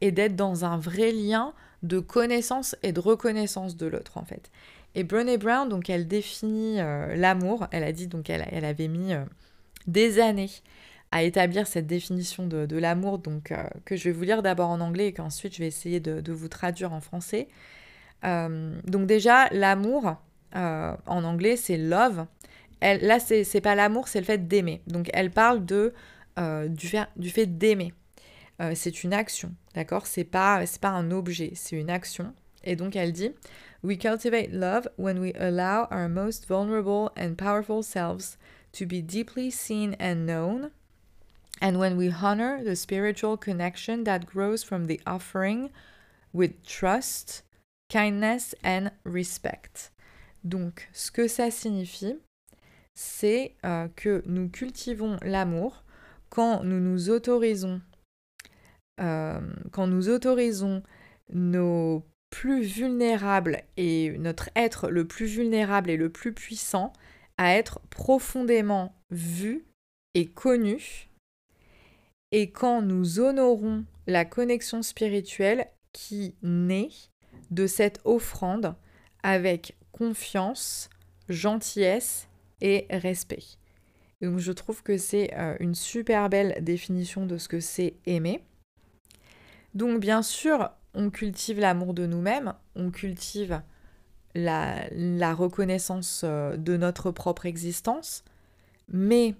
et 0.00 0.12
d'être 0.12 0.36
dans 0.36 0.64
un 0.64 0.78
vrai 0.78 1.12
lien 1.12 1.54
de 1.82 1.98
connaissance 1.98 2.76
et 2.82 2.92
de 2.92 3.00
reconnaissance 3.00 3.76
de 3.76 3.86
l'autre 3.86 4.18
en 4.18 4.24
fait. 4.24 4.50
Et 4.94 5.04
Brené 5.04 5.38
Brown, 5.38 5.68
donc 5.68 5.88
elle 5.88 6.08
définit 6.08 6.80
euh, 6.80 7.14
l'amour, 7.16 7.66
elle 7.70 7.84
a 7.84 7.92
dit 7.92 8.06
donc 8.06 8.28
elle, 8.28 8.64
avait 8.64 8.88
mis 8.88 9.14
euh, 9.14 9.24
des 9.86 10.18
années 10.18 10.50
à 11.12 11.22
établir 11.22 11.66
cette 11.66 11.86
définition 11.86 12.46
de, 12.46 12.76
l'amour, 12.76 13.18
donc 13.18 13.50
euh, 13.50 13.64
que 13.84 13.96
je 13.96 14.04
vais 14.04 14.12
vous 14.12 14.22
lire 14.22 14.42
d'abord 14.42 14.70
en 14.70 14.80
anglais 14.80 15.08
et 15.08 15.12
qu'ensuite 15.12 15.54
je 15.54 15.60
vais 15.60 15.66
essayer 15.66 16.00
de, 16.00 16.32
vous 16.32 16.48
traduire 16.48 16.92
en 16.92 17.00
français. 17.00 17.48
Euh, 18.24 18.80
donc 18.84 19.06
déjà, 19.06 19.48
l'amour, 19.50 20.16
euh, 20.56 20.96
en 21.06 21.24
anglais, 21.24 21.56
c'est 21.56 21.76
love. 21.76 22.26
Elle, 22.80 23.02
là, 23.06 23.18
c'est 23.20 23.60
pas 23.60 23.74
l'amour, 23.74 24.08
c'est 24.08 24.20
le 24.20 24.24
fait 24.24 24.48
d'aimer. 24.48 24.82
Donc 24.86 25.10
elle 25.12 25.30
parle 25.30 25.64
de, 25.64 25.92
euh, 26.38 26.68
du, 26.68 26.88
fait, 26.88 27.58
d'aimer. 27.58 27.92
c'est 28.74 29.04
une 29.04 29.12
action, 29.12 29.54
d'accord? 29.74 30.06
C'est 30.06 30.24
pas, 30.24 30.62
pas 30.80 30.88
un 30.88 31.10
objet, 31.10 31.52
c'est 31.54 31.76
une 31.76 31.90
action. 31.90 32.32
Et 32.64 32.76
donc 32.76 32.96
elle 32.96 33.12
dit 33.12 33.32
We 33.82 33.96
cultivate 33.96 34.52
love 34.52 34.88
when 34.98 35.18
we 35.18 35.32
allow 35.38 35.88
our 35.90 36.08
most 36.08 36.46
vulnerable 36.46 37.10
and 37.16 37.36
powerful 37.36 37.82
selves 37.82 38.36
to 38.72 38.86
be 38.86 39.02
deeply 39.02 39.50
seen 39.50 39.96
and 39.98 40.26
known, 40.26 40.70
and 41.60 41.78
when 41.78 41.96
we 41.96 42.10
honor 42.10 42.62
the 42.62 42.76
spiritual 42.76 43.36
connection 43.36 44.04
that 44.04 44.26
grows 44.26 44.62
from 44.62 44.86
the 44.86 45.00
offering 45.06 45.70
with 46.32 46.62
trust, 46.64 47.42
kindness 47.90 48.56
and 48.64 48.90
respect. 49.04 49.92
Donc, 50.44 50.88
ce 50.92 51.10
que 51.10 51.28
ça 51.28 51.50
signifie, 51.50 52.16
c'est 52.94 53.54
euh, 53.64 53.88
que 53.94 54.22
nous 54.26 54.48
cultivons 54.48 55.18
l'amour 55.22 55.84
quand 56.30 56.64
nous 56.64 56.80
nous 56.80 57.10
autorisons, 57.10 57.82
euh, 59.00 59.40
quand 59.72 59.86
nous 59.86 60.08
autorisons 60.08 60.82
nos 61.32 62.04
plus 62.30 62.62
vulnérables 62.62 63.62
et 63.76 64.16
notre 64.18 64.48
être 64.54 64.88
le 64.88 65.06
plus 65.06 65.26
vulnérable 65.26 65.90
et 65.90 65.96
le 65.96 66.10
plus 66.10 66.32
puissant 66.32 66.92
à 67.36 67.54
être 67.54 67.80
profondément 67.90 68.94
vu 69.10 69.64
et 70.14 70.26
connu, 70.26 71.08
et 72.32 72.50
quand 72.50 72.82
nous 72.82 73.18
honorons 73.18 73.84
la 74.06 74.24
connexion 74.24 74.82
spirituelle 74.82 75.66
qui 75.92 76.36
naît 76.42 76.90
de 77.50 77.66
cette 77.66 78.00
offrande 78.04 78.74
avec 79.22 79.76
confiance, 79.92 80.88
gentillesse 81.28 82.28
et 82.60 82.86
respect. 82.90 83.42
donc 84.20 84.38
je 84.38 84.52
trouve 84.52 84.82
que 84.82 84.98
c'est 84.98 85.32
euh, 85.34 85.56
une 85.60 85.74
super 85.74 86.28
belle 86.28 86.62
définition 86.62 87.26
de 87.26 87.38
ce 87.38 87.48
que 87.48 87.60
c'est 87.60 87.94
aimer. 88.06 88.42
Donc 89.74 90.00
bien 90.00 90.22
sûr, 90.22 90.70
on 90.94 91.10
cultive 91.10 91.60
l'amour 91.60 91.94
de 91.94 92.06
nous-mêmes, 92.06 92.54
on 92.74 92.90
cultive 92.90 93.62
la, 94.34 95.34
reconnaissance 95.34 96.22
euh, 96.24 96.56
de 96.56 96.76
notre 96.76 97.10
propre 97.10 97.46
existence, 97.46 98.24
mais 98.88 99.34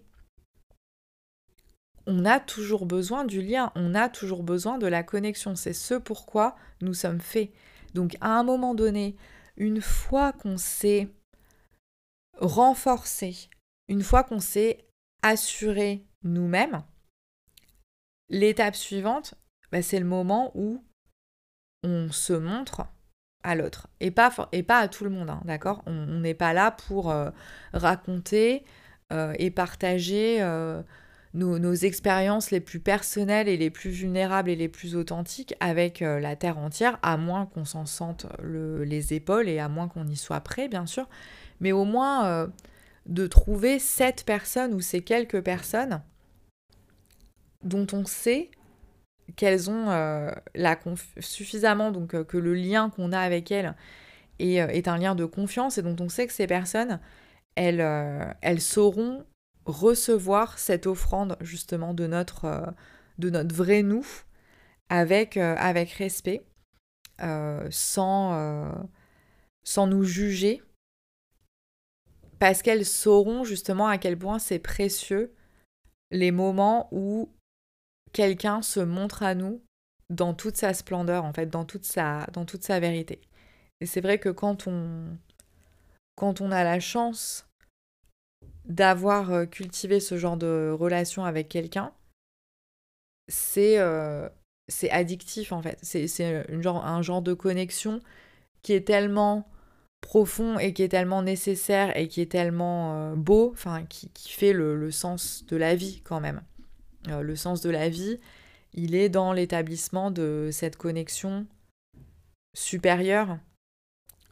on 2.06 2.24
a 2.24 2.40
toujours 2.40 2.86
besoin 2.86 3.24
du 3.24 3.42
lien, 3.42 3.72
on 3.74 3.94
a 3.94 4.08
toujours 4.08 4.42
besoin 4.42 4.78
de 4.78 4.86
la 4.86 5.02
connexion. 5.02 5.54
C'est 5.54 5.72
ce 5.72 5.94
pourquoi 5.94 6.56
nous 6.80 6.94
sommes 6.94 7.20
faits. 7.20 7.50
Donc 7.94 8.16
à 8.20 8.38
un 8.38 8.42
moment 8.42 8.74
donné, 8.74 9.16
une 9.56 9.80
fois 9.80 10.32
qu'on 10.32 10.56
s'est 10.56 11.08
renforcé, 12.38 13.50
une 13.88 14.02
fois 14.02 14.24
qu'on 14.24 14.40
s'est 14.40 14.86
assuré 15.22 16.06
nous-mêmes, 16.22 16.82
l'étape 18.28 18.76
suivante, 18.76 19.34
bah, 19.72 19.82
c'est 19.82 19.98
le 19.98 20.06
moment 20.06 20.50
où 20.54 20.82
on 21.82 22.10
se 22.10 22.32
montre 22.32 22.86
à 23.42 23.54
l'autre. 23.54 23.88
Et 24.00 24.10
pas, 24.10 24.32
à 24.68 24.88
tout 24.88 25.04
le 25.04 25.10
monde, 25.10 25.30
hein, 25.30 25.40
d'accord? 25.44 25.82
On 25.86 26.20
n'est 26.20 26.34
pas 26.34 26.52
là 26.52 26.70
pour 26.70 27.10
euh, 27.10 27.30
raconter 27.72 28.64
euh, 29.12 29.34
et 29.38 29.50
partager 29.50 30.42
euh, 30.42 30.82
nos, 31.34 31.74
expériences 31.74 32.50
les 32.50 32.60
plus 32.60 32.80
personnelles 32.80 33.48
et 33.48 33.56
les 33.56 33.70
plus 33.70 33.90
vulnérables 33.90 34.50
et 34.50 34.56
les 34.56 34.68
plus 34.68 34.96
authentiques 34.96 35.54
avec 35.60 36.02
euh, 36.02 36.18
la 36.18 36.34
Terre 36.34 36.58
entière, 36.58 36.98
à 37.02 37.16
moins 37.16 37.46
qu'on 37.46 37.64
s'en 37.64 37.86
sente 37.86 38.26
les 38.42 39.14
épaules 39.14 39.48
et 39.48 39.58
à 39.58 39.68
moins 39.68 39.88
qu'on 39.88 40.06
y 40.06 40.16
soit 40.16 40.40
prêt, 40.40 40.68
bien 40.68 40.86
sûr, 40.86 41.08
mais 41.60 41.72
au 41.72 41.84
moins 41.84 42.26
euh, 42.26 42.46
de 43.06 43.26
trouver 43.26 43.78
cette 43.78 44.24
personne 44.24 44.74
ou 44.74 44.80
ces 44.80 45.02
quelques 45.02 45.40
personnes 45.40 46.02
dont 47.62 47.86
on 47.92 48.04
sait 48.06 48.50
qu'elles 49.36 49.70
ont 49.70 49.90
euh, 49.90 50.30
la 50.56 50.76
suffisamment, 51.20 51.92
donc 51.92 52.24
que 52.24 52.38
le 52.38 52.54
lien 52.54 52.90
qu'on 52.90 53.12
a 53.12 53.20
avec 53.20 53.52
elles 53.52 53.76
est, 54.40 54.56
est, 54.56 54.88
un 54.88 54.98
lien 54.98 55.14
de 55.14 55.24
confiance 55.26 55.78
et 55.78 55.82
dont 55.82 55.96
on 56.00 56.08
sait 56.08 56.26
que 56.26 56.32
ces 56.32 56.48
personnes, 56.48 56.98
elles, 57.54 57.84
elles 58.40 58.60
sauront 58.60 59.24
recevoir 59.66 60.58
cette 60.58 60.86
offrande 60.86 61.36
justement 61.40 61.94
de 61.94 62.06
notre, 62.06 62.44
euh, 62.44 62.66
de 63.18 63.30
notre 63.30 63.54
vrai 63.54 63.82
nous 63.82 64.06
avec, 64.88 65.36
euh, 65.36 65.54
avec 65.58 65.90
respect, 65.92 66.44
euh, 67.22 67.66
sans, 67.70 68.72
sans 69.62 69.86
nous 69.86 70.04
juger, 70.04 70.62
parce 72.38 72.62
qu'elles 72.62 72.86
sauront 72.86 73.44
justement 73.44 73.86
à 73.86 73.98
quel 73.98 74.18
point 74.18 74.38
c'est 74.38 74.58
précieux 74.58 75.34
les 76.10 76.32
moments 76.32 76.88
où 76.90 77.30
quelqu'un 78.12 78.62
se 78.62 78.80
montre 78.80 79.22
à 79.22 79.34
nous 79.34 79.62
dans 80.08 80.34
toute 80.34 80.56
sa 80.56 80.74
splendeur, 80.74 81.24
en 81.24 81.32
fait, 81.32 81.46
dans 81.46 81.64
toute 81.64 81.84
sa, 81.84 82.26
dans 82.32 82.44
toute 82.44 82.64
sa 82.64 82.80
vérité. 82.80 83.20
Et 83.80 83.86
c'est 83.86 84.00
vrai 84.00 84.18
que 84.18 84.28
quand 84.28 84.66
on, 84.66 85.16
quand 86.16 86.40
on 86.40 86.50
a 86.50 86.64
la 86.64 86.80
chance 86.80 87.49
d'avoir 88.70 89.32
euh, 89.32 89.46
cultivé 89.46 90.00
ce 90.00 90.16
genre 90.16 90.36
de 90.36 90.74
relation 90.78 91.24
avec 91.24 91.48
quelqu'un, 91.48 91.92
c'est 93.28 93.78
euh, 93.78 94.28
addictif 94.90 95.52
en 95.52 95.62
fait. 95.62 95.78
C'est 95.82 96.08
genre, 96.60 96.84
un 96.84 97.02
genre 97.02 97.22
de 97.22 97.34
connexion 97.34 98.00
qui 98.62 98.72
est 98.72 98.86
tellement 98.86 99.48
profond 100.00 100.58
et 100.58 100.72
qui 100.72 100.82
est 100.82 100.88
tellement 100.88 101.22
nécessaire 101.22 101.96
et 101.96 102.08
qui 102.08 102.20
est 102.22 102.30
tellement 102.30 102.94
euh, 102.94 103.14
beau, 103.14 103.50
enfin 103.52 103.84
qui, 103.84 104.08
qui, 104.10 104.30
fait 104.30 104.52
le, 104.52 104.76
le, 104.76 104.90
sens 104.90 105.44
de 105.46 105.56
la 105.56 105.74
vie 105.74 106.00
quand 106.04 106.20
même. 106.20 106.42
le 107.06 107.36
sens 107.36 107.60
de 107.60 107.70
la 107.70 107.88
vie, 107.88 108.18
il 108.72 108.94
est 108.94 109.08
dans 109.08 109.32
l'établissement 109.32 110.10
de 110.10 110.48
cette 110.52 110.76
connexion 110.76 111.46
supérieure 112.54 113.38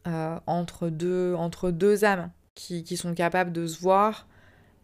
euh, 0.07 0.39
entre, 0.47 0.89
deux, 0.89 1.34
entre 1.34 1.70
deux 1.70 2.05
âmes 2.05 2.30
qui, 2.55 2.84
qui, 2.84 2.97
sont 2.97 3.14
capables 3.14 3.53
de 3.53 3.66
se 3.66 3.80
voir 3.80 4.28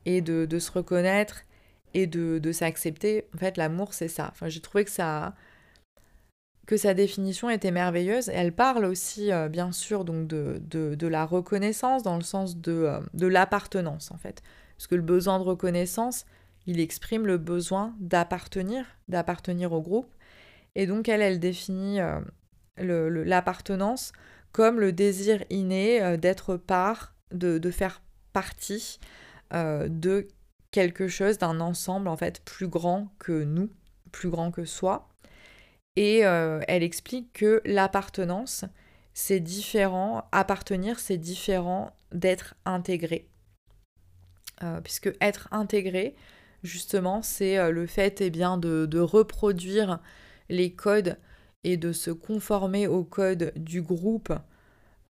et 0.07 0.20
de, 0.20 0.59
se 0.59 0.70
reconnaître 0.70 1.42
et 1.94 2.07
de, 2.07 2.52
s'accepter. 2.52 3.26
En 3.34 3.38
fait, 3.38 3.57
l'amour, 3.57 3.94
c'est 3.94 4.09
ça. 4.09 4.28
Enfin, 4.30 4.48
j'ai 4.48 4.61
trouvé 4.61 4.84
que 4.84 4.90
ça 4.90 5.34
que 6.66 6.78
sa 6.78 6.94
définition 6.94 7.50
était 7.50 7.70
merveilleuse. 7.70 8.30
Elle 8.30 8.50
parle 8.50 8.86
aussi, 8.86 9.30
euh, 9.30 9.50
bien 9.50 9.70
sûr, 9.70 10.02
donc 10.07 10.26
de, 10.26 11.07
la 11.07 11.26
reconnaissance 11.26 12.02
dans 12.02 12.16
le 12.16 12.22
sens 12.22 12.57
de, 12.57 12.72
euh, 12.72 13.00
de 13.12 13.26
l'appartenance, 13.26 14.11
en 14.11 14.16
fait. 14.16 14.42
Parce 14.78 14.86
que 14.86 14.94
le 14.94 15.02
besoin 15.02 15.38
de 15.38 15.44
reconnaissance, 15.44 16.24
il 16.66 16.80
exprime 16.80 17.26
le 17.26 17.36
besoin 17.36 17.94
d'appartenir, 18.00 18.86
d'appartenir 19.09 19.74
au 19.74 19.82
groupe. 19.82 20.11
Et 20.74 20.86
donc, 20.86 21.07
elle, 21.07 21.38
définit 21.38 21.98
l'appartenance 22.78 24.12
comme 24.55 24.78
le 24.78 24.92
désir 24.92 25.44
inné 25.50 26.00
euh, 26.00 26.16
d'être 26.16 26.57
part, 26.57 27.12
de, 27.32 27.70
faire 27.72 28.00
partie 28.32 29.00
euh, 29.53 29.88
de 29.88 30.28
quelque 30.70 31.09
chose, 31.09 31.38
d'un 31.38 31.61
ensemble 31.61 32.09
en 32.09 32.16
fait 32.16 32.40
plus 32.45 32.68
grand 32.68 33.12
que 33.18 33.45
nous, 33.45 33.70
plus 34.12 34.30
grand 34.30 34.51
que 34.51 34.64
soi. 34.64 35.09
Et 35.97 36.26
euh, 36.26 36.61
elle 36.66 36.82
explique 36.82 37.32
que 37.32 37.62
l'appartenance, 37.64 38.64
c'est 39.12 39.40
différent, 39.40 40.28
appartenir, 40.32 40.99
c'est 40.99 41.18
différent 41.18 41.95
d'être 42.12 42.55
intégré. 42.64 43.28
puisque 44.82 45.12
être 45.20 45.49
intégré, 45.53 46.16
justement, 46.62 47.22
c'est 47.22 47.70
le 47.70 47.86
fait 47.86 48.20
eh 48.20 48.30
bien, 48.30 48.57
de, 48.57 48.99
reproduire 48.99 50.01
les 50.49 50.72
codes 50.72 51.18
et 51.64 51.76
de 51.76 51.92
se 51.92 52.11
conformer 52.11 52.86
au 52.86 53.05
code 53.05 53.53
du 53.57 53.82
groupe 53.82 54.32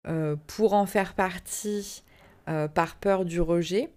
euh, 0.08 0.36
pour 0.48 0.74
en 0.74 0.86
faire 0.86 1.14
partie 1.14 2.04
euh, 2.50 2.68
par 2.68 2.98
peur 2.98 3.24
du 3.24 3.40
rejet, 3.40 3.90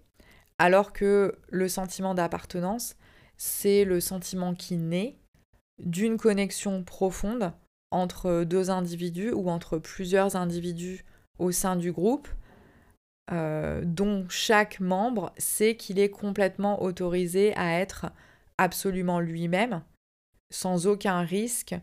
alors 0.59 0.93
que 0.93 1.37
le 1.49 1.67
sentiment 1.67 2.13
d'appartenance, 2.13 2.95
c'est 3.37 3.83
le 3.83 3.99
sentiment 3.99 4.55
qui 4.55 4.77
naît 4.77 5.17
d'une 5.79 6.17
connexion 6.17 6.83
profonde 6.83 7.53
entre 7.91 8.43
deux 8.43 8.69
individus 8.69 9.31
ou 9.31 9.49
entre 9.49 9.77
plusieurs 9.77 10.35
individus 10.35 11.05
au 11.39 11.51
sein 11.51 11.75
du 11.75 11.91
groupe, 11.91 12.27
euh, 13.31 13.81
dont 13.85 14.25
chaque 14.29 14.79
membre 14.79 15.33
sait 15.37 15.75
qu'il 15.75 15.99
est 15.99 16.09
complètement 16.09 16.81
autorisé 16.81 17.55
à 17.55 17.79
être 17.79 18.07
absolument 18.57 19.19
lui-même, 19.19 19.83
sans 20.51 20.87
aucun 20.87 21.21
risque 21.21 21.75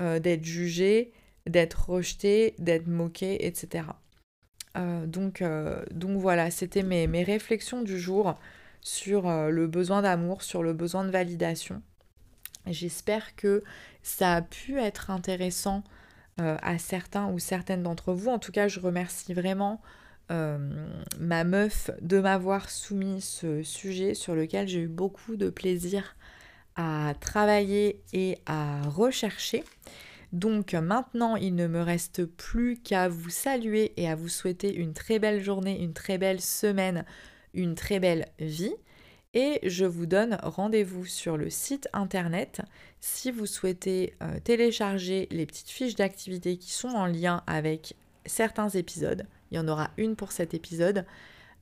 euh, 0.00 0.18
d'être 0.18 0.44
jugé, 0.44 1.12
d'être 1.46 1.90
rejeté, 1.90 2.54
d'être 2.58 2.86
moqué, 2.86 3.46
etc. 3.46 3.84
Euh, 4.76 5.06
donc, 5.06 5.42
euh, 5.42 5.84
donc 5.92 6.18
voilà, 6.18 6.50
c'était 6.50 6.82
mes, 6.82 7.06
mes, 7.06 7.22
réflexions 7.22 7.82
du 7.82 7.98
jour 7.98 8.36
sur 8.80 9.30
le 9.30 9.66
besoin 9.66 10.02
d'amour, 10.02 10.42
sur 10.42 10.62
le 10.62 10.74
besoin 10.74 11.04
de 11.04 11.10
validation. 11.10 11.80
J'espère 12.66 13.34
que 13.34 13.62
ça 14.02 14.34
a 14.34 14.42
pu 14.42 14.78
être 14.78 15.10
intéressant 15.10 15.82
à 16.36 16.76
certains 16.76 17.30
ou 17.30 17.38
certaines 17.38 17.82
d'entre 17.82 18.12
vous. 18.12 18.28
En 18.28 18.38
tout 18.38 18.52
cas, 18.52 18.68
je 18.68 18.80
remercie 18.80 19.32
vraiment 19.32 19.80
ma 20.28 21.44
meuf 21.44 21.90
de 22.02 22.20
m'avoir 22.20 22.68
soumis 22.68 23.22
ce 23.22 23.62
sujet 23.62 24.12
sur 24.12 24.34
lequel 24.34 24.68
j'ai 24.68 24.80
eu 24.80 24.88
beaucoup 24.88 25.36
de 25.36 25.48
plaisir 25.48 26.14
à 26.76 27.14
travailler 27.20 28.02
et 28.12 28.38
à 28.44 28.82
rechercher. 28.82 29.64
Donc 30.34 30.74
maintenant, 30.74 31.36
il 31.36 31.54
ne 31.54 31.68
me 31.68 31.80
reste 31.80 32.24
plus 32.24 32.76
qu'à 32.76 33.08
vous 33.08 33.30
saluer 33.30 33.92
et 33.96 34.08
à 34.08 34.16
vous 34.16 34.28
souhaiter 34.28 34.74
une 34.74 34.92
très 34.92 35.20
belle 35.20 35.40
journée, 35.40 35.80
une 35.80 35.92
très 35.92 36.18
belle 36.18 36.40
semaine, 36.40 37.04
une 37.54 37.76
très 37.76 38.00
belle 38.00 38.26
vie. 38.40 38.74
Et 39.32 39.60
je 39.62 39.84
vous 39.84 40.06
donne 40.06 40.36
rendez-vous 40.42 41.06
sur 41.06 41.36
le 41.36 41.50
site 41.50 41.88
internet 41.92 42.62
si 43.00 43.30
vous 43.30 43.46
souhaitez 43.46 44.14
euh, 44.24 44.40
télécharger 44.42 45.28
les 45.30 45.46
petites 45.46 45.70
fiches 45.70 45.94
d'activité 45.94 46.56
qui 46.56 46.72
sont 46.72 46.88
en 46.88 47.06
lien 47.06 47.44
avec 47.46 47.94
certains 48.26 48.70
épisodes. 48.70 49.28
Il 49.52 49.56
y 49.56 49.60
en 49.60 49.68
aura 49.68 49.90
une 49.98 50.16
pour 50.16 50.32
cet 50.32 50.52
épisode. 50.52 51.06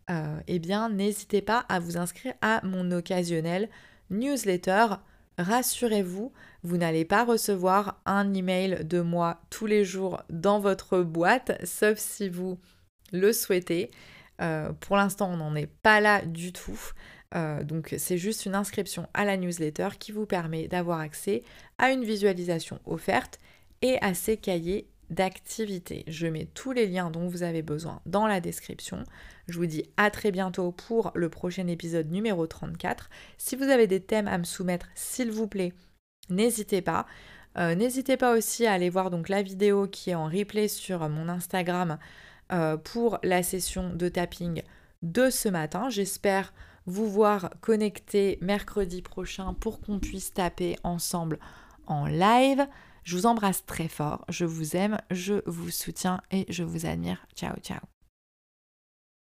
Euh, 0.09 0.41
eh 0.47 0.59
bien, 0.59 0.89
n'hésitez 0.89 1.43
pas 1.43 1.67
à 1.69 1.79
vous 1.79 1.99
inscrire 1.99 2.33
à 2.41 2.63
mon 2.65 2.91
occasionnel 2.91 3.69
newsletter. 4.09 4.87
Rassurez-vous, 5.37 6.33
vous, 6.63 6.77
n'allez 6.77 7.05
pas 7.05 7.25
recevoir 7.25 8.01
un 8.07 8.35
email 8.35 8.85
de 8.85 9.01
moi 9.01 9.41
tous 9.51 9.67
les 9.67 9.85
jours 9.85 10.23
dans 10.31 10.61
votre 10.61 11.03
boîte, 11.03 11.61
sauf 11.65 11.99
si 11.99 12.29
vous 12.29 12.59
le 13.13 13.33
souhaitez. 13.33 13.91
Euh, 14.41 14.73
pour 14.81 14.97
l'instant, 14.97 15.31
on 15.31 15.37
n'en 15.37 15.55
est 15.55 15.71
pas 15.83 16.01
là 16.01 16.23
du 16.25 16.53
tout. 16.53 16.81
Euh, 17.35 17.65
donc 17.65 17.95
c'est 17.99 18.19
juste 18.19 18.45
une 18.45 18.55
inscription 18.55 19.09
à 19.15 19.25
la 19.25 19.37
newsletter 19.37 19.89
qui 19.99 20.13
vous 20.13 20.27
permet 20.27 20.69
d'avoir 20.69 21.01
accès 21.01 21.43
à 21.79 21.91
une 21.91 22.05
visualisation 22.05 22.79
offerte 22.85 23.39
et 23.81 23.99
à 24.03 24.15
ces 24.15 24.37
cahiers 24.37 24.87
d'activité. 25.11 26.05
Je 26.09 26.27
mets 26.27 26.49
tous 26.55 26.73
les 26.73 26.87
liens 26.87 27.11
dont 27.11 27.29
vous 27.29 27.43
avez 27.43 27.63
besoin 27.63 28.01
dans 28.07 28.27
la 28.27 28.41
description. 28.41 29.05
Je 29.49 29.59
vous 29.59 29.67
dis 29.67 29.85
à 29.97 30.11
très 30.11 30.31
bientôt 30.31 30.73
pour 30.73 31.13
le 31.15 31.29
prochain 31.29 31.67
épisode 31.67 32.11
numéro 32.11 32.47
34. 32.47 33.11
Si 33.39 33.57
vous 33.57 33.65
avez 33.65 33.87
des 33.87 34.01
thèmes 34.01 34.29
à 34.29 34.39
me 34.39 34.45
soumettre, 34.45 34.89
s'il 34.95 35.31
vous 35.31 35.47
plaît, 35.47 35.73
n'hésitez 36.31 36.83
pas. 36.83 37.07
Euh, 37.59 37.75
n'hésitez 37.75 38.17
pas 38.17 38.37
aussi 38.37 38.67
à 38.67 38.73
aller 38.73 38.89
voir 38.89 39.11
donc 39.11 39.29
la 39.29 39.43
vidéo 39.43 39.87
qui 39.87 40.11
est 40.11 40.15
en 40.15 40.27
replay 40.27 40.69
sur 40.69 41.09
mon 41.09 41.29
Instagram 41.29 41.99
euh, 42.53 42.77
pour 42.77 43.19
la 43.23 43.43
session 43.43 43.91
de 43.91 44.09
tapping 44.09 44.63
de 45.03 45.31
ce 45.31 45.49
matin. 45.49 45.91
J'espère 45.91 46.53
vous 46.87 47.09
voir 47.09 47.51
connecté 47.61 48.39
mercredi 48.41 49.03
prochain 49.03 49.55
pour 49.55 49.81
qu'on 49.81 49.99
puisse 49.99 50.33
taper 50.33 50.77
ensemble 50.83 51.39
en 51.87 52.07
live. 52.07 52.67
Je 53.05 53.17
vous 53.17 53.27
embrasse 53.27 53.67
très 53.67 53.89
fort, 53.89 54.25
je 54.29 54.45
vous 54.45 54.77
aime, 54.77 54.99
je 55.11 55.43
vous 55.47 55.71
soutiens 55.71 56.21
et 56.31 56.47
je 56.49 56.63
vous 56.63 56.87
admire. 56.87 57.27
Ciao, 57.35 57.57
ciao. 57.61 57.92